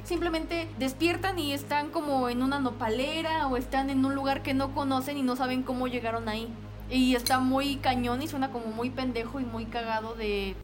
Simplemente 0.04 0.68
despiertan 0.78 1.38
y 1.38 1.52
están 1.52 1.90
como 1.90 2.28
en 2.28 2.42
una 2.42 2.60
nopalera 2.60 3.46
o 3.46 3.56
están 3.56 3.90
en 3.90 4.04
un 4.04 4.14
lugar 4.14 4.42
que 4.42 4.54
no 4.54 4.74
conocen 4.74 5.18
y 5.18 5.22
no 5.22 5.36
saben 5.36 5.62
cómo 5.62 5.88
llegaron 5.88 6.28
ahí. 6.28 6.48
Y 6.90 7.14
está 7.14 7.38
muy 7.38 7.76
cañón 7.76 8.22
y 8.22 8.28
suena 8.28 8.50
como 8.50 8.66
muy 8.66 8.90
pendejo 8.90 9.40
y 9.40 9.44
muy 9.44 9.66
cagado 9.66 10.14
de 10.14 10.56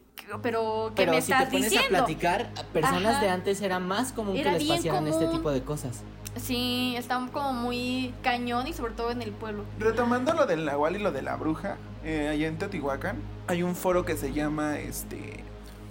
pero 0.43 0.93
¿qué 0.95 1.07
me 1.07 1.21
si 1.21 1.33
estás 1.33 1.45
te 1.47 1.57
pones 1.57 1.71
diciendo? 1.71 1.99
a 1.99 2.07
platicar, 2.07 2.49
personas 2.73 3.21
de 3.21 3.29
antes 3.29 3.61
era 3.61 3.79
más 3.79 4.13
común 4.13 4.35
que 4.35 4.45
les 4.45 4.65
pasaran 4.65 5.07
este 5.07 5.27
tipo 5.27 5.51
de 5.51 5.63
cosas. 5.63 6.03
Sí, 6.37 6.95
están 6.97 7.29
como 7.29 7.53
muy 7.53 8.13
cañón 8.23 8.67
y 8.67 8.73
sobre 8.73 8.95
todo 8.95 9.11
en 9.11 9.23
el 9.23 9.31
pueblo. 9.31 9.65
Retomando 9.79 10.33
lo 10.35 10.47
del 10.47 10.65
nahual 10.65 10.97
y 10.97 10.99
lo 10.99 11.13
de 11.13 11.23
la 11.23 11.37
bruja, 11.37 11.77
eh, 12.05 12.29
allá 12.29 12.49
en 12.49 12.59
Teotihuacán 12.59 13.19
hay 13.47 13.63
un 13.63 13.77
foro 13.77 14.05
que 14.05 14.17
se 14.17 14.33
llama 14.33 14.79
este 14.79 15.44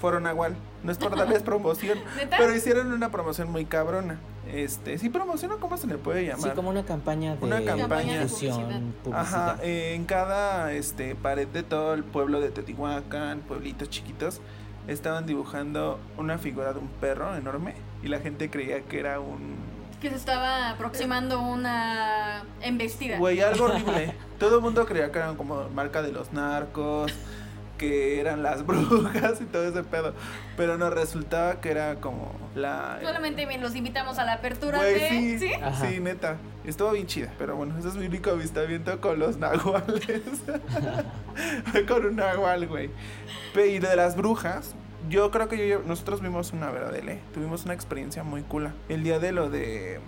Foro 0.03 0.19
Nahual. 0.19 0.53
No 0.83 0.91
es 0.91 0.97
por 0.97 1.15
darles 1.15 1.43
promoción, 1.45 1.97
pero 2.37 2.53
hicieron 2.53 2.91
una 2.91 3.09
promoción 3.09 3.49
muy 3.49 3.63
cabrona. 3.63 4.19
Este, 4.51 4.97
sí, 4.97 5.07
promoción 5.07 5.53
cómo 5.61 5.77
se 5.77 5.87
le 5.87 5.97
puede 5.97 6.25
llamar. 6.25 6.49
Sí, 6.49 6.55
como 6.57 6.71
una 6.71 6.83
campaña 6.83 7.37
de 7.37 7.45
una 7.45 7.63
campaña 7.63 8.25
de 8.25 9.13
Ajá, 9.13 9.57
en 9.61 10.03
cada 10.03 10.73
este 10.73 11.15
pared 11.15 11.47
de 11.47 11.63
todo 11.63 11.93
el 11.93 12.03
pueblo 12.03 12.41
de 12.41 12.49
Teotihuacán, 12.49 13.39
pueblitos 13.47 13.89
chiquitos, 13.89 14.41
estaban 14.89 15.25
dibujando 15.25 16.01
una 16.17 16.37
figura 16.37 16.73
de 16.73 16.79
un 16.79 16.89
perro 16.89 17.37
enorme 17.37 17.75
y 18.03 18.09
la 18.09 18.19
gente 18.19 18.49
creía 18.49 18.81
que 18.81 18.99
era 18.99 19.21
un 19.21 19.55
que 20.01 20.09
se 20.09 20.17
estaba 20.17 20.71
aproximando 20.71 21.39
una 21.41 22.43
embestida. 22.59 23.19
Güey, 23.19 23.39
algo 23.39 23.67
horrible. 23.67 24.13
Todo 24.37 24.57
el 24.57 24.61
mundo 24.61 24.85
creía 24.85 25.09
que 25.13 25.19
eran 25.19 25.37
como 25.37 25.69
marca 25.69 26.01
de 26.01 26.11
los 26.11 26.33
narcos 26.33 27.13
que 27.77 28.19
eran 28.19 28.43
las 28.43 28.65
brujas 28.65 29.41
y 29.41 29.45
todo 29.45 29.67
ese 29.67 29.83
pedo. 29.83 30.13
Pero 30.57 30.77
nos 30.77 30.93
resultaba 30.93 31.61
que 31.61 31.71
era 31.71 31.95
como 31.95 32.31
la. 32.55 32.99
Solamente 33.01 33.45
los 33.57 33.75
invitamos 33.75 34.19
a 34.19 34.25
la 34.25 34.33
apertura 34.33 34.81
de. 34.81 35.09
Sí, 35.09 35.39
¿Sí? 35.39 35.51
sí, 35.81 35.99
neta. 35.99 36.37
Estuvo 36.65 36.91
bien 36.91 37.07
chida. 37.07 37.33
Pero 37.37 37.55
bueno, 37.55 37.77
ese 37.77 37.89
es 37.89 37.95
mi 37.95 38.05
único 38.05 38.31
avistamiento 38.31 38.99
con 39.01 39.19
los 39.19 39.37
nahuales. 39.37 40.03
con 41.87 42.05
un 42.05 42.15
nahual, 42.15 42.67
güey. 42.67 42.89
Y 43.55 43.79
de 43.79 43.95
las 43.95 44.15
brujas, 44.15 44.75
yo 45.09 45.31
creo 45.31 45.49
que 45.49 45.67
yo, 45.67 45.81
nosotros 45.85 46.21
vimos 46.21 46.53
una 46.53 46.69
verdadera. 46.71 47.17
Tuvimos 47.33 47.65
una 47.65 47.73
experiencia 47.73 48.23
muy 48.23 48.43
cool. 48.43 48.71
El 48.89 49.03
día 49.03 49.19
de 49.19 49.31
lo 49.31 49.49
de 49.49 49.99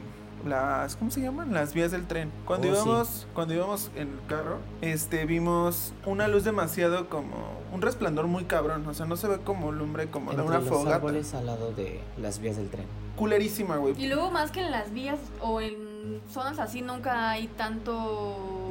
las 0.45 0.95
¿cómo 0.95 1.11
se 1.11 1.21
llaman? 1.21 1.53
Las 1.53 1.73
vías 1.73 1.91
del 1.91 2.05
tren. 2.07 2.31
Cuando 2.45 2.67
oh, 2.67 2.71
íbamos 2.71 3.27
cuando 3.33 3.53
íbamos 3.53 3.91
en 3.95 4.09
el 4.09 4.25
carro, 4.27 4.59
este 4.81 5.25
vimos 5.25 5.93
una 6.05 6.27
luz 6.27 6.43
demasiado 6.43 7.09
como 7.09 7.59
un 7.71 7.81
resplandor 7.81 8.27
muy 8.27 8.45
cabrón, 8.45 8.85
o 8.87 8.93
sea, 8.93 9.05
no 9.05 9.17
se 9.17 9.27
ve 9.27 9.39
como 9.39 9.71
lumbre 9.71 10.07
como 10.09 10.33
de 10.33 10.41
una 10.41 10.59
los 10.59 10.69
fogata. 10.69 10.95
árboles 10.95 11.33
al 11.33 11.47
lado 11.47 11.71
de 11.73 11.99
las 12.17 12.39
vías 12.39 12.57
del 12.57 12.69
tren. 12.69 12.85
Culerísima, 13.15 13.77
güey. 13.77 14.01
Y 14.01 14.07
luego 14.07 14.31
más 14.31 14.51
que 14.51 14.61
en 14.61 14.71
las 14.71 14.91
vías 14.93 15.19
o 15.41 15.61
en 15.61 16.21
zonas 16.29 16.59
así 16.59 16.81
nunca 16.81 17.31
hay 17.31 17.47
tanto 17.47 18.64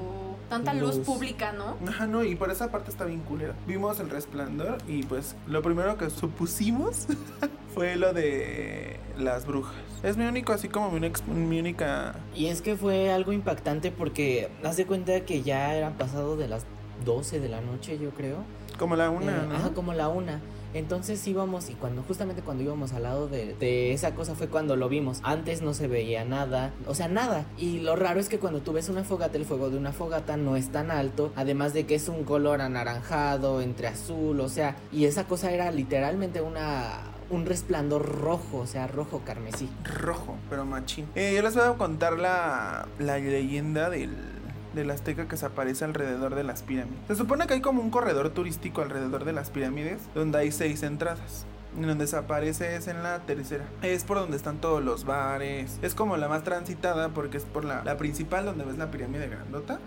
tanta 0.48 0.74
luz. 0.74 0.98
pública, 0.98 1.52
¿no? 1.52 1.76
Ajá, 1.88 2.06
no, 2.06 2.24
y 2.24 2.34
por 2.34 2.50
esa 2.50 2.70
parte 2.70 2.90
está 2.90 3.04
bien 3.04 3.20
culera. 3.20 3.54
Vimos 3.66 4.00
el 4.00 4.10
resplandor 4.10 4.78
y 4.86 5.02
pues 5.02 5.36
lo 5.46 5.62
primero 5.62 5.96
que 5.96 6.10
supusimos 6.10 7.06
fue 7.74 7.96
lo 7.96 8.12
de 8.12 8.98
las 9.18 9.46
brujas. 9.46 9.74
Es 10.02 10.16
mi 10.16 10.24
único, 10.24 10.52
así 10.52 10.68
como 10.68 10.90
mi, 10.90 11.58
única... 11.58 12.14
Y 12.34 12.46
es 12.46 12.60
que 12.60 12.76
fue 12.76 13.12
algo 13.12 13.32
impactante 13.32 13.90
porque 13.90 14.50
haz 14.62 14.76
de 14.76 14.86
cuenta 14.86 15.20
que 15.20 15.42
ya 15.42 15.74
eran 15.74 15.94
pasado 15.94 16.36
de 16.36 16.48
las 16.48 16.66
12 17.04 17.40
de 17.40 17.48
la 17.48 17.60
noche, 17.60 17.98
yo 17.98 18.10
creo. 18.10 18.38
Como 18.78 18.96
la 18.96 19.10
una, 19.10 19.32
eh, 19.32 19.48
Ajá, 19.54 19.70
como 19.70 19.94
la 19.94 20.08
una. 20.08 20.40
Entonces 20.74 21.26
íbamos 21.26 21.70
y 21.70 21.74
cuando 21.74 22.02
justamente 22.02 22.42
cuando 22.42 22.64
íbamos 22.64 22.92
al 22.92 23.04
lado 23.04 23.28
de, 23.28 23.92
esa 23.92 24.14
cosa 24.14 24.34
fue 24.34 24.48
cuando 24.48 24.76
lo 24.76 24.88
vimos. 24.88 25.20
Antes 25.22 25.62
no 25.62 25.72
se 25.72 25.88
veía 25.88 26.24
nada, 26.24 26.72
o 26.86 26.94
sea, 26.94 27.08
nada. 27.08 27.46
Y 27.56 27.80
lo 27.80 27.96
raro 27.96 28.20
es 28.20 28.28
que 28.28 28.38
cuando 28.38 28.60
tú 28.60 28.72
ves 28.72 28.88
una 28.88 29.04
fogata, 29.04 29.38
el 29.38 29.44
fuego 29.44 29.70
de 29.70 29.78
una 29.78 29.92
fogata 29.92 30.36
no 30.36 30.56
es 30.56 30.70
tan 30.70 30.90
alto, 30.90 31.32
además 31.36 31.72
de 31.72 31.86
que 31.86 31.94
es 31.94 32.08
un 32.08 32.24
color 32.24 32.60
anaranjado 32.60 33.60
entre 33.60 33.86
azul, 33.86 34.40
o 34.40 34.48
sea, 34.48 34.76
y 34.92 35.04
esa 35.04 35.24
cosa 35.24 35.52
era 35.52 35.70
literalmente 35.70 36.40
una 36.40 37.14
un 37.30 37.46
resplandor 37.46 38.20
rojo, 38.20 38.58
o 38.58 38.66
sea, 38.66 38.86
rojo 38.86 39.22
carmesí. 39.24 39.68
Rojo, 39.84 40.36
pero 40.50 40.64
machín. 40.64 41.06
Eh, 41.14 41.32
yo 41.34 41.42
les 41.42 41.54
voy 41.54 41.64
a 41.64 41.72
contar 41.74 42.18
la, 42.18 42.86
la 42.98 43.18
leyenda 43.18 43.90
del 43.90 44.33
del 44.74 44.90
azteca 44.90 45.28
que 45.28 45.36
se 45.36 45.46
aparece 45.46 45.84
alrededor 45.84 46.34
de 46.34 46.44
las 46.44 46.62
pirámides. 46.62 46.98
Se 47.08 47.16
supone 47.16 47.46
que 47.46 47.54
hay 47.54 47.60
como 47.60 47.82
un 47.82 47.90
corredor 47.90 48.30
turístico 48.30 48.82
alrededor 48.82 49.24
de 49.24 49.32
las 49.32 49.50
pirámides 49.50 50.00
donde 50.14 50.38
hay 50.38 50.52
seis 50.52 50.82
entradas. 50.82 51.46
En 51.76 51.82
donde 51.82 52.04
desaparece 52.04 52.76
es 52.76 52.88
en 52.88 53.02
la 53.02 53.20
tercera. 53.20 53.64
Es 53.82 54.04
por 54.04 54.18
donde 54.18 54.36
están 54.36 54.60
todos 54.60 54.82
los 54.82 55.04
bares. 55.04 55.78
Es 55.82 55.94
como 55.94 56.16
la 56.16 56.28
más 56.28 56.44
transitada 56.44 57.08
porque 57.10 57.38
es 57.38 57.44
por 57.44 57.64
la, 57.64 57.82
la 57.84 57.96
principal 57.96 58.44
donde 58.44 58.64
ves 58.64 58.78
la 58.78 58.90
pirámide 58.90 59.28
grandota. 59.28 59.78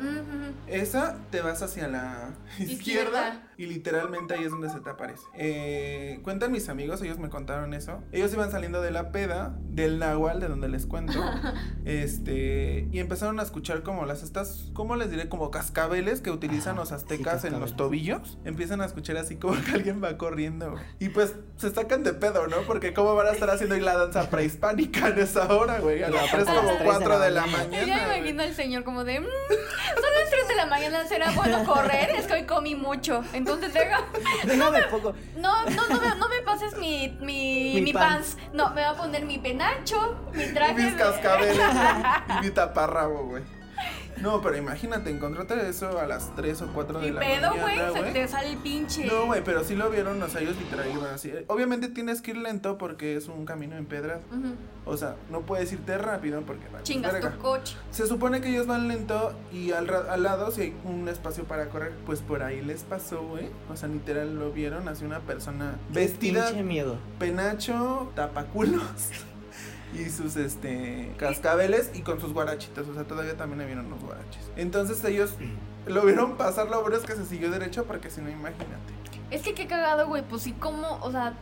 Esa 0.68 1.18
te 1.32 1.42
vas 1.42 1.62
hacia 1.62 1.88
la 1.88 2.32
izquierda, 2.60 3.48
y 3.58 3.66
literalmente 3.66 4.36
ahí 4.36 4.44
es 4.44 4.52
donde 4.52 4.70
se 4.70 4.80
te 4.80 4.90
aparece. 4.90 5.24
Eh, 5.34 6.20
cuentan 6.24 6.52
mis 6.52 6.70
amigos, 6.70 7.02
ellos 7.02 7.18
me 7.18 7.30
contaron 7.30 7.74
eso. 7.74 8.04
Ellos 8.12 8.32
iban 8.34 8.52
saliendo 8.52 8.82
de 8.82 8.92
la 8.92 9.12
peda 9.12 9.58
del 9.70 9.98
Nahual, 9.98 10.40
de 10.40 10.48
donde 10.48 10.70
les 10.70 10.86
cuento. 10.86 11.20
este, 11.86 12.88
y 12.92 13.00
empezaron 13.00 13.40
a 13.40 13.44
escuchar 13.44 13.82
como 13.82 14.06
las 14.06 14.22
estas, 14.22 14.70
¿cómo 14.74 14.96
les 14.96 15.10
diré? 15.10 15.28
Como 15.28 15.50
cascabeles 15.50 16.22
que 16.22 16.30
utilizan 16.30 16.76
los 16.76 16.92
aztecas 16.92 17.46
en 17.46 17.60
los 17.60 17.76
tobillos. 17.76 18.38
Empiezan 18.46 18.82
a 18.82 18.86
escuchar 18.86 19.18
así 19.18 19.38
como 19.38 19.56
que 19.64 19.72
alguien 19.72 20.04
va 20.04 20.18
corriendo. 20.18 20.76
Y 21.00 21.10
pues 21.10 21.36
se 21.56 21.72
sacan 21.78 22.04
de 22.04 22.14
pedo, 22.14 22.48
¿no? 22.48 22.62
Porque 22.62 22.92
cómo 22.92 23.14
van 23.14 23.28
a 23.28 23.32
estar 23.32 23.50
haciendo 23.52 23.76
ahí 23.76 23.82
la 23.82 23.96
danza 23.96 24.30
prehispánica 24.30 25.10
en 25.10 25.20
esa 25.20 25.48
hora, 25.54 25.80
güey. 25.80 26.02
A 26.02 26.10
las 26.10 26.32
3 26.32 26.46
como 26.46 26.72
4 26.84 27.20
de 27.20 27.32
la 27.32 27.46
mañana. 27.46 27.84
Y 27.84 27.88
ya 27.88 28.08
me 28.08 28.18
imagino 28.18 28.44
al 28.44 28.56
señor 28.56 28.84
como 28.84 29.04
de, 29.04 29.20
mm, 29.20 29.24
son 29.24 30.14
las 30.20 30.30
3 30.32 30.48
de 30.48 30.56
la 30.56 30.66
mañana, 30.66 31.08
¿será 31.08 31.32
bueno 31.32 31.64
correr? 31.66 32.10
Es 32.18 32.26
que 32.26 32.34
hoy 32.34 32.44
comí 32.46 32.74
mucho. 32.74 33.24
Entonces 33.34 33.74
deja, 33.74 34.06
no, 34.56 34.72
me, 34.72 34.82
poco. 34.84 35.14
No, 35.36 35.66
no, 35.70 35.88
no, 35.88 36.02
me, 36.02 36.16
no 36.16 36.30
me 36.30 36.42
pases 36.42 36.76
mi, 36.78 37.16
mi, 37.22 37.80
mi, 37.82 37.94
pants. 37.94 38.38
No, 38.54 38.72
me 38.72 38.82
va 38.82 38.90
a 38.90 38.96
poner 38.96 39.24
mi 39.26 39.38
penacho, 39.38 40.18
mi 40.34 40.46
traje. 40.48 40.74
mis 40.74 40.94
cascabeles 40.96 41.58
y 42.42 42.46
mi 42.46 42.50
taparrabo, 42.50 43.26
güey. 43.26 43.57
No, 44.22 44.42
pero 44.42 44.58
imagínate, 44.58 45.12
encontrarte 45.12 45.70
eso 45.70 46.00
a 46.00 46.08
las 46.08 46.36
3 46.36 46.62
o 46.64 46.68
4 46.74 47.00
de 47.00 47.12
la 47.12 47.20
pedo, 47.20 47.52
mañana. 47.56 47.90
güey, 47.92 48.04
se 48.06 48.12
te 48.12 48.28
sale 48.28 48.52
el 48.54 48.58
pinche. 48.58 49.06
No, 49.06 49.28
güey, 49.28 49.44
pero 49.44 49.64
sí 49.64 49.76
lo 49.76 49.90
vieron, 49.90 50.22
o 50.22 50.28
sea, 50.28 50.42
ellos 50.42 50.58
literal 50.58 50.90
iban 50.92 51.14
así. 51.14 51.32
Obviamente 51.48 51.88
tienes 51.90 52.22
que 52.22 52.32
ir 52.32 52.38
lento 52.38 52.78
porque 52.78 53.16
es 53.16 53.28
un 53.28 53.46
camino 53.46 53.78
en 53.78 53.86
piedras. 53.86 54.22
O 54.86 54.98
sea, 54.98 55.16
no 55.30 55.42
puedes 55.42 55.72
irte 55.72 55.98
rápido 55.98 56.42
porque 56.42 56.66
Chingas 56.84 57.20
tu 57.20 57.38
coche. 57.38 57.76
Se 57.92 58.08
supone 58.08 58.42
que 58.42 58.50
ellos 58.50 58.68
van 58.68 58.88
lento 58.88 59.34
y 59.52 59.72
al, 59.72 59.90
al 59.90 60.24
lado, 60.24 60.50
si 60.52 60.62
hay 60.62 60.76
un 60.84 61.08
espacio 61.08 61.44
para 61.44 61.70
correr, 61.70 61.94
pues 62.06 62.22
por 62.22 62.42
ahí 62.42 62.62
les 62.62 62.84
pasó, 62.84 63.22
güey. 63.22 63.50
O 63.70 63.76
sea, 63.76 63.88
literal 63.90 64.36
lo 64.36 64.52
vieron, 64.52 64.88
así 64.88 65.06
una 65.06 65.20
persona 65.20 65.76
vestida. 65.90 66.48
Pinche 66.48 66.64
miedo. 66.64 66.98
Penacho, 67.20 68.12
tapaculos. 68.16 68.82
y 69.98 70.10
sus 70.10 70.36
este 70.36 71.12
cascabeles 71.18 71.92
y 71.94 72.02
con 72.02 72.20
sus 72.20 72.34
guarachitos, 72.34 72.88
o 72.88 72.94
sea, 72.94 73.06
todavía 73.06 73.36
también 73.36 73.60
le 73.60 73.66
vieron 73.66 73.90
los 73.90 74.02
guaraches. 74.02 74.52
Entonces 74.56 75.04
ellos 75.04 75.36
lo 75.86 76.04
vieron 76.06 76.38
pasar, 76.38 76.70
lo 76.70 76.82
bueno 76.82 76.98
es 76.98 77.04
que 77.04 77.16
se 77.16 77.26
siguió 77.26 77.50
derecho 77.50 77.86
porque 77.86 78.10
si 78.10 78.22
no, 78.22 78.30
imagínate. 78.30 78.94
Es 79.32 79.42
que 79.42 79.54
qué 79.54 79.68
cagado, 79.68 80.08
güey. 80.08 80.24
Pues 80.28 80.44
sí, 80.44 80.54
como, 80.54 81.00
o 81.02 81.12
sea, 81.12 81.34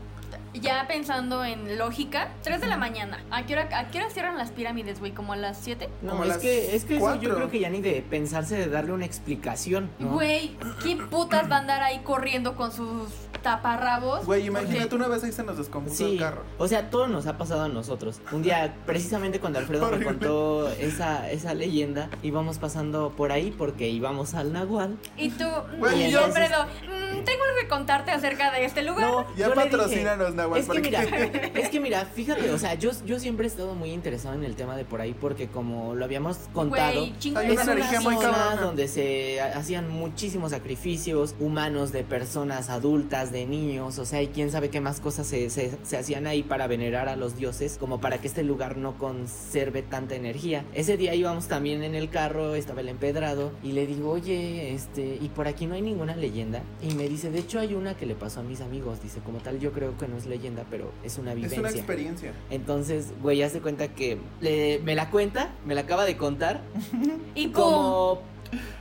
ya 0.61 0.85
pensando 0.87 1.43
en 1.45 1.77
lógica, 1.77 2.29
3 2.43 2.61
de 2.61 2.67
la 2.67 2.77
mañana. 2.77 3.23
¿A 3.31 3.45
qué 3.45 3.53
hora, 3.53 3.69
a 3.77 3.87
qué 3.91 3.99
hora 3.99 4.09
cierran 4.09 4.37
las 4.37 4.51
pirámides, 4.51 4.99
güey? 4.99 5.11
¿Como 5.11 5.33
a 5.33 5.35
las 5.35 5.57
7? 5.59 5.89
No, 6.01 6.21
es 6.23 6.29
las 6.29 6.37
que, 6.37 6.75
es 6.75 6.85
que 6.85 6.97
eso 6.97 7.15
yo 7.15 7.35
creo 7.35 7.49
que 7.49 7.59
ya 7.59 7.69
ni 7.69 7.81
de 7.81 8.03
pensarse 8.09 8.55
de 8.55 8.67
darle 8.67 8.91
una 8.93 9.05
explicación, 9.05 9.89
¿no? 9.99 10.09
Güey, 10.11 10.57
¿quién 10.81 11.07
putas 11.09 11.49
va 11.51 11.57
a 11.57 11.59
andar 11.59 11.83
ahí 11.83 11.99
corriendo 12.03 12.55
con 12.55 12.71
sus 12.71 13.09
taparrabos? 13.41 14.25
Güey, 14.25 14.47
Porque- 14.49 14.61
imagínate 14.65 14.95
una 14.95 15.07
vez 15.07 15.23
ahí 15.23 15.31
se 15.31 15.43
nos 15.43 15.57
descompuso 15.57 15.95
Sí, 15.97 16.13
el 16.13 16.19
carro. 16.19 16.43
o 16.57 16.67
sea, 16.67 16.89
todo 16.89 17.07
nos 17.07 17.27
ha 17.27 17.37
pasado 17.37 17.63
a 17.63 17.67
nosotros. 17.69 18.19
Un 18.31 18.41
día, 18.43 18.73
precisamente 18.85 19.39
cuando 19.39 19.59
Alfredo 19.59 19.91
me 19.91 20.03
contó 20.03 20.69
esa, 20.71 21.29
esa 21.31 21.53
leyenda, 21.53 22.09
íbamos 22.23 22.57
pasando 22.57 23.11
por 23.11 23.31
ahí 23.31 23.51
porque 23.57 23.87
íbamos 23.89 24.33
al 24.33 24.53
Nahual. 24.53 24.97
Y 25.17 25.29
tú, 25.29 25.45
Güey, 25.77 26.05
y 26.07 26.11
yo- 26.11 26.23
Alfredo, 26.25 26.63
mm, 26.65 27.23
tengo 27.23 27.43
algo 27.43 27.59
que 27.61 27.67
contarte 27.67 28.11
acerca 28.11 28.51
de 28.51 28.65
este 28.65 28.81
lugar. 28.83 29.09
No, 29.09 29.25
Ya 29.35 29.53
patrocínanos, 29.53 30.33
Nahual, 30.33 30.44
Es 30.59 30.65
que 30.67 30.81
mira, 30.81 31.03
es 31.55 31.69
que 31.69 31.79
mira, 31.79 32.05
fíjate, 32.05 32.51
o 32.51 32.57
sea, 32.57 32.73
yo, 32.75 32.91
yo 33.05 33.19
siempre 33.19 33.45
he 33.45 33.49
estado 33.49 33.75
muy 33.75 33.91
interesado 33.91 34.35
en 34.35 34.43
el 34.43 34.55
tema 34.55 34.75
de 34.77 34.85
por 34.85 35.01
ahí 35.01 35.13
porque 35.19 35.47
como 35.47 35.95
lo 35.95 36.05
habíamos 36.05 36.37
contado, 36.53 36.99
Güey, 37.01 37.13
Hay 37.35 37.51
es 37.53 37.63
una 37.63 37.73
energía 37.73 38.01
muy 38.01 38.15
zona 38.15 38.31
cabrona. 38.31 38.61
donde 38.61 38.87
se 38.87 39.41
ha- 39.41 39.57
hacían 39.57 39.89
muchísimos 39.89 40.51
sacrificios 40.51 41.35
humanos 41.39 41.91
de 41.91 42.03
personas 42.03 42.69
adultas, 42.69 43.31
de 43.31 43.45
niños, 43.45 43.97
o 43.99 44.05
sea, 44.05 44.21
y 44.21 44.27
quién 44.27 44.51
sabe 44.51 44.69
qué 44.69 44.81
más 44.81 44.99
cosas 44.99 45.27
se, 45.27 45.49
se- 45.49 45.77
se 45.83 45.97
hacían 45.97 46.27
ahí 46.27 46.43
para 46.43 46.67
venerar 46.67 47.09
a 47.09 47.15
los 47.15 47.35
dioses, 47.37 47.77
como 47.79 47.99
para 48.01 48.19
que 48.19 48.27
este 48.27 48.43
lugar 48.43 48.77
no 48.77 48.97
conserve 48.97 49.81
tanta 49.81 50.15
energía. 50.15 50.65
Ese 50.73 50.97
día 50.97 51.15
íbamos 51.15 51.47
también 51.47 51.83
en 51.83 51.95
el 51.95 52.09
carro, 52.09 52.55
estaba 52.55 52.81
el 52.81 52.89
empedrado, 52.89 53.51
y 53.63 53.71
le 53.71 53.85
digo, 53.87 54.11
oye, 54.11 54.73
este, 54.73 55.17
y 55.21 55.29
por 55.29 55.47
aquí 55.47 55.65
no 55.65 55.75
hay 55.75 55.81
ninguna 55.81 56.15
leyenda. 56.15 56.61
Y 56.81 56.93
me 56.95 57.07
dice, 57.09 57.31
de 57.31 57.39
hecho 57.39 57.59
hay 57.59 57.73
una 57.73 57.95
que 57.95 58.05
le 58.05 58.15
pasó 58.15 58.41
a 58.41 58.43
mis 58.43 58.61
amigos, 58.61 59.01
dice, 59.01 59.19
como 59.19 59.39
tal, 59.39 59.59
yo 59.59 59.71
creo 59.71 59.97
que 59.97 60.07
no 60.07 60.17
es 60.17 60.25
leyenda, 60.25 60.34
pero 60.69 60.91
es 61.03 61.17
una 61.17 61.31
Es 61.31 61.35
vivencia. 61.37 61.59
una 61.59 61.69
experiencia. 61.69 62.33
Entonces, 62.49 63.13
güey, 63.21 63.37
ya 63.39 63.49
se 63.49 63.61
cuenta 63.61 63.87
que 63.89 64.17
le- 64.41 64.79
me 64.83 64.95
la 64.95 65.09
cuenta, 65.09 65.51
me 65.65 65.75
la 65.75 65.81
acaba 65.81 66.05
de 66.05 66.17
contar. 66.17 66.61
Y 67.35 67.47
pum. 67.47 67.53
Como 67.63 68.21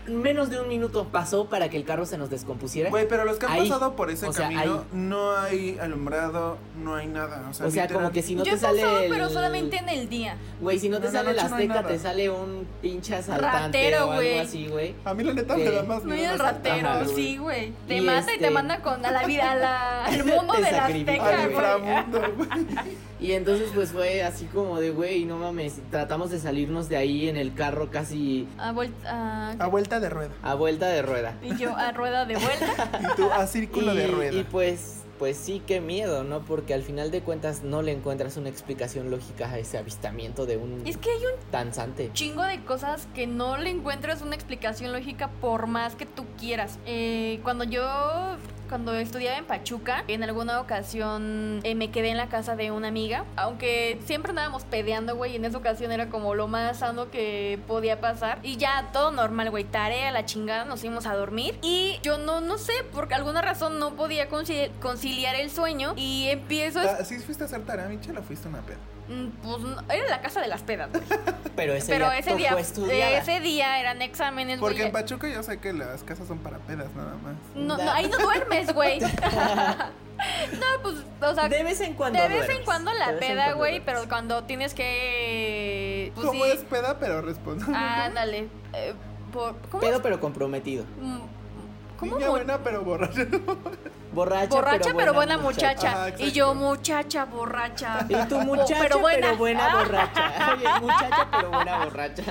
menos 0.07 0.51
de 0.51 0.61
un 0.61 0.68
minuto 0.68 1.09
pasó 1.11 1.47
para 1.49 1.68
que 1.70 1.77
el 1.77 1.85
carro 1.85 2.05
se 2.07 2.18
nos 2.18 2.31
descompusiera. 2.31 2.91
Güey, 2.91 3.09
pero 3.09 3.25
los 3.25 3.39
que 3.39 3.47
han 3.47 3.53
Ahí, 3.53 3.68
pasado 3.68 3.97
por 3.97 4.11
ese 4.11 4.27
o 4.29 4.33
sea, 4.33 4.45
camino, 4.49 4.61
ahí. 4.61 4.81
no 4.93 5.37
hay 5.37 5.79
alumbrado, 5.81 6.59
no 6.83 6.95
hay 6.95 7.07
nada. 7.07 7.47
O 7.51 7.55
sea, 7.55 7.66
o 7.66 7.70
sea, 7.70 7.89
como 7.89 8.11
que 8.12 8.22
si 8.22 8.35
no 8.35 8.45
Yo 8.45 8.53
te 8.53 8.59
sale. 8.59 8.81
pasado, 8.83 9.01
el- 9.01 9.11
pero 9.11 9.29
solamente 9.31 9.77
en 9.79 9.89
el 9.89 10.09
día. 10.09 10.37
Güey, 10.61 10.79
si 10.79 10.89
no 10.89 11.01
te 11.01 11.07
No, 11.07 11.12
la 11.12 11.18
sale 11.18 11.33
no 11.35 11.41
hay 11.41 11.47
azteca, 11.47 11.75
nada. 11.75 11.89
te 11.89 11.99
sale 11.99 12.31
un 12.31 12.66
pinche 12.83 13.14
asaltante 13.16 13.59
Ratero, 13.91 13.99
o 13.99 14.11
algo 14.11 14.14
güey. 14.16 14.39
así, 14.39 14.66
güey. 14.68 14.95
A 15.05 15.14
mí 15.14 15.25
la 15.25 15.33
neta 15.35 15.57
me 15.57 15.64
da 15.70 15.83
más 15.83 16.05
No 16.05 16.14
miedo. 16.14 16.27
hay 16.29 16.33
el 16.35 16.39
ratero, 16.39 16.89
altares, 16.89 17.12
sí, 17.14 17.37
güey. 17.39 17.72
Te 17.89 17.97
Y 17.97 18.01
mata 18.03 18.31
y 18.31 18.35
este- 18.35 18.45
te 18.45 18.51
manda 18.51 18.81
con 18.83 19.05
a 19.05 19.11
la 19.11 19.25
vida, 19.27 19.53
a 19.53 19.55
la, 19.57 20.05
al 20.07 20.25
mundo 20.25 20.53
de 20.55 20.70
la 20.72 20.85
azteca, 20.87 21.47
güey. 21.49 21.55
Y 23.25 23.33
entonces, 23.33 23.70
pues 23.75 23.91
fue 23.91 24.22
así 24.22 24.45
como 24.47 24.79
de, 24.79 24.91
güey, 24.91 25.25
no 25.25 25.39
mames. 25.39 25.77
Tratamos 25.91 26.31
de 26.31 26.39
salirnos 26.39 26.91
de 26.91 26.99
ahí 26.99 27.27
en 27.29 27.37
el 27.39 27.55
carro 27.55 27.91
casi 27.91 28.47
A 28.59 28.72
vuelta, 28.72 29.51
A 29.53 29.66
vuelta 29.68 29.99
de 29.99 30.11
rueda. 30.11 30.31
a 30.43 30.55
vuelta 30.55 30.89
de 30.89 31.01
rueda. 31.01 31.35
y 31.43 31.57
yo 31.57 31.75
a 31.75 31.91
rueda 31.93 32.27
de 32.27 32.37
vuelta. 32.37 33.01
Y 33.01 33.16
tú 33.16 33.31
a 33.33 33.47
círculo 33.47 33.95
y, 33.95 33.97
de 33.97 34.07
rueda. 34.09 34.33
y 34.39 34.45
pues, 34.45 35.05
pues 35.18 35.39
sí, 35.39 35.62
qué 35.66 35.81
miedo, 35.81 36.22
¿no? 36.22 36.41
Porque 36.41 36.75
al 36.75 36.83
final 36.83 37.11
de 37.11 37.22
cuentas 37.22 37.62
no 37.62 37.81
le 37.81 37.93
encuentras 37.93 38.37
una 38.37 38.51
explicación 38.51 39.11
lógica 39.11 39.49
a 39.49 39.59
ese 39.59 39.79
avistamiento 39.79 40.45
de 40.45 40.59
un 40.59 40.83
Es 40.87 40.99
que 40.99 41.09
hay 41.11 41.18
un 41.25 41.51
danzante. 41.51 42.11
chingo 42.12 42.43
de 42.43 42.62
cosas 42.64 43.09
que 43.14 43.27
no 43.27 43.57
le 43.57 43.70
encuentras 43.70 44.20
una 44.20 44.35
explicación 44.35 44.93
lógica 44.93 45.31
por 45.41 45.66
más 45.66 45.95
que 45.95 46.05
tú 46.05 46.27
quieras. 46.39 46.79
Eh, 46.85 47.41
cuando 47.43 47.64
yo 47.64 47.83
cuando 48.68 48.94
estudiaba 48.94 49.38
en 49.38 49.44
Pachuca, 49.44 50.04
en 50.08 50.22
alguna 50.22 50.60
ocasión 50.60 51.60
eh, 51.64 51.74
me 51.74 51.90
quedé 51.90 52.10
en 52.10 52.16
la 52.16 52.28
casa 52.28 52.56
de 52.56 52.70
una 52.70 52.88
amiga, 52.88 53.24
aunque 53.36 54.00
siempre 54.04 54.30
andábamos 54.30 54.64
pedeando, 54.64 55.16
güey, 55.16 55.36
en 55.36 55.44
esa 55.44 55.58
ocasión 55.58 55.92
era 55.92 56.08
como 56.08 56.34
lo 56.34 56.48
más 56.48 56.78
sano 56.78 57.10
que 57.10 57.58
podía 57.66 58.00
pasar. 58.00 58.38
Y 58.42 58.56
ya 58.56 58.90
todo 58.92 59.10
normal, 59.10 59.50
güey, 59.50 59.64
tarea, 59.64 60.10
la 60.12 60.24
chingada, 60.24 60.64
nos 60.64 60.80
fuimos 60.80 61.06
a 61.06 61.14
dormir. 61.14 61.56
Y 61.62 61.98
yo 62.02 62.18
no 62.18 62.40
no 62.40 62.58
sé, 62.58 62.72
por 62.92 63.12
alguna 63.14 63.42
razón 63.42 63.78
no 63.78 63.94
podía 63.94 64.28
concili- 64.28 64.70
conciliar 64.80 65.34
el 65.36 65.50
sueño 65.50 65.94
y 65.96 66.28
empiezo 66.28 66.80
a 66.80 66.84
Ah, 66.84 67.04
¿Sí 67.04 67.18
fuiste 67.18 67.44
a 67.44 67.46
hacer 67.46 67.62
tarea, 67.64 67.86
Michelle, 67.88 68.18
o 68.18 68.22
fuiste 68.22 68.48
una 68.48 68.60
peda? 68.62 68.78
Mm, 69.09 69.28
Pues 69.42 69.57
era 69.90 70.09
la 70.09 70.20
casa 70.22 70.40
de 70.40 70.48
las 70.48 70.62
pedas, 70.62 70.90
güey. 70.90 71.02
Pero 71.57 71.74
ese 71.74 71.92
Pero 71.92 72.11
día 72.11 72.18
ese 72.18 72.34
día, 72.36 73.18
ese 73.18 73.40
día 73.40 73.78
eran 73.80 74.00
exámenes, 74.02 74.59
güey. 74.61 74.72
Porque 74.74 74.86
en 74.86 74.92
Pachuca 74.92 75.28
yo 75.28 75.42
sé 75.42 75.59
que 75.59 75.72
las 75.72 76.02
casas 76.02 76.26
son 76.26 76.38
para 76.38 76.59
pedas, 76.59 76.88
nada 76.94 77.14
más. 77.22 77.34
No, 77.55 77.76
no, 77.76 77.92
ahí 77.92 78.09
no 78.09 78.18
duermes, 78.18 78.72
güey. 78.72 78.98
no, 80.55 80.66
pues, 80.82 80.96
o 81.20 81.34
sea, 81.34 81.48
de 81.48 81.62
vez 81.62 81.80
en 81.80 81.94
cuando. 81.94 82.20
de 82.20 82.28
vez 82.28 82.48
en 82.48 82.64
cuando 82.64 82.92
la 82.94 83.16
peda, 83.18 83.34
cuando 83.44 83.57
güey, 83.57 83.70
duermes. 83.78 83.82
pero 83.84 84.09
cuando 84.09 84.44
tienes 84.44 84.74
que. 84.74 86.12
Pues 86.14 86.26
¿Cómo 86.26 86.44
sí. 86.44 86.50
es 86.52 86.61
peda, 86.64 86.98
pero 86.98 87.20
responsable? 87.22 87.76
Ándale. 87.76 88.48
eh, 88.72 88.94
por, 89.32 89.57
¿Cómo? 89.70 89.80
Pedo 89.80 90.00
pero 90.02 90.20
comprometido. 90.20 90.84
Mm, 91.00 91.18
¿Cómo? 91.99 92.16
Niña 92.16 92.28
buena, 92.30 92.59
pero 92.59 92.82
borracha. 92.82 93.24
Borracha, 94.12 94.49
Borracha, 94.55 94.90
pero 94.97 95.12
buena, 95.12 95.38
muchacha. 95.38 95.88
Ajá, 95.88 96.09
exacto. 96.09 96.24
y 96.24 96.32
yo, 96.32 96.55
muchacha, 96.55 97.24
borracha. 97.24 98.07
Y 98.09 98.14
tu 98.28 98.36
Oh, 98.38 98.45
muchacha, 98.45 98.76
pero 98.80 98.99
buena. 99.01 99.32
borracha. 99.74 100.53
Oye, 100.55 100.80
muchacha, 100.80 101.28
pero 101.32 101.51
buena 101.51 101.84
borracha. 101.84 102.22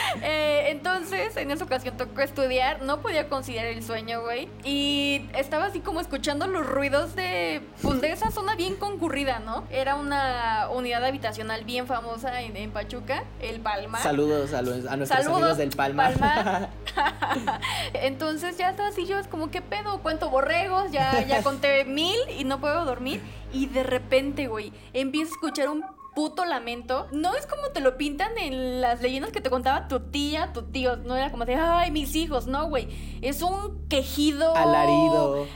Eh, 0.22 0.70
entonces, 0.70 1.36
en 1.36 1.50
esa 1.50 1.64
ocasión 1.64 1.96
tocó 1.96 2.20
estudiar, 2.20 2.82
no 2.82 3.00
podía 3.00 3.28
conciliar 3.28 3.66
el 3.66 3.82
sueño, 3.82 4.22
güey. 4.22 4.48
Y 4.64 5.22
estaba 5.34 5.66
así 5.66 5.80
como 5.80 6.00
escuchando 6.00 6.46
los 6.46 6.66
ruidos 6.66 7.14
de, 7.16 7.62
pues, 7.80 8.00
de 8.00 8.12
esa 8.12 8.30
zona 8.30 8.54
bien 8.54 8.76
concurrida, 8.76 9.38
¿no? 9.38 9.64
Era 9.70 9.94
una 9.94 10.68
unidad 10.70 11.04
habitacional 11.04 11.64
bien 11.64 11.86
famosa 11.86 12.42
en, 12.42 12.56
en 12.56 12.70
Pachuca, 12.70 13.24
el 13.40 13.60
Palmar. 13.60 14.02
Saludos 14.02 14.52
a, 14.52 14.62
los, 14.62 14.86
a 14.86 14.96
nuestros 14.96 15.24
Saludos, 15.24 15.42
amigos 15.42 15.58
del 15.58 15.70
Palma. 15.70 16.10
Palma. 16.10 16.68
Entonces 17.94 18.56
ya 18.56 18.70
estaba 18.70 18.88
así 18.88 19.06
yo, 19.06 19.18
es 19.18 19.26
como, 19.26 19.50
¿qué 19.50 19.62
pedo? 19.62 20.00
Cuento 20.00 20.30
borregos, 20.30 20.90
ya, 20.90 21.24
ya 21.26 21.42
conté 21.42 21.84
mil 21.84 22.18
y 22.36 22.44
no 22.44 22.60
puedo 22.60 22.84
dormir. 22.84 23.20
Y 23.52 23.66
de 23.66 23.82
repente, 23.82 24.46
güey, 24.46 24.72
empiezo 24.92 25.32
a 25.32 25.34
escuchar 25.34 25.68
un 25.68 25.84
puto 26.20 26.44
lamento. 26.44 27.06
No 27.12 27.34
es 27.34 27.46
como 27.46 27.68
te 27.72 27.80
lo 27.80 27.96
pintan 27.96 28.36
en 28.36 28.82
las 28.82 29.00
leyendas 29.00 29.32
que 29.32 29.40
te 29.40 29.48
contaba 29.48 29.88
tu 29.88 30.00
tía, 30.00 30.52
tu 30.52 30.62
tío. 30.64 30.96
No 30.96 31.16
era 31.16 31.30
como 31.30 31.46
de, 31.46 31.54
ay, 31.54 31.90
mis 31.90 32.14
hijos. 32.14 32.46
No, 32.46 32.68
güey. 32.68 32.88
Es 33.22 33.40
un 33.40 33.86
quejido. 33.88 34.54
Alarido. 34.54 35.46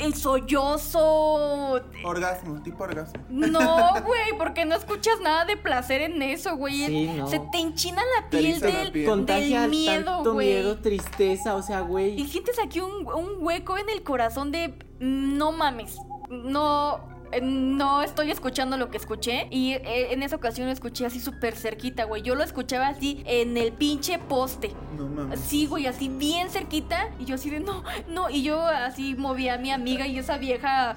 El 0.00 0.14
sollozo. 0.14 1.80
orgasmo, 2.04 2.62
tipo 2.62 2.84
orgasmo. 2.84 3.22
No, 3.28 3.60
güey, 4.02 4.38
porque 4.38 4.64
no 4.64 4.74
escuchas 4.76 5.20
nada 5.22 5.44
de 5.44 5.58
placer 5.58 6.00
en 6.00 6.22
eso, 6.22 6.56
güey. 6.56 6.86
Sí, 6.86 7.06
no. 7.16 7.26
Se 7.28 7.38
te 7.52 7.58
enchina 7.58 8.00
la 8.18 8.28
Te 8.30 8.38
piel 8.38 8.60
la 8.60 8.66
del, 8.66 8.92
piel. 8.92 9.06
Contagia 9.06 9.60
del 9.62 9.70
miedo, 9.70 10.04
tanto 10.14 10.32
güey. 10.32 10.46
miedo, 10.54 10.78
tristeza, 10.78 11.54
o 11.54 11.62
sea, 11.62 11.80
Y 11.80 11.84
güey. 11.84 12.26
sientes 12.28 12.58
aquí 12.58 12.80
un, 12.80 13.06
un 13.12 13.36
hueco 13.40 13.76
en 13.76 13.90
el 13.90 14.02
corazón 14.02 14.50
de 14.52 14.68
"Mm, 15.00 15.36
no 15.36 15.52
mames, 15.52 15.96
no, 16.30 17.13
no 17.42 18.02
estoy 18.02 18.30
escuchando 18.30 18.76
lo 18.76 18.90
que 18.90 18.96
escuché. 18.96 19.46
Y 19.50 19.72
eh, 19.72 20.12
en 20.12 20.22
esa 20.22 20.36
ocasión 20.36 20.66
lo 20.66 20.72
escuché 20.72 21.06
así 21.06 21.20
súper 21.20 21.56
cerquita, 21.56 22.04
güey. 22.04 22.22
Yo 22.22 22.34
lo 22.34 22.44
escuchaba 22.44 22.88
así 22.88 23.22
en 23.26 23.56
el 23.56 23.72
pinche 23.72 24.18
poste. 24.18 24.72
No 24.96 25.06
mames. 25.08 25.40
Sí, 25.40 25.66
güey, 25.66 25.86
así 25.86 26.08
bien 26.08 26.50
cerquita. 26.50 27.08
Y 27.18 27.24
yo 27.24 27.34
así 27.36 27.50
de 27.50 27.60
no, 27.60 27.82
no. 28.08 28.30
Y 28.30 28.42
yo 28.42 28.64
así 28.66 29.14
movía 29.14 29.54
a 29.54 29.58
mi 29.58 29.70
amiga 29.70 30.06
y 30.06 30.18
esa 30.18 30.36
vieja 30.38 30.96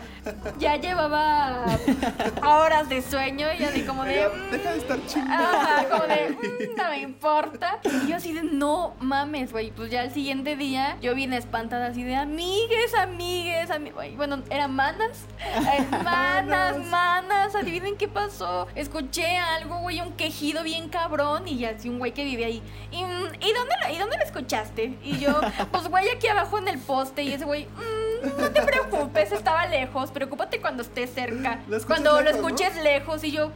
ya 0.60 0.76
llevaba 0.78 1.66
horas 2.46 2.90
de 2.90 3.02
sueño. 3.02 3.48
Y 3.60 3.64
así 3.64 3.82
como 3.82 4.04
de. 4.04 4.28
"Mm, 4.30 4.52
Deja 4.52 4.72
de 4.72 4.78
estar 4.78 5.06
chingando. 5.06 5.34
Ajá, 5.34 5.86
como 5.90 6.04
de, 6.04 6.30
"Mm, 6.30 6.76
no 6.78 6.90
me 6.90 7.00
importa. 7.02 7.80
Y 8.04 8.08
yo 8.10 8.16
así 8.18 8.34
de, 8.34 8.44
no 8.44 8.96
mames, 9.00 9.52
güey. 9.52 9.72
Pues 9.72 9.90
ya 9.92 10.04
el 10.04 10.12
siguiente 10.12 10.56
día 10.56 10.98
yo 11.02 11.16
vine 11.16 11.38
espantada 11.38 11.88
así 11.88 12.04
de, 12.04 12.16
amigues, 12.16 12.94
amigues, 12.96 13.70
ami-". 13.70 13.92
Güey, 13.92 14.16
Bueno, 14.16 14.42
eran 14.50 14.74
manas. 14.76 15.26
Eh, 15.68 15.86
manas, 16.04 16.27
manas. 16.36 17.56
Adivinen 17.56 17.98
qué 17.98 18.08
pasó. 18.08 18.68
Escuché 18.76 19.38
algo, 19.38 19.80
güey, 19.80 20.02
un 20.02 20.14
quejido 20.14 20.64
bien 20.64 20.90
cabrón. 20.90 21.48
Y 21.48 21.66
así 21.66 21.90
un 21.90 22.00
güey 22.00 22.14
que 22.14 22.24
vive 22.24 22.46
ahí. 22.46 22.62
¿Y, 22.92 23.04
mm, 23.04 23.26
¿y 23.42 23.54
dónde, 23.54 23.76
lo- 23.88 23.94
¿Y 23.94 23.98
dónde 23.98 24.18
lo 24.18 24.24
escuchaste? 24.24 24.98
Y 25.04 25.18
yo, 25.20 25.40
pues 25.72 25.88
güey, 25.88 26.08
aquí 26.10 26.28
abajo 26.28 26.58
en 26.58 26.68
el 26.68 26.78
poste. 26.80 27.24
Y 27.24 27.34
ese 27.34 27.46
güey, 27.46 27.66
"Mm, 27.66 28.07
no 28.38 28.52
te 28.52 28.62
preocupes, 28.62 29.32
estaba 29.32 29.66
lejos. 29.68 30.12
Preocúpate 30.12 30.60
cuando 30.62 30.84
estés 30.84 31.14
cerca. 31.14 31.60
Lo 31.68 31.80
Cuando 31.82 32.22
lo 32.22 32.30
escuches 32.30 32.76
lejos. 32.84 33.24
Y 33.24 33.32
yo, 33.32 33.52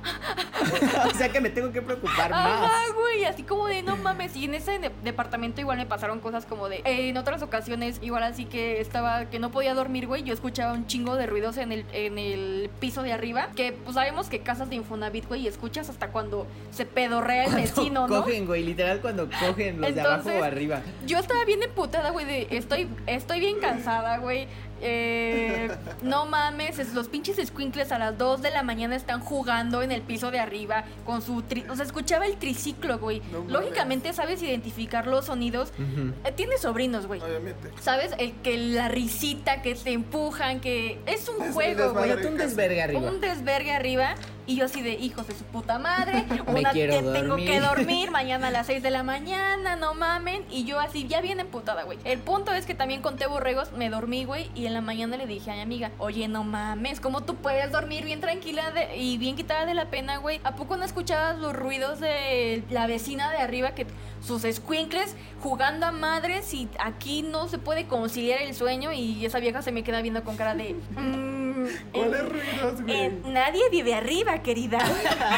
o 1.07 1.18
sea 1.18 1.30
que 1.30 1.41
me 1.41 1.49
tengo 1.49 1.72
que 1.72 1.82
preocupar 1.82 2.34
Ajá, 2.34 2.62
más. 2.62 2.93
güey, 2.93 3.26
así 3.26 3.43
como 3.43 3.68
de 3.68 3.84
no 3.84 3.97
mames. 3.97 4.36
Y 4.36 4.45
en 4.45 4.55
ese 4.55 4.80
de- 4.80 4.91
departamento 5.03 5.62
igual 5.62 5.78
me 5.78 5.86
pasaron 5.86 6.20
cosas 6.20 6.45
como 6.45 6.70
de. 6.70 6.78
eh, 6.78 7.09
en 7.09 7.18
otras 7.18 7.41
ocasiones, 7.41 7.99
igual 8.01 8.24
así 8.24 8.45
que 8.45 8.80
estaba. 8.82 9.26
que 9.26 9.39
no 9.39 9.51
podía 9.51 9.74
dormir, 9.74 10.07
güey. 10.07 10.24
Yo 10.24 10.34
escuchaba 10.34 10.74
un 10.74 10.88
chingo 10.88 11.16
de 11.16 11.26
ruidos 11.26 11.57
en 11.57 11.72
el, 11.72 11.86
en 11.93 12.18
el 12.18 12.70
piso 12.80 13.03
de 13.03 13.14
arriba. 13.14 13.49
Que 13.55 13.72
pues 13.74 13.95
sabemos 13.95 14.30
que 14.30 14.39
casas 14.39 14.70
de 14.70 14.76
Infonavit, 14.76 15.28
güey, 15.28 15.41
y 15.41 15.47
escuchas 15.47 15.89
hasta 15.89 16.09
cuando 16.09 16.47
se 16.72 16.86
pedorrea 16.86 17.45
el 17.45 17.55
vecino, 17.55 18.07
¿no? 18.07 18.22
Cogen, 18.24 18.45
güey, 18.45 18.64
literal 18.64 18.99
cuando 19.01 19.30
cogen 19.39 19.82
los 19.82 19.93
de 19.93 20.01
abajo 20.01 20.30
o 20.30 20.43
arriba. 20.43 20.82
Yo 21.05 21.18
estaba 21.18 21.43
bien 21.45 21.62
emputada, 21.64 22.09
güey, 22.12 22.26
de 22.26 22.47
estoy, 22.51 22.88
estoy 23.07 23.39
bien 23.39 23.59
cansada, 23.59 24.18
güey. 24.18 24.47
Eh, 24.82 25.70
no 26.04 26.26
mames, 26.26 26.80
es- 26.80 26.94
los 26.94 27.08
pinches 27.08 27.38
squinkles 27.48 27.92
a 27.92 28.00
las 28.00 28.18
2 28.18 28.42
de 28.42 28.52
la 28.52 28.64
mañana 28.64 28.96
están 28.96 29.22
jugando 29.22 29.82
en 29.82 29.92
el 29.92 30.02
piso 30.02 30.32
de 30.32 30.40
arriba 30.40 30.84
con 31.06 31.22
su... 31.22 31.42
tri- 31.44 31.70
o 31.70 31.76
sea, 31.76 31.86
escuchaba 31.86 32.26
el 32.26 32.38
triciclo, 32.38 33.00
güey. 33.00 33.22
No 33.32 33.40
mames. 33.40 33.52
Lógicamente 33.54 34.14
sabes 34.14 34.42
identificar 34.42 35.08
los 35.08 35.26
sonidos. 35.26 35.72
Ujú. 35.78 36.14
Eh, 36.24 36.32
Tienes 36.36 36.62
sobrinos, 36.62 37.06
güey. 37.08 37.22
Obviamente. 37.22 37.70
¿Sabes? 37.82 38.12
El 38.18 38.34
que 38.42 38.58
la 38.58 38.88
risita, 38.88 39.62
que 39.62 39.76
te 39.76 39.92
empujan, 39.94 40.60
que 40.60 41.00
es 41.06 41.30
un 41.30 41.44
Es 41.46 41.54
juego, 41.54 41.94
güey. 41.94 42.12
un 42.26 42.38
desvergue 42.38 42.82
arriba. 42.82 43.00
Un 43.02 43.22
desvergue 43.22 43.72
arriba. 43.72 44.16
Y 44.48 44.56
yo 44.56 44.66
así 44.66 44.82
de 44.82 44.94
hijos 44.94 45.28
de 45.28 45.36
su 45.36 45.44
puta 45.46 45.78
madre. 45.80 46.26
Una 46.48 46.72
que 46.72 46.88
tengo 46.88 47.36
que 47.36 47.60
dormir 47.60 48.12
mañana 48.12 48.48
a 48.48 48.52
las 48.52 48.68
6 48.68 48.82
de 48.84 48.89
la 48.92 49.04
mañana, 49.04 49.76
no 49.76 49.94
mamen. 49.94 50.44
Y 50.50 50.64
yo 50.66 50.80
así, 50.80 51.08
ya 51.08 51.22
bien 51.22 51.39
emputada, 51.39 51.84
güey. 51.84 52.00
El 52.04 52.20
punto 52.20 52.52
es 52.54 52.66
que 52.66 52.74
también 52.74 53.02
conté 53.02 53.28
borregos, 53.28 53.72
me 53.74 53.89
dormí, 53.89 54.26
güey. 54.26 54.50
Y 54.56 54.66
en 54.66 54.74
la 54.74 54.82
mañana 54.82 55.18
le 55.18 55.28
dije 55.28 55.52
a 55.52 55.56
mi 55.56 55.62
amiga, 55.62 55.92
oye, 56.00 56.28
no 56.28 56.44
mames, 56.44 57.00
¿cómo 57.00 57.22
tú 57.22 57.36
puedes 57.36 57.72
dormir 57.72 58.04
bien 58.04 58.20
tranquila 58.22 58.72
de- 58.72 58.98
y 58.98 59.18
bien 59.18 59.36
quitada 59.36 59.66
de 59.66 59.74
la 59.74 59.86
pena, 59.86 60.18
güey? 60.18 60.42
¿A 60.44 60.56
poco 60.56 60.76
no 60.78 60.84
escuchabas 60.86 61.38
los 61.39 61.56
ruidos 61.56 62.00
de 62.00 62.64
la 62.70 62.88
vecina 62.88 63.30
de 63.32 63.38
arriba 63.38 63.72
que 63.76 63.86
sus 64.26 64.42
squinkles 64.44 65.16
jugando 65.42 65.86
a 65.88 65.92
madres 65.92 66.54
y 66.54 66.68
aquí 66.80 67.22
no 67.24 67.48
se 67.48 67.58
puede 67.58 67.86
conciliar 67.86 68.42
el 68.42 68.54
sueño? 68.56 68.92
Y 68.92 69.26
esa 69.26 69.39
vieja 69.39 69.62
se 69.62 69.72
me 69.72 69.84
queda 69.84 70.02
viendo 70.02 70.24
con 70.24 70.36
cara 70.36 70.56
de... 70.56 70.74
"Mm, 70.98 71.66
¿Cuáles 71.94 72.20
eh, 72.22 72.24
ruidos, 72.24 72.82
güey? 72.82 72.96
eh, 72.96 73.22
nadie 73.26 73.62
vive 73.70 73.94
arriba, 73.94 74.31
querida. 74.40 74.80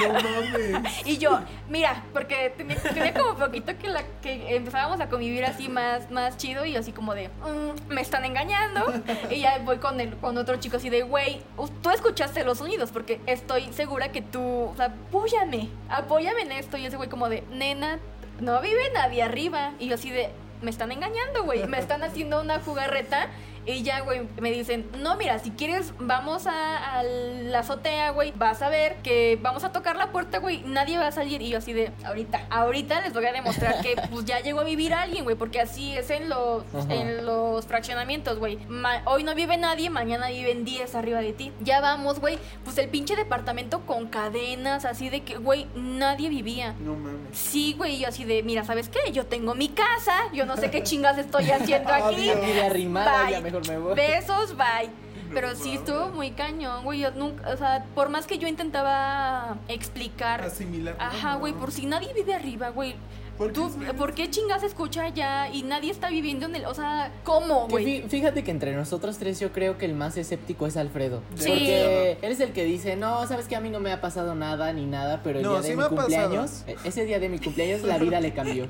No 0.04 0.14
mames. 0.14 1.06
Y 1.06 1.18
yo, 1.18 1.40
mira, 1.70 2.04
porque 2.14 2.54
tenía, 2.58 2.76
tenía 2.78 3.14
como 3.14 3.36
poquito 3.36 3.78
que, 3.78 3.88
la, 3.90 4.04
que 4.22 4.56
empezábamos 4.56 5.00
a 5.00 5.08
convivir 5.10 5.46
así 5.46 5.70
más, 5.70 6.10
más 6.12 6.38
chido 6.38 6.66
y 6.66 6.76
así 6.76 6.92
como 6.92 7.14
de, 7.14 7.30
"Mm, 7.30 7.94
me 7.94 8.02
están 8.02 8.26
engañando. 8.26 8.94
Y 9.30 9.42
ya 9.42 9.60
voy 9.60 9.78
con, 9.78 10.00
el, 10.00 10.16
con 10.18 10.38
otro 10.38 10.58
chico 10.58 10.78
así 10.78 10.90
de, 10.90 11.04
güey, 11.04 11.42
tú 11.82 11.90
escuchaste 11.90 12.44
los 12.44 12.58
sonidos 12.58 12.92
porque 12.92 13.22
estoy 13.28 13.72
segura 13.74 14.12
que 14.12 14.22
tú, 14.22 14.42
o 14.42 14.74
sea, 14.76 14.86
apóyame, 14.88 15.70
apóyame 15.90 16.42
en 16.42 16.52
esto. 16.54 16.78
Y 16.78 16.86
ese 16.86 16.98
güey 16.98 17.10
como 17.10 17.30
de, 17.30 17.44
nena, 17.52 18.00
no 18.40 18.60
vive 18.62 18.82
nadie 18.94 19.24
arriba. 19.24 19.72
Y 19.80 19.88
yo 19.88 19.96
así 19.96 20.10
de, 20.10 20.30
me 20.62 20.70
están 20.72 20.92
engañando, 20.92 21.44
güey, 21.44 21.68
me 21.68 21.78
están 21.80 22.04
haciendo 22.04 22.42
una 22.42 22.60
jugarreta. 22.60 23.28
Y 23.66 23.82
ya, 23.84 24.02
güey, 24.02 24.28
me 24.42 24.52
dicen, 24.52 24.86
no, 25.00 25.16
mira, 25.16 25.40
si 25.40 25.52
quieres, 25.52 25.94
vamos 26.00 26.48
a, 26.48 27.00
a 27.00 27.04
la 27.04 27.60
azotea, 27.60 28.10
güey. 28.12 28.34
Vas 28.36 28.62
a 28.62 28.70
ver 28.70 28.98
que 29.04 29.40
vamos 29.42 29.64
a 29.64 29.72
tocar 29.72 29.96
la 29.96 30.12
puerta, 30.12 30.40
güey. 30.40 30.62
Nadie 30.66 30.98
va 30.98 31.08
a 31.08 31.12
salir. 31.12 31.42
Y 31.42 31.50
yo 31.50 31.60
así 31.60 31.72
de, 31.74 31.92
ahorita, 32.06 32.46
ahorita 32.50 33.02
les 33.02 33.14
voy 33.14 33.26
a 33.26 33.32
demostrar 33.32 33.82
que 33.82 33.96
pues 34.12 34.26
ya 34.26 34.40
llegó 34.42 34.60
a 34.60 34.64
vivir 34.64 34.94
alguien, 34.94 35.24
güey. 35.24 35.36
Porque 35.38 35.62
así 35.62 35.96
es 35.98 36.10
en 36.10 36.28
los, 36.30 36.64
Ajá. 36.76 36.94
en 36.94 37.26
los 37.26 37.66
fraccionamientos, 37.66 38.38
güey. 38.40 38.58
Ma- 38.68 39.02
hoy 39.06 39.24
no 39.24 39.34
vive 39.36 39.56
nadie, 39.58 39.90
mañana 39.90 40.28
viven 40.28 40.66
10 40.66 40.96
arriba 40.96 41.20
de 41.22 41.32
ti. 41.34 41.52
Ya 41.62 41.80
vamos, 41.80 42.20
güey. 42.20 42.38
Pues 42.66 42.78
el 42.78 42.90
pinche 42.90 43.16
departamento 43.16 43.86
con 43.86 44.08
cadenas, 44.08 44.84
así 44.86 45.10
de 45.10 45.22
que, 45.22 45.38
güey, 45.38 45.68
nadie 45.76 46.28
vivía. 46.30 46.76
No 46.80 46.96
mames. 46.96 47.38
Sí, 47.38 47.76
güey, 47.78 47.96
y 47.96 48.00
yo 48.00 48.10
así 48.10 48.26
de, 48.26 48.44
mira, 48.44 48.64
¿sabes 48.66 48.90
qué? 48.90 49.12
Yo 49.12 49.26
tengo 49.26 49.56
mi 49.56 49.70
casa, 49.70 50.14
yo 50.34 50.46
no 50.46 50.58
sé 50.58 50.70
qué 50.70 50.84
chingas 50.84 51.18
estoy 51.18 51.50
haciendo 51.50 51.90
aquí. 51.94 52.30
Aquí 52.30 52.52
de 52.52 52.62
arrimada, 52.64 53.24
Bye. 53.24 53.32
ya 53.32 53.42
mejor 53.60 53.68
me 53.68 53.78
voy. 53.78 53.96
Besos, 53.96 54.56
bye. 54.58 54.90
No 55.28 55.34
Pero 55.34 55.56
sí 55.56 55.76
estuvo 55.76 56.10
muy 56.10 56.32
cañón, 56.32 56.84
güey. 56.84 57.00
Yo 57.00 57.12
nunca, 57.12 57.50
o 57.50 57.58
sea, 57.58 57.86
por 57.96 58.10
más 58.10 58.28
que 58.28 58.38
yo 58.38 58.48
intentaba 58.48 59.58
explicar, 59.68 60.42
Asimilar. 60.42 60.96
ajá, 61.00 61.36
güey, 61.36 61.54
por 61.54 61.72
si 61.72 61.86
nadie 61.86 62.14
vive 62.14 62.34
arriba, 62.34 62.70
güey. 62.70 62.96
¿Por 63.38 63.48
qué 63.48 63.54
¿Tú, 63.54 63.72
¿Por 63.98 64.14
qué 64.14 64.30
chingas 64.30 64.62
se 64.62 64.68
escucha 64.68 65.04
allá 65.06 65.50
y 65.50 65.64
nadie 65.64 65.90
está 65.92 66.10
viviendo 66.10 66.46
en 66.46 66.56
el, 66.56 66.66
o 66.66 66.74
sea, 66.76 67.12
cómo, 67.24 67.66
Que 67.68 67.72
güey? 67.72 67.86
fí- 68.04 68.08
fíjate 68.10 68.44
que 68.44 68.52
entre 68.52 68.76
nosotros 68.76 69.18
tres 69.18 69.40
yo 69.40 69.52
creo 69.52 69.78
que 69.80 69.86
el 69.86 69.96
más 69.96 70.16
escéptico 70.18 70.68
es 70.68 70.78
Alfredo. 70.78 71.22
Sí. 71.36 71.50
Porque 71.50 72.18
él 72.22 72.32
es 72.32 72.40
el 72.40 72.54
que 72.54 72.64
dice, 72.64 72.96
no, 72.96 73.26
sabes 73.28 73.48
que 73.48 73.56
a 73.56 73.60
mí 73.60 73.70
no 73.72 73.80
me 73.80 73.92
ha 73.92 74.02
pasado 74.02 74.36
nada 74.36 74.72
ni 74.72 74.86
nada, 74.86 75.22
pero 75.24 75.40
el 75.40 75.46
No, 75.46 75.52
día 75.54 75.62
de 75.62 75.68
sí 75.70 75.76
mi 75.76 75.84
cumpleaños, 75.84 76.64
e- 76.68 76.78
ese 76.84 77.06
día 77.06 77.20
de 77.20 77.30
mi 77.30 77.40
cumpleaños 77.40 77.82
la 77.82 77.98
vida 77.98 78.20
le 78.22 78.34
cambió. 78.34 78.68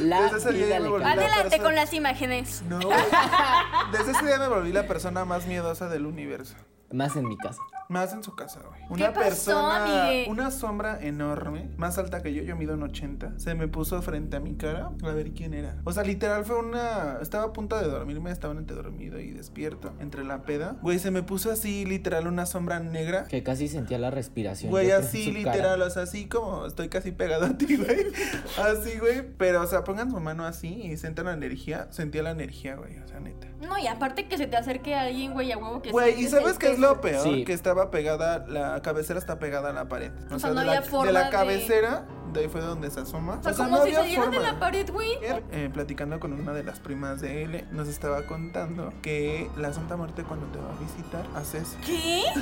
La 0.00 0.22
Desde 0.24 0.38
ese 0.38 0.52
día 0.52 0.64
vida 0.66 0.68
ya 0.74 0.78
me 0.80 0.84
le 0.84 0.90
volví 0.90 1.04
cambió. 1.04 1.20
la 1.20 1.26
Adelante 1.26 1.42
persona- 1.50 1.62
con 1.64 1.74
las 1.76 1.92
imágenes. 1.94 2.62
No. 2.68 2.78
Desde 3.92 4.10
ese 4.12 4.26
día 4.26 4.38
me 4.38 4.48
volví 4.48 4.72
la 4.72 4.86
persona 4.88 5.24
más 5.24 5.46
miedosa 5.46 5.88
del 5.88 6.06
universo. 6.06 6.54
Más 6.92 7.16
en 7.16 7.28
mi 7.28 7.36
casa. 7.36 7.60
Más 7.88 8.12
en 8.14 8.22
su 8.22 8.34
casa, 8.34 8.60
güey. 8.66 8.80
Una 8.88 9.12
pasó, 9.12 9.28
persona, 9.28 10.10
una 10.28 10.50
sombra 10.50 10.98
enorme, 11.00 11.70
más 11.76 11.98
alta 11.98 12.22
que 12.22 12.32
yo, 12.32 12.42
yo 12.42 12.56
mido 12.56 12.74
en 12.74 12.82
80, 12.82 13.38
se 13.38 13.54
me 13.54 13.68
puso 13.68 14.00
frente 14.02 14.36
a 14.36 14.40
mi 14.40 14.54
cara 14.54 14.92
a 15.02 15.12
ver 15.12 15.32
quién 15.32 15.52
era. 15.52 15.76
O 15.84 15.92
sea, 15.92 16.02
literal 16.02 16.44
fue 16.44 16.58
una... 16.58 17.18
Estaba 17.20 17.44
a 17.44 17.52
punto 17.52 17.78
de 17.78 17.88
dormirme, 17.88 18.30
estaba 18.30 18.54
entre 18.54 18.76
dormido 18.76 19.18
y 19.20 19.32
despierto, 19.32 19.92
entre 20.00 20.24
la 20.24 20.42
peda. 20.42 20.76
Güey, 20.82 20.98
se 20.98 21.10
me 21.10 21.22
puso 21.22 21.50
así, 21.50 21.84
literal, 21.84 22.26
una 22.26 22.46
sombra 22.46 22.80
negra. 22.80 23.24
Que 23.24 23.42
casi 23.42 23.68
sentía 23.68 23.98
la 23.98 24.10
respiración. 24.10 24.70
Güey, 24.70 24.90
así 24.90 25.26
cara. 25.26 25.52
literal, 25.52 25.82
o 25.82 25.90
sea, 25.90 26.02
así 26.02 26.26
como 26.28 26.66
estoy 26.66 26.88
casi 26.88 27.12
pegado 27.12 27.46
a 27.46 27.58
ti, 27.58 27.76
güey. 27.76 28.06
Así, 28.62 28.98
güey. 28.98 29.22
Pero, 29.36 29.62
o 29.62 29.66
sea, 29.66 29.84
pongan 29.84 30.10
su 30.10 30.18
mano 30.20 30.44
así 30.44 30.68
y 30.68 30.96
sientan 30.96 31.26
la 31.26 31.34
energía. 31.34 31.88
Sentía 31.90 32.22
la 32.22 32.30
energía, 32.30 32.76
güey, 32.76 32.98
o 32.98 33.08
sea, 33.08 33.20
neta. 33.20 33.48
No, 33.60 33.78
y 33.78 33.86
aparte 33.86 34.28
que 34.28 34.36
se 34.38 34.46
te 34.46 34.56
acerque 34.56 34.94
alguien, 34.94 35.32
güey, 35.32 35.52
a 35.52 35.58
huevo 35.58 35.80
que 35.82 35.90
Güey, 35.90 36.12
¿y 36.12 36.28
sientes 36.28 36.40
sabes 36.40 36.58
qué 36.58 36.72
es. 36.72 36.78
Lo 36.82 37.00
peor? 37.00 37.22
Sí. 37.22 37.44
Que 37.44 37.52
estaba 37.52 37.90
pegada, 37.90 38.44
la 38.48 38.80
cabecera 38.82 39.18
está 39.18 39.38
pegada 39.38 39.70
a 39.70 39.72
la 39.72 39.88
pared. 39.88 40.12
O 40.30 40.38
sea, 40.38 40.50
no 40.50 40.56
de, 40.56 40.60
había 40.68 40.80
la, 40.80 40.82
forma 40.86 41.06
de 41.06 41.12
la 41.12 41.24
de- 41.24 41.30
cabecera, 41.30 42.04
de 42.32 42.40
ahí 42.40 42.48
fue 42.48 42.60
donde 42.62 42.90
se 42.90 43.00
asoma. 43.00 43.38
O 43.40 43.42
sea, 43.42 43.52
como 43.52 43.76
si 43.76 43.82
había 43.82 43.96
saliera 44.00 44.24
de 44.26 44.30
forma. 44.32 44.52
la 44.52 44.58
pared, 44.58 44.90
güey. 44.90 45.16
Ayer, 45.16 45.42
eh, 45.52 45.70
platicando 45.72 46.18
con 46.20 46.32
una 46.32 46.52
de 46.52 46.64
las 46.64 46.80
primas 46.80 47.20
de 47.20 47.42
él, 47.44 47.66
nos 47.72 47.88
estaba 47.88 48.22
contando 48.26 48.92
que 49.02 49.50
la 49.56 49.72
Santa 49.72 49.96
Muerte 49.96 50.22
cuando 50.24 50.46
te 50.46 50.58
va 50.58 50.70
a 50.74 50.78
visitar 50.80 51.26
hace 51.36 51.58
eso. 51.58 51.76
¿Qué? 51.84 52.22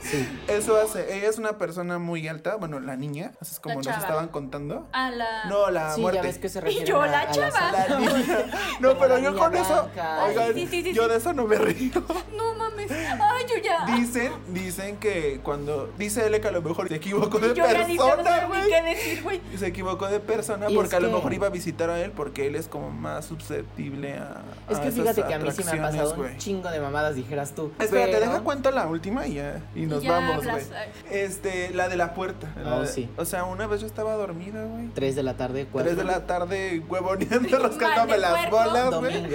Sí. 0.00 0.28
Eso 0.48 0.76
hace, 0.80 1.16
ella 1.18 1.28
es 1.28 1.38
una 1.38 1.58
persona 1.58 1.98
muy 1.98 2.28
alta, 2.28 2.56
bueno, 2.56 2.78
la 2.78 2.96
niña, 2.96 3.32
así 3.40 3.54
es 3.54 3.60
como 3.60 3.72
La 3.74 3.76
nos 3.78 3.86
chava. 3.86 3.98
estaban 3.98 4.28
contando. 4.28 4.86
A 4.92 5.10
la... 5.10 5.44
No, 5.48 5.68
la 5.70 5.94
Sí, 5.94 6.00
muerte. 6.00 6.18
ya 6.18 6.22
ves 6.22 6.38
que 6.38 6.48
se 6.48 6.70
Y 6.70 6.84
yo, 6.84 7.00
a, 7.02 7.06
la 7.08 7.20
a 7.20 7.30
chava. 7.30 7.72
La 7.88 7.98
niña. 7.98 8.44
No, 8.80 8.96
pero 8.98 9.16
la 9.16 9.20
yo 9.24 9.36
con 9.36 9.54
eso, 9.56 9.88
oigan, 10.28 10.54
Sí, 10.54 10.66
sí, 10.70 10.82
sí, 10.82 10.92
yo 10.92 11.08
de 11.08 11.16
eso 11.16 11.32
no 11.32 11.46
me 11.46 11.56
río. 11.56 11.90
No 12.36 12.54
mames. 12.54 12.90
Ay, 12.90 13.44
yo 13.48 13.55
ya... 13.62 13.86
Dicen, 13.96 14.32
dicen 14.48 14.96
que 14.96 15.40
cuando 15.42 15.92
dice 15.98 16.26
él 16.26 16.40
que 16.40 16.48
a 16.48 16.52
lo 16.52 16.62
mejor 16.62 16.88
se 16.88 16.96
equivocó 16.96 17.38
de 17.38 17.54
yo 17.54 17.64
persona, 17.64 18.46
güey. 18.46 18.68
qué 18.68 18.82
decir, 18.82 19.22
güey. 19.22 19.40
Se 19.56 19.66
equivocó 19.66 20.06
de 20.08 20.20
persona 20.20 20.66
porque 20.74 20.96
a 20.96 21.00
lo 21.00 21.08
que- 21.08 21.14
mejor 21.14 21.32
iba 21.34 21.46
a 21.46 21.50
visitar 21.50 21.90
a 21.90 22.00
él 22.00 22.12
porque 22.12 22.46
él 22.46 22.54
es 22.56 22.68
como 22.68 22.90
más 22.90 23.24
susceptible 23.26 24.14
a. 24.14 24.42
Es 24.68 24.78
a 24.78 24.82
que 24.82 24.88
esas 24.88 25.00
fíjate 25.00 25.24
que 25.24 25.34
a 25.34 25.38
mí 25.38 25.50
sí 25.52 25.62
me 25.64 25.70
ha 25.70 25.82
pasado 25.82 26.14
un 26.14 26.36
chingo 26.38 26.68
de 26.70 26.80
mamadas, 26.80 27.14
dijeras 27.16 27.52
tú. 27.54 27.72
Espérate, 27.78 28.12
pero- 28.12 28.26
deja 28.26 28.40
cuento 28.40 28.70
la 28.70 28.86
última 28.86 29.26
y 29.26 29.34
ya. 29.34 29.62
Y 29.74 29.86
nos 29.86 30.02
Ya 30.02 30.12
vamos, 30.12 30.44
güey. 30.46 30.64
Este, 31.10 31.70
la 31.74 31.88
de 31.88 31.96
la 31.96 32.14
puerta. 32.14 32.52
la 32.62 32.76
Oh, 32.76 32.80
de- 32.82 32.86
sí. 32.88 33.08
O 33.16 33.24
sea, 33.24 33.44
una 33.44 33.66
vez 33.66 33.80
yo 33.80 33.86
estaba 33.86 34.14
dormida, 34.14 34.64
güey. 34.64 34.88
3 34.94 35.14
de 35.16 35.22
la 35.22 35.36
tarde, 35.36 35.66
4 35.70 35.86
Tres 35.86 35.96
de 35.96 36.04
la 36.04 36.26
tarde 36.26 36.82
huevoneando, 36.88 37.58
rascándome 37.58 38.18
las 38.18 38.50
bolas, 38.50 38.94
güey. 38.94 39.26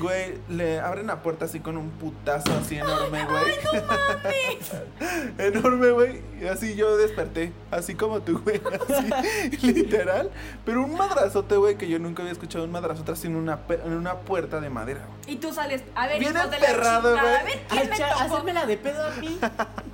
Güey, 0.00 0.34
le 0.50 0.80
abren 0.80 1.06
la 1.06 1.22
puerta 1.22 1.46
así 1.46 1.60
con 1.60 1.76
un 1.78 1.90
putazo 1.90 2.52
así 2.60 2.76
enorme, 2.76 3.24
güey. 3.24 3.47
enorme, 5.38 5.90
güey. 5.90 6.20
Y 6.40 6.46
así 6.46 6.74
yo 6.76 6.96
desperté. 6.96 7.52
Así 7.70 7.94
como 7.94 8.20
tú, 8.20 8.40
güey. 8.42 8.60
Así, 9.50 9.72
literal. 9.72 10.30
Pero 10.64 10.84
un 10.84 10.96
madrazote, 10.96 11.56
güey, 11.56 11.76
que 11.76 11.88
yo 11.88 11.98
nunca 11.98 12.22
había 12.22 12.32
escuchado 12.32 12.64
un 12.64 12.70
madrazote 12.72 13.12
así 13.12 13.26
en 13.26 13.36
una, 13.36 13.58
en 13.68 13.92
una 13.92 14.14
puerta 14.20 14.60
de 14.60 14.70
madera, 14.70 15.00
güey. 15.06 15.34
Y 15.34 15.36
tú 15.36 15.52
sales, 15.52 15.82
a 15.94 16.06
ver, 16.06 16.20
Bien 16.20 16.34
hijos 16.36 16.50
de 16.50 16.58
la 16.60 17.00
güey. 17.00 17.18
A 17.18 17.22
ver, 17.44 17.60
¿quién 17.68 17.90
me 17.90 17.96
echar- 17.96 18.12
tocó? 18.12 18.20
hacérmela 18.34 18.66
de 18.66 18.76
pedo 18.76 19.06
a 19.06 19.10
mí. 19.20 19.38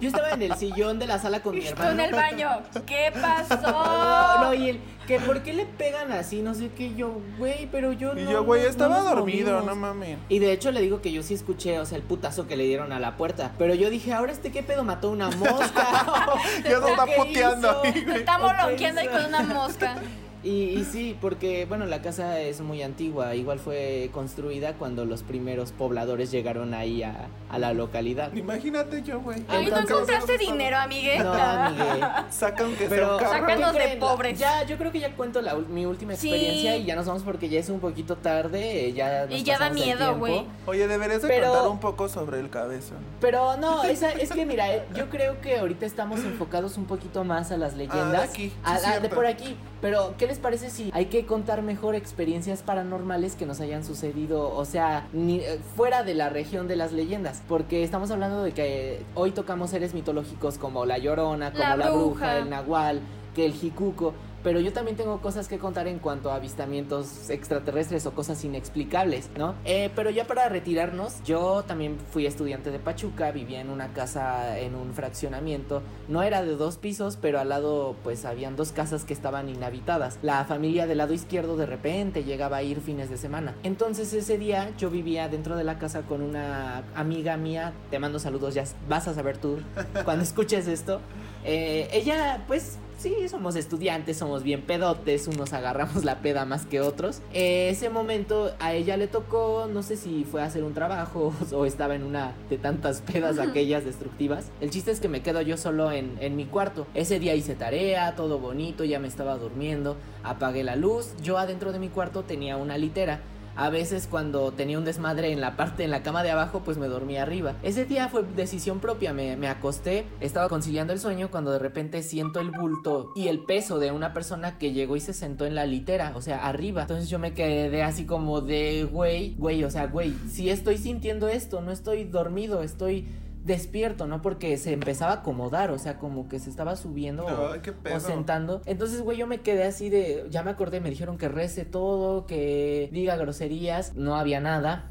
Yo 0.01 0.09
estaba 0.09 0.31
en 0.31 0.43
el 0.43 0.55
sillón 0.57 0.99
de 0.99 1.07
la 1.07 1.19
sala 1.19 1.41
con 1.43 1.55
mi 1.57 1.63
Tú 1.63 1.69
hermano. 1.71 1.91
en 1.93 2.01
el 2.01 2.13
baño. 2.13 2.49
¿Qué 2.87 3.13
pasó? 3.21 3.57
No, 3.71 4.45
no, 4.45 4.55
y 4.55 4.71
él, 4.71 4.81
que 5.07 5.21
por 5.21 5.43
qué 5.43 5.53
le 5.53 5.67
pegan 5.67 6.13
así, 6.13 6.43
no 6.43 6.55
sé 6.55 6.71
qué, 6.77 6.95
yo, 6.95 7.21
güey, 7.39 7.69
pero 7.71 7.93
yo 7.93 8.13
Y 8.17 8.23
no. 8.23 8.31
yo, 8.33 8.45
güey, 8.45 8.65
estaba 8.65 8.99
no 8.99 9.05
dormido, 9.05 9.53
movimos. 9.53 9.67
no 9.67 9.77
mames. 9.77 10.19
Y 10.29 10.39
de 10.39 10.53
hecho 10.53 10.71
le 10.71 10.81
digo 10.81 11.01
que 11.01 11.13
yo 11.13 11.23
sí 11.23 11.35
escuché, 11.35 11.79
o 11.81 11.87
sea, 11.87 11.97
el 11.97 12.03
putazo 12.05 12.47
que 12.47 12.57
le 12.57 12.65
dieron 12.65 12.93
a 12.93 13.01
la 13.01 13.17
puerta. 13.17 13.53
Pero 13.59 13.75
yo 13.75 13.91
dije, 13.91 14.13
ahora 14.13 14.33
este 14.33 14.51
qué 14.53 14.63
pedo 14.63 14.85
mató 14.85 15.11
una 15.11 15.31
mosca. 15.31 16.33
Ya 16.65 16.81
se 16.81 16.91
está 16.91 17.05
¿Qué 17.05 17.15
puteando 17.17 17.83
Se 17.83 18.17
está 18.17 18.37
¿O 18.39 18.49
qué 18.49 18.55
molonqueando 18.63 19.01
ahí 19.01 19.09
con 19.09 19.25
una 19.27 19.43
mosca. 19.43 19.97
Y, 20.45 20.79
y 20.79 20.85
sí, 20.85 21.17
porque 21.21 21.65
bueno, 21.67 21.87
la 21.87 22.03
casa 22.03 22.39
es 22.41 22.61
muy 22.61 22.83
antigua, 22.83 23.35
igual 23.35 23.59
fue 23.59 24.11
construida 24.13 24.75
cuando 24.75 25.07
los 25.07 25.23
primeros 25.23 25.73
pobladores 25.73 26.31
llegaron 26.31 26.75
ahí 26.75 27.03
a, 27.03 27.29
a 27.51 27.59
la 27.59 27.73
localidad. 27.73 28.31
Imagínate 28.35 29.03
yo, 29.03 29.21
güey. 29.21 29.39
Ay, 29.49 29.63
¿no 29.67 29.79
Entonces- 29.79 29.91
encontraste 29.91 30.37
dinero, 30.39 30.77
amigue? 30.77 31.19
No, 31.19 31.33
amigue. 31.33 32.05
Saca 32.31 32.65
aunque 32.65 32.81
sea 32.81 32.89
Pero 32.91 33.13
un 33.15 33.19
carro. 33.21 33.33
Sácanos 33.33 33.73
¿qué 33.73 33.89
de 33.89 33.97
pobres. 33.97 34.39
Ya, 34.39 34.65
yo 34.65 34.77
creo 34.77 34.93
que 34.93 35.01
ya 35.01 35.15
cuento 35.17 35.41
la, 35.41 35.55
mi 35.55 35.87
última 35.87 36.15
Sí. 36.15 36.29
experiencia 36.29 36.77
y 36.77 36.85
ya 36.85 36.95
nos 36.95 37.07
vamos 37.07 37.23
porque 37.23 37.49
ya 37.49 37.59
es 37.61 37.71
un 37.71 37.81
poquito 37.81 38.17
tarde, 38.17 38.87
eh, 38.89 38.93
ya 38.93 39.25
nos 39.27 39.35
Y 39.35 39.45
ya 39.45 39.59
da 39.59 39.71
miedo, 39.71 40.17
güey. 40.19 40.45
Oye, 40.67 40.87
deberías 40.87 41.23
de 41.23 41.29
Pero- 41.29 41.49
contar 41.53 41.69
un 41.71 41.81
poco 41.81 42.09
sobre 42.11 42.39
el 42.41 42.51
cabezón. 42.51 42.99
Pero 43.21 43.57
no, 43.57 43.83
esa, 43.85 44.11
es 44.13 44.31
que 44.31 44.45
mira, 44.45 44.75
eh, 44.75 44.83
yo 44.95 45.09
creo 45.09 45.41
que 45.41 45.57
ahorita 45.59 45.87
estamos 45.87 46.21
enfocados 46.21 46.77
un 46.77 46.85
poquito 46.85 47.25
más 47.25 47.51
a 47.51 47.57
las 47.57 47.75
leyendas. 47.75 48.29
aquí, 48.29 48.49
sí, 48.51 48.53
a- 48.63 48.75
a- 48.77 49.01
de 49.01 49.09
por 49.09 49.25
aquí. 49.27 49.57
Pero, 49.85 50.15
¿qué 50.17 50.27
les 50.27 50.39
parece 50.39 50.71
si 50.71 50.91
hay 50.95 51.05
que 51.07 51.27
contar 51.27 51.61
mejor 51.61 51.95
experiencias 51.95 52.63
paranormales 52.63 53.37
que 53.37 53.45
nos 53.45 53.61
hayan 53.61 53.85
sucedido, 53.85 54.51
o 54.57 54.65
sea, 54.65 55.07
ni, 55.13 55.41
eh, 55.41 55.61
fuera 55.77 56.03
de 56.05 56.15
la 56.15 56.31
región 56.31 56.69
de 56.69 56.75
las 56.75 56.93
leyendas? 56.93 57.43
Porque 57.47 57.83
estamos 57.83 58.11
hablando 58.11 58.43
de 58.43 58.53
que 58.53 59.03
hoy 59.15 59.33
tocamos 59.33 59.69
seres 59.69 59.93
mitológicos 59.93 60.57
como 60.57 60.87
la 60.87 60.97
Llorona, 60.97 61.51
como 61.53 61.65
La 61.65 61.77
la, 61.77 61.91
bruja. 61.91 62.01
bruja. 62.01 62.39
el 62.39 62.49
Nahual, 62.49 63.01
que 63.35 63.45
el 63.45 63.53
Jicuco. 63.53 64.15
Pero 64.45 64.61
yo 64.61 64.73
también 64.73 64.97
tengo 64.97 65.21
cosas 65.21 65.49
que 65.49 65.59
contar 65.59 65.89
en 65.89 65.99
cuanto 65.99 66.31
a 66.31 66.37
avistamientos 66.37 67.31
extraterrestres 67.31 68.07
o 68.07 68.13
cosas 68.13 68.45
inexplicables, 68.45 69.31
¿no? 69.37 69.55
Eh, 69.65 69.91
pero 69.97 70.11
ya 70.11 70.27
para 70.27 70.49
retirarnos, 70.49 71.23
yo 71.25 71.65
también 71.65 71.97
fui 72.11 72.27
estudiante 72.27 72.71
de 72.71 72.79
Pachuca, 72.79 73.33
vivía 73.33 73.61
en 73.61 73.71
una 73.71 73.95
casa, 73.95 74.59
en 74.59 74.75
un 74.75 74.93
fraccionamiento. 74.93 75.83
No 76.09 76.23
era 76.23 76.43
de 76.43 76.57
dos 76.57 76.77
pisos, 76.77 77.17
pero 77.21 77.41
al 77.41 77.49
lado 77.49 77.97
pues 78.05 78.25
habían 78.27 78.55
dos 78.55 78.71
casas 78.73 79.05
que 79.05 79.15
estaban 79.15 79.49
inhabitadas. 79.49 80.19
La 80.23 80.45
familia 80.45 80.87
del 80.87 80.99
lado 80.99 81.15
izquierdo 81.15 81.57
de 81.57 81.67
repente 81.67 82.23
llegaba 82.23 82.59
a 82.59 82.63
ir 82.63 82.81
fines 82.81 83.09
de 83.09 83.17
semana. 83.17 83.55
Entonces 83.63 84.13
ese 84.13 84.37
día 84.37 84.71
yo 84.77 84.91
vivía 84.91 85.29
dentro 85.29 85.57
de 85.57 85.65
la 85.65 85.79
casa 85.79 86.03
con 86.03 86.21
una 86.21 86.85
amiga 86.95 87.39
mía, 87.39 87.73
te 87.91 87.99
mando 87.99 88.19
saludos, 88.19 88.55
ya 88.55 88.65
vas 88.91 89.09
a 89.09 89.15
saber 89.15 89.39
tú 89.39 89.59
cuando 90.05 90.23
escuches 90.23 90.69
esto. 90.69 91.01
Eh, 91.45 91.89
ella, 91.93 92.45
pues, 92.47 92.79
sí, 92.99 93.15
somos 93.29 93.57
estudiantes, 93.57 94.17
somos 94.17 94.43
bien 94.43 94.63
pedotes, 94.63 95.29
unos 95.29 95.53
agarramos 95.53 96.05
la 96.05 96.21
peda 96.21 96.45
más 96.45 96.67
que 96.67 96.81
otros. 96.81 97.21
Eh, 97.33 97.69
ese 97.71 97.91
momento 97.91 98.55
a 98.61 98.73
ella 98.75 98.97
le 98.97 99.07
tocó, 99.07 99.69
no 99.73 99.83
sé 99.83 99.97
si 99.97 100.25
fue 100.25 100.43
a 100.43 100.47
hacer 100.47 100.65
un 100.65 100.75
trabajo 100.75 101.33
o 101.53 101.67
estaba 101.67 101.95
en 101.95 102.03
una 102.03 102.33
de 102.51 102.59
tantas 102.59 103.01
pedas 103.01 103.39
aquellas 103.39 103.85
destructivas. 103.85 104.51
El 104.61 104.71
chiste 104.71 104.91
es 104.91 105.01
que 105.01 105.09
me 105.09 105.23
quedo 105.23 105.41
yo 105.41 105.57
solo 105.57 105.93
en, 105.93 106.17
en 106.21 106.37
mi 106.37 106.47
cuarto. 106.47 106.87
Ese 106.95 107.19
día 107.19 107.35
hice 107.35 107.55
tarea, 107.55 108.15
todo 108.15 108.39
bonito, 108.39 108.85
ya 108.85 108.99
me 108.99 109.09
estaba 109.09 109.37
durmiendo, 109.37 109.97
apagué 110.23 110.65
la 110.65 110.77
luz. 110.77 111.15
Yo 111.23 111.39
adentro 111.39 111.73
de 111.73 111.79
mi 111.79 111.89
cuarto 111.89 112.23
tenía 112.23 112.57
una 112.57 112.79
litera. 112.79 113.21
A 113.57 113.71
veces 113.71 114.09
cuando 114.11 114.53
tenía 114.53 114.79
un 114.79 114.85
desmadre 114.85 115.33
en 115.33 115.41
la 115.41 115.57
parte, 115.57 115.85
en 115.85 115.91
la 115.91 116.03
cama 116.03 116.23
de 116.23 116.31
abajo, 116.31 116.63
pues 116.65 116.77
me 116.77 116.89
dormía 116.89 117.23
arriba. 117.23 117.55
Ese 117.63 117.85
día 117.85 118.09
fue 118.09 118.25
decisión 118.37 118.81
propia, 118.81 119.13
me, 119.13 119.37
me 119.37 119.49
acosté, 119.49 120.07
estaba 120.21 120.49
conciliando 120.49 120.93
el 120.93 120.99
sueño 120.99 121.31
cuando 121.31 121.53
de 121.53 121.59
repente 121.59 122.03
siento 122.03 122.41
el 122.41 122.51
bulto 122.51 123.13
y 123.15 123.29
el 123.29 123.41
peso 123.41 123.79
de 123.79 123.93
una 123.93 124.13
persona 124.13 124.59
que 124.59 124.73
llegó 124.73 124.97
y 124.97 125.01
se 125.01 125.13
sentó 125.13 125.47
en 125.47 125.55
la 125.55 125.67
litera, 125.67 126.13
o 126.17 126.21
sea, 126.21 126.47
arriba. 126.47 126.83
Entonces 126.83 127.09
yo 127.09 127.19
me 127.19 127.33
quedé 127.33 127.83
así 127.83 128.07
como 128.07 128.41
de, 128.41 128.85
güey, 128.91 129.35
güey, 129.37 129.63
o 129.65 129.71
sea, 129.71 129.87
güey, 129.87 130.15
si 130.29 130.51
estoy 130.51 130.79
sintiendo 130.79 131.29
esto, 131.29 131.61
no 131.61 131.71
estoy 131.71 132.05
dormido, 132.05 132.63
estoy 132.63 133.07
despierto, 133.45 134.07
¿no? 134.07 134.23
Porque 134.23 134.57
se 134.57 134.73
empezaba 134.73 135.13
a 135.13 135.17
acomodar, 135.17 135.71
o 135.71 135.79
sea, 135.79 135.99
como 135.99 136.29
que 136.29 136.39
se 136.39 136.51
estaba 136.51 136.77
subiendo 136.77 137.25
o- 137.35 137.53
Ay, 137.95 138.01
sentando. 138.01 138.63
Entonces, 138.67 139.03
güey, 139.03 139.19
yo 139.19 139.27
me 139.27 139.41
quedé 139.41 139.65
así 139.65 139.91
de. 139.91 140.27
Ya 140.31 140.43
me 140.43 140.51
acordé, 140.51 140.81
me 140.81 140.91
dijeron 140.91 141.19
que 141.19 141.29
rece 141.29 141.65
todo, 141.65 142.27
que 142.27 142.89
diga 142.93 143.17
groserías. 143.17 143.95
No 143.95 144.17
había 144.17 144.41
nada. 144.41 144.91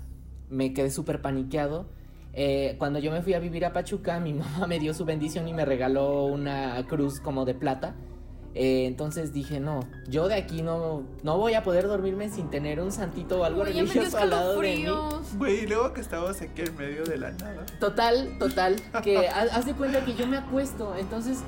Me 0.49 0.73
quedé 0.73 0.91
súper 0.91 1.21
paniqueado. 1.21 1.87
Eh, 2.35 2.75
cuando 2.79 2.97
yo 2.99 3.11
me 3.11 3.21
fui 3.21 3.33
a 3.33 3.39
vivir 3.39 3.65
a 3.65 3.73
Pachuca, 3.73 4.19
mi 4.19 4.33
mamá 4.33 4.67
me 4.67 4.79
dio 4.79 4.93
su 4.93 5.05
bendición 5.05 5.47
y 5.47 5.53
me 5.53 5.65
regaló 5.65 6.25
una 6.25 6.85
cruz 6.87 7.19
como 7.19 7.45
de 7.45 7.53
plata. 7.55 7.95
Eh, 8.55 8.85
entonces 8.85 9.33
dije, 9.33 9.59
no, 9.59 9.79
yo 10.07 10.27
de 10.27 10.35
aquí 10.35 10.61
no, 10.61 11.03
no 11.23 11.37
voy 11.39 11.55
a 11.55 11.63
poder 11.63 11.87
dormirme 11.87 12.29
sin 12.29 12.49
tener 12.51 12.79
un 12.79 12.91
santito 12.91 13.41
o 13.41 13.43
algo 13.45 13.61
Uy, 13.61 13.67
religioso 13.73 14.17
al 14.17 14.29
lado 14.29 14.59
de 14.59 14.75
mí. 14.75 14.85
Güey, 15.37 15.63
y 15.63 15.67
luego 15.67 15.91
que 15.93 16.01
estábamos 16.01 16.39
aquí 16.41 16.61
en 16.61 16.75
medio 16.77 17.03
de 17.03 17.17
la 17.17 17.31
nada. 17.31 17.65
Total, 17.79 18.35
total, 18.37 18.75
que 19.03 19.27
ha- 19.27 19.41
haz 19.55 19.65
de 19.65 19.73
cuenta 19.73 20.05
que 20.05 20.13
yo 20.13 20.27
me 20.27 20.37
acuesto, 20.37 20.95
entonces 20.99 21.39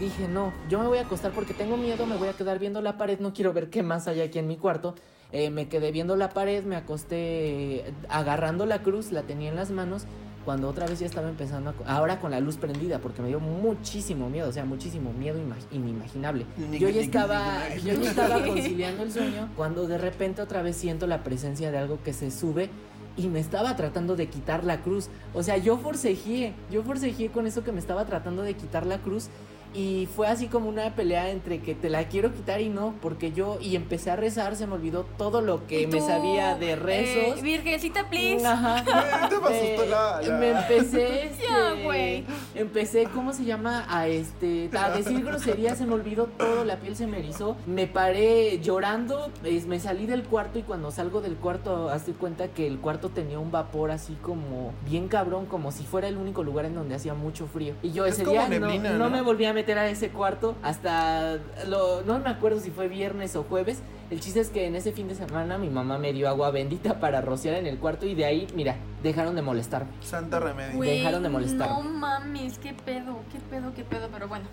dije, 0.00 0.26
no, 0.26 0.52
yo 0.68 0.80
me 0.80 0.86
voy 0.88 0.98
a 0.98 1.02
acostar 1.02 1.30
porque 1.30 1.54
tengo 1.54 1.76
miedo, 1.76 2.04
me 2.06 2.16
voy 2.16 2.26
a 2.28 2.32
quedar 2.32 2.58
viendo 2.58 2.80
la 2.82 2.98
pared, 2.98 3.20
no 3.20 3.32
quiero 3.32 3.52
ver 3.52 3.70
qué 3.70 3.82
más 3.84 4.08
hay 4.08 4.20
aquí 4.20 4.38
en 4.40 4.48
mi 4.48 4.56
cuarto. 4.56 4.96
Eh, 5.32 5.50
me 5.50 5.68
quedé 5.68 5.92
viendo 5.92 6.16
la 6.16 6.30
pared, 6.30 6.64
me 6.64 6.74
acosté 6.74 7.84
agarrando 8.08 8.66
la 8.66 8.82
cruz, 8.82 9.12
la 9.12 9.22
tenía 9.22 9.48
en 9.50 9.54
las 9.56 9.70
manos, 9.70 10.04
cuando 10.50 10.68
otra 10.68 10.84
vez 10.84 10.98
ya 10.98 11.06
estaba 11.06 11.28
empezando, 11.28 11.72
a, 11.86 11.96
ahora 11.96 12.18
con 12.18 12.32
la 12.32 12.40
luz 12.40 12.56
prendida, 12.56 12.98
porque 12.98 13.22
me 13.22 13.28
dio 13.28 13.38
muchísimo 13.38 14.28
miedo, 14.28 14.48
o 14.48 14.52
sea, 14.52 14.64
muchísimo 14.64 15.12
miedo 15.12 15.38
ima- 15.38 15.54
inimaginable. 15.70 16.44
Yo 16.80 16.88
ya 16.88 17.00
estaba, 17.02 17.68
yo 17.76 17.94
ya 17.94 18.10
estaba 18.10 18.44
conciliando 18.44 19.04
el 19.04 19.12
sueño, 19.12 19.48
cuando 19.56 19.86
de 19.86 19.96
repente 19.96 20.42
otra 20.42 20.62
vez 20.62 20.74
siento 20.74 21.06
la 21.06 21.22
presencia 21.22 21.70
de 21.70 21.78
algo 21.78 22.02
que 22.02 22.12
se 22.12 22.32
sube 22.32 22.68
y 23.16 23.28
me 23.28 23.38
estaba 23.38 23.76
tratando 23.76 24.16
de 24.16 24.26
quitar 24.28 24.64
la 24.64 24.82
cruz. 24.82 25.08
O 25.34 25.44
sea, 25.44 25.56
yo 25.56 25.78
forcejeé, 25.78 26.52
yo 26.68 26.82
forcejeé 26.82 27.28
con 27.30 27.46
eso 27.46 27.62
que 27.62 27.70
me 27.70 27.78
estaba 27.78 28.04
tratando 28.06 28.42
de 28.42 28.54
quitar 28.54 28.86
la 28.86 28.98
cruz. 28.98 29.28
Y 29.72 30.08
fue 30.16 30.26
así 30.26 30.48
como 30.48 30.68
una 30.68 30.94
pelea 30.96 31.30
entre 31.30 31.60
que 31.60 31.74
te 31.76 31.88
la 31.88 32.08
quiero 32.08 32.32
quitar 32.34 32.60
y 32.60 32.68
no, 32.68 32.94
porque 33.00 33.30
yo, 33.32 33.58
y 33.60 33.76
empecé 33.76 34.10
a 34.10 34.16
rezar, 34.16 34.56
se 34.56 34.66
me 34.66 34.74
olvidó 34.74 35.04
todo 35.16 35.40
lo 35.42 35.66
que 35.66 35.86
me 35.86 36.00
sabía 36.00 36.56
de 36.56 36.74
rezos. 36.76 37.38
eh, 37.38 37.42
Virgencita, 37.42 38.08
please. 38.10 38.44
Ajá. 38.44 38.84
Te 39.28 39.38
me 39.38 39.48
Eh, 39.56 39.74
asustó 39.76 39.90
la- 39.90 40.20
la- 40.22 40.38
Me 40.38 40.50
empecé, 40.50 41.24
este, 41.30 41.44
Ya, 41.44 41.84
güey. 41.84 42.24
empecé, 42.54 43.04
¿cómo 43.14 43.32
se 43.32 43.44
llama? 43.44 43.84
A 43.88 44.08
este, 44.08 44.68
a 44.76 44.90
decir 44.90 45.24
groserías, 45.24 45.78
se 45.78 45.86
me 45.86 45.94
olvidó 45.94 46.24
todo, 46.26 46.64
la 46.64 46.76
piel 46.76 46.96
se 46.96 47.06
me 47.06 47.18
erizó, 47.20 47.56
me 47.66 47.86
paré 47.86 48.58
llorando, 48.60 49.30
es- 49.44 49.66
me 49.66 49.78
salí 49.78 50.06
del 50.06 50.24
cuarto 50.24 50.58
y 50.58 50.62
cuando 50.62 50.90
salgo 50.90 51.20
del 51.20 51.36
cuarto, 51.36 51.90
hazte 51.90 52.12
cuenta 52.12 52.48
que 52.48 52.66
el 52.66 52.78
cuarto 52.80 53.10
tenía 53.10 53.38
un 53.38 53.50
vapor 53.52 53.90
así 53.92 54.14
como 54.20 54.72
bien 54.84 55.06
cabrón, 55.08 55.46
como 55.46 55.70
si 55.70 55.84
fuera 55.84 56.08
el 56.08 56.16
único 56.16 56.42
lugar 56.42 56.64
en 56.64 56.74
donde 56.74 56.94
hacía 56.96 57.14
mucho 57.14 57.46
frío. 57.46 57.74
Y 57.82 57.92
yo 57.92 58.04
Es 58.06 58.14
ese 58.18 58.28
día 58.28 58.42
no- 58.48 58.48
neblina, 58.48 58.90
no, 58.92 58.98
¿no? 59.08 59.10
me 59.10 59.22
volví 59.22 59.44
a 59.44 59.52
meter 59.60 59.76
a 59.76 59.90
ese 59.90 60.08
cuarto 60.08 60.56
hasta, 60.62 61.38
lo, 61.66 62.00
no 62.02 62.18
me 62.18 62.30
acuerdo 62.30 62.60
si 62.60 62.70
fue 62.70 62.88
viernes 62.88 63.36
o 63.36 63.42
jueves. 63.42 63.82
El 64.10 64.18
chiste 64.20 64.40
es 64.40 64.48
que 64.48 64.66
en 64.66 64.74
ese 64.74 64.92
fin 64.92 65.06
de 65.06 65.14
semana 65.14 65.58
mi 65.58 65.68
mamá 65.68 65.98
me 65.98 66.14
dio 66.14 66.30
agua 66.30 66.50
bendita 66.50 66.98
para 66.98 67.20
rociar 67.20 67.56
en 67.56 67.66
el 67.66 67.78
cuarto 67.78 68.06
y 68.06 68.14
de 68.14 68.24
ahí, 68.24 68.46
mira, 68.54 68.76
dejaron 69.02 69.36
de 69.36 69.42
molestarme. 69.42 69.90
Santa 70.00 70.40
remedio. 70.40 70.76
Güey, 70.76 70.98
dejaron 70.98 71.22
de 71.22 71.28
molestarme. 71.28 71.82
No 71.82 71.90
mames, 71.90 72.58
qué 72.58 72.72
pedo, 72.72 73.18
qué 73.30 73.38
pedo, 73.50 73.74
qué 73.74 73.84
pedo, 73.84 74.08
pero 74.10 74.28
bueno. 74.28 74.46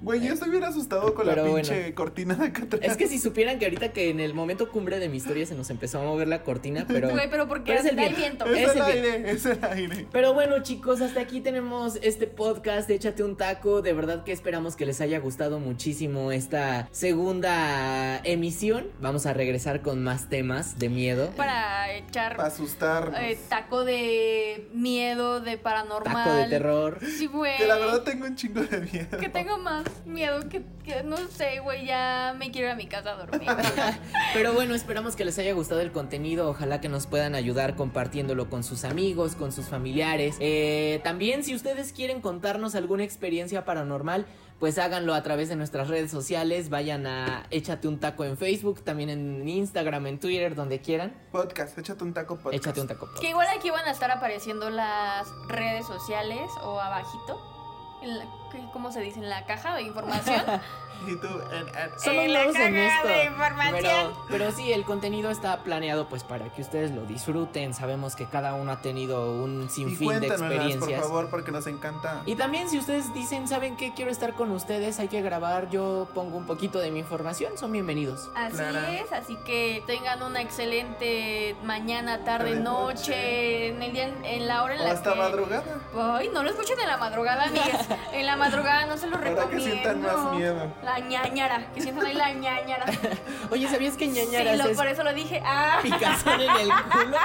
Güey, 0.00 0.20
yo 0.24 0.32
estoy 0.32 0.50
bien 0.50 0.62
asustado 0.62 1.12
con 1.12 1.26
la 1.26 1.34
pinche 1.34 1.74
bueno. 1.80 1.94
cortina 1.96 2.34
de 2.36 2.46
acá 2.46 2.62
atrás. 2.62 2.80
Es 2.82 2.96
que 2.96 3.08
si 3.08 3.18
supieran 3.18 3.58
que 3.58 3.64
ahorita 3.64 3.92
que 3.92 4.10
en 4.10 4.20
el 4.20 4.32
momento 4.32 4.70
cumbre 4.70 5.00
de 5.00 5.08
mi 5.08 5.16
historia 5.16 5.44
se 5.44 5.56
nos 5.56 5.70
empezó 5.70 6.00
a 6.00 6.04
mover 6.04 6.28
la 6.28 6.44
cortina, 6.44 6.84
pero... 6.86 7.10
Güey, 7.10 7.28
pero 7.28 7.48
porque 7.48 7.72
pero 7.72 7.80
es 7.80 7.86
el 7.86 7.96
viento. 7.96 8.16
viento. 8.16 8.46
Es 8.46 8.68
es 8.70 8.76
el 8.76 8.82
aire, 8.82 9.30
es 9.30 9.46
el 9.46 9.64
aire. 9.64 10.06
Pero 10.12 10.34
bueno 10.34 10.62
chicos, 10.62 11.00
hasta 11.00 11.20
aquí 11.20 11.40
tenemos 11.40 11.98
este 12.00 12.28
podcast 12.28 12.86
de 12.88 12.94
Échate 12.94 13.24
un 13.24 13.36
taco. 13.36 13.82
De 13.82 13.92
verdad 13.92 14.22
que 14.22 14.30
esperamos 14.30 14.76
que 14.76 14.86
les 14.86 15.00
haya 15.00 15.18
gustado 15.18 15.58
muchísimo 15.58 16.30
esta 16.30 16.88
segunda 16.92 18.20
emisión. 18.22 18.86
Vamos 19.00 19.26
a 19.26 19.32
regresar 19.32 19.82
con 19.82 20.04
más 20.04 20.28
temas 20.28 20.78
de 20.78 20.88
miedo. 20.90 21.30
Para 21.36 21.92
echar 21.92 22.36
Para 22.36 22.48
asustarnos. 22.48 23.18
eh, 23.20 23.36
taco 23.48 23.84
de 23.84 24.68
miedo, 24.72 25.40
de 25.40 25.58
paranormal. 25.58 26.24
Taco 26.24 26.36
de 26.36 26.48
terror. 26.48 26.98
Sí, 27.18 27.26
güey. 27.26 27.56
Que 27.56 27.66
la 27.66 27.78
verdad 27.78 28.02
tengo 28.02 28.26
un 28.26 28.36
chingo 28.36 28.60
de 28.62 28.80
miedo. 28.80 29.18
Que 29.18 29.28
tengo 29.28 29.58
más 29.58 29.87
miedo 30.06 30.48
que, 30.48 30.62
que 30.84 31.02
no 31.02 31.16
sé, 31.28 31.60
güey, 31.60 31.86
ya 31.86 32.34
me 32.38 32.50
quiero 32.50 32.68
ir 32.68 32.72
a 32.72 32.76
mi 32.76 32.86
casa 32.86 33.10
a 33.12 33.14
dormir. 33.26 33.48
Pero 34.34 34.52
bueno, 34.52 34.74
esperamos 34.74 35.16
que 35.16 35.24
les 35.24 35.38
haya 35.38 35.52
gustado 35.52 35.80
el 35.80 35.92
contenido. 35.92 36.48
Ojalá 36.48 36.80
que 36.80 36.88
nos 36.88 37.06
puedan 37.06 37.34
ayudar 37.34 37.76
compartiéndolo 37.76 38.48
con 38.50 38.64
sus 38.64 38.84
amigos, 38.84 39.34
con 39.34 39.52
sus 39.52 39.66
familiares. 39.66 40.36
Eh, 40.40 41.00
también, 41.04 41.44
si 41.44 41.54
ustedes 41.54 41.92
quieren 41.92 42.20
contarnos 42.20 42.74
alguna 42.74 43.04
experiencia 43.04 43.64
paranormal, 43.64 44.26
pues 44.58 44.76
háganlo 44.78 45.14
a 45.14 45.22
través 45.22 45.48
de 45.48 45.54
nuestras 45.56 45.86
redes 45.88 46.10
sociales. 46.10 46.68
Vayan 46.68 47.06
a 47.06 47.46
Échate 47.50 47.86
un 47.86 48.00
taco 48.00 48.24
en 48.24 48.36
Facebook, 48.36 48.82
también 48.82 49.08
en 49.08 49.48
Instagram, 49.48 50.06
en 50.08 50.18
Twitter, 50.18 50.54
donde 50.56 50.80
quieran. 50.80 51.14
Podcast, 51.30 51.78
échate 51.78 52.02
un 52.02 52.12
taco 52.12 52.36
podcast. 52.36 52.54
Échate 52.64 52.80
un 52.80 52.88
taco. 52.88 53.08
que 53.20 53.28
igual 53.30 53.46
aquí 53.56 53.70
van 53.70 53.86
a 53.86 53.92
estar 53.92 54.10
apareciendo 54.10 54.68
las 54.70 55.28
redes 55.48 55.86
sociales 55.86 56.40
o 56.62 56.80
abajito. 56.80 57.54
En 58.02 58.18
la, 58.18 58.24
¿qué- 58.47 58.47
¿Cómo 58.72 58.92
se 58.92 59.00
dice? 59.00 59.20
En 59.20 59.28
la 59.28 59.44
caja 59.44 59.74
de 59.74 59.82
información. 59.82 60.42
Y 61.06 61.14
tú, 61.14 61.28
en- 61.28 61.68
en- 61.68 62.32
la 62.32 62.42
en 62.42 62.52
caja 62.52 62.96
esto. 62.96 63.08
de 63.08 63.24
información. 63.26 63.80
Pero, 63.82 64.24
pero 64.28 64.50
sí, 64.50 64.72
el 64.72 64.82
contenido 64.84 65.30
está 65.30 65.58
planeado 65.62 66.08
pues 66.08 66.24
para 66.24 66.52
que 66.52 66.60
ustedes 66.60 66.90
lo 66.90 67.02
disfruten. 67.02 67.72
Sabemos 67.72 68.16
que 68.16 68.26
cada 68.26 68.54
uno 68.54 68.72
ha 68.72 68.82
tenido 68.82 69.30
un 69.32 69.66
y 69.66 69.68
sinfín 69.68 70.08
de 70.08 70.26
cuéntanoslas, 70.26 70.40
por 70.40 70.52
experiencias. 70.56 71.00
favor, 71.00 71.30
porque 71.30 71.52
nos 71.52 71.68
encanta. 71.68 72.22
Y 72.26 72.34
también 72.34 72.68
si 72.68 72.78
ustedes 72.78 73.14
dicen, 73.14 73.46
¿saben 73.46 73.76
qué? 73.76 73.94
Quiero 73.94 74.10
estar 74.10 74.34
con 74.34 74.50
ustedes, 74.50 74.98
hay 74.98 75.06
que 75.06 75.22
grabar, 75.22 75.70
yo 75.70 76.08
pongo 76.16 76.36
un 76.36 76.46
poquito 76.46 76.80
de 76.80 76.90
mi 76.90 76.98
información, 76.98 77.56
son 77.56 77.70
bienvenidos. 77.70 78.28
Así 78.34 78.56
Clara. 78.56 78.92
es, 78.98 79.12
así 79.12 79.36
que 79.46 79.84
tengan 79.86 80.20
una 80.24 80.40
excelente 80.42 81.54
mañana, 81.62 82.24
tarde, 82.24 82.50
Tarde, 82.54 82.60
noche, 82.60 83.10
noche. 83.12 83.68
en 83.68 83.82
el 83.84 83.92
día, 83.92 84.08
en 84.24 84.48
la 84.48 84.64
hora 84.64 84.74
en 84.74 84.80
O 84.80 84.84
la 84.84 84.90
hasta 84.90 85.12
que... 85.12 85.18
madrugada. 85.20 85.64
Ay, 85.96 86.28
no 86.34 86.42
lo 86.42 86.50
escuchen 86.50 86.78
en 86.80 86.88
la 86.88 86.96
madrugada, 86.96 87.44
amigas. 87.44 87.86
En 88.12 88.26
la 88.26 88.34
madrugada 88.38 88.86
no 88.86 88.96
se 88.96 89.06
los 89.08 89.18
Para 89.18 89.30
recomiendo. 89.30 89.64
que 89.64 89.70
sientan 89.70 90.00
más 90.02 90.32
miedo. 90.34 90.72
La 90.82 90.98
ñañara, 91.00 91.72
que 91.74 91.80
sientan 91.82 92.06
ahí 92.06 92.14
la 92.14 92.32
ñañara. 92.32 92.86
Oye, 93.50 93.68
¿sabías 93.68 93.96
que 93.96 94.06
Sí, 94.06 94.12
ñañaras 94.12 94.58
lo- 94.58 94.70
es 94.70 94.76
por 94.76 94.86
eso 94.86 95.02
lo 95.02 95.12
dije. 95.12 95.42
Ah. 95.44 95.78
picazón 95.82 96.40
en 96.40 96.50
el 96.50 96.68
culo? 96.92 97.16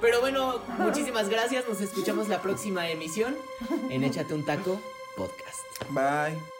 Pero 0.00 0.20
bueno, 0.20 0.60
muchísimas 0.78 1.28
gracias, 1.28 1.66
nos 1.68 1.80
escuchamos 1.80 2.28
la 2.28 2.40
próxima 2.40 2.88
emisión 2.88 3.36
en 3.90 4.04
Échate 4.04 4.34
un 4.34 4.44
Taco 4.44 4.80
Podcast. 5.16 5.64
Bye. 5.90 6.57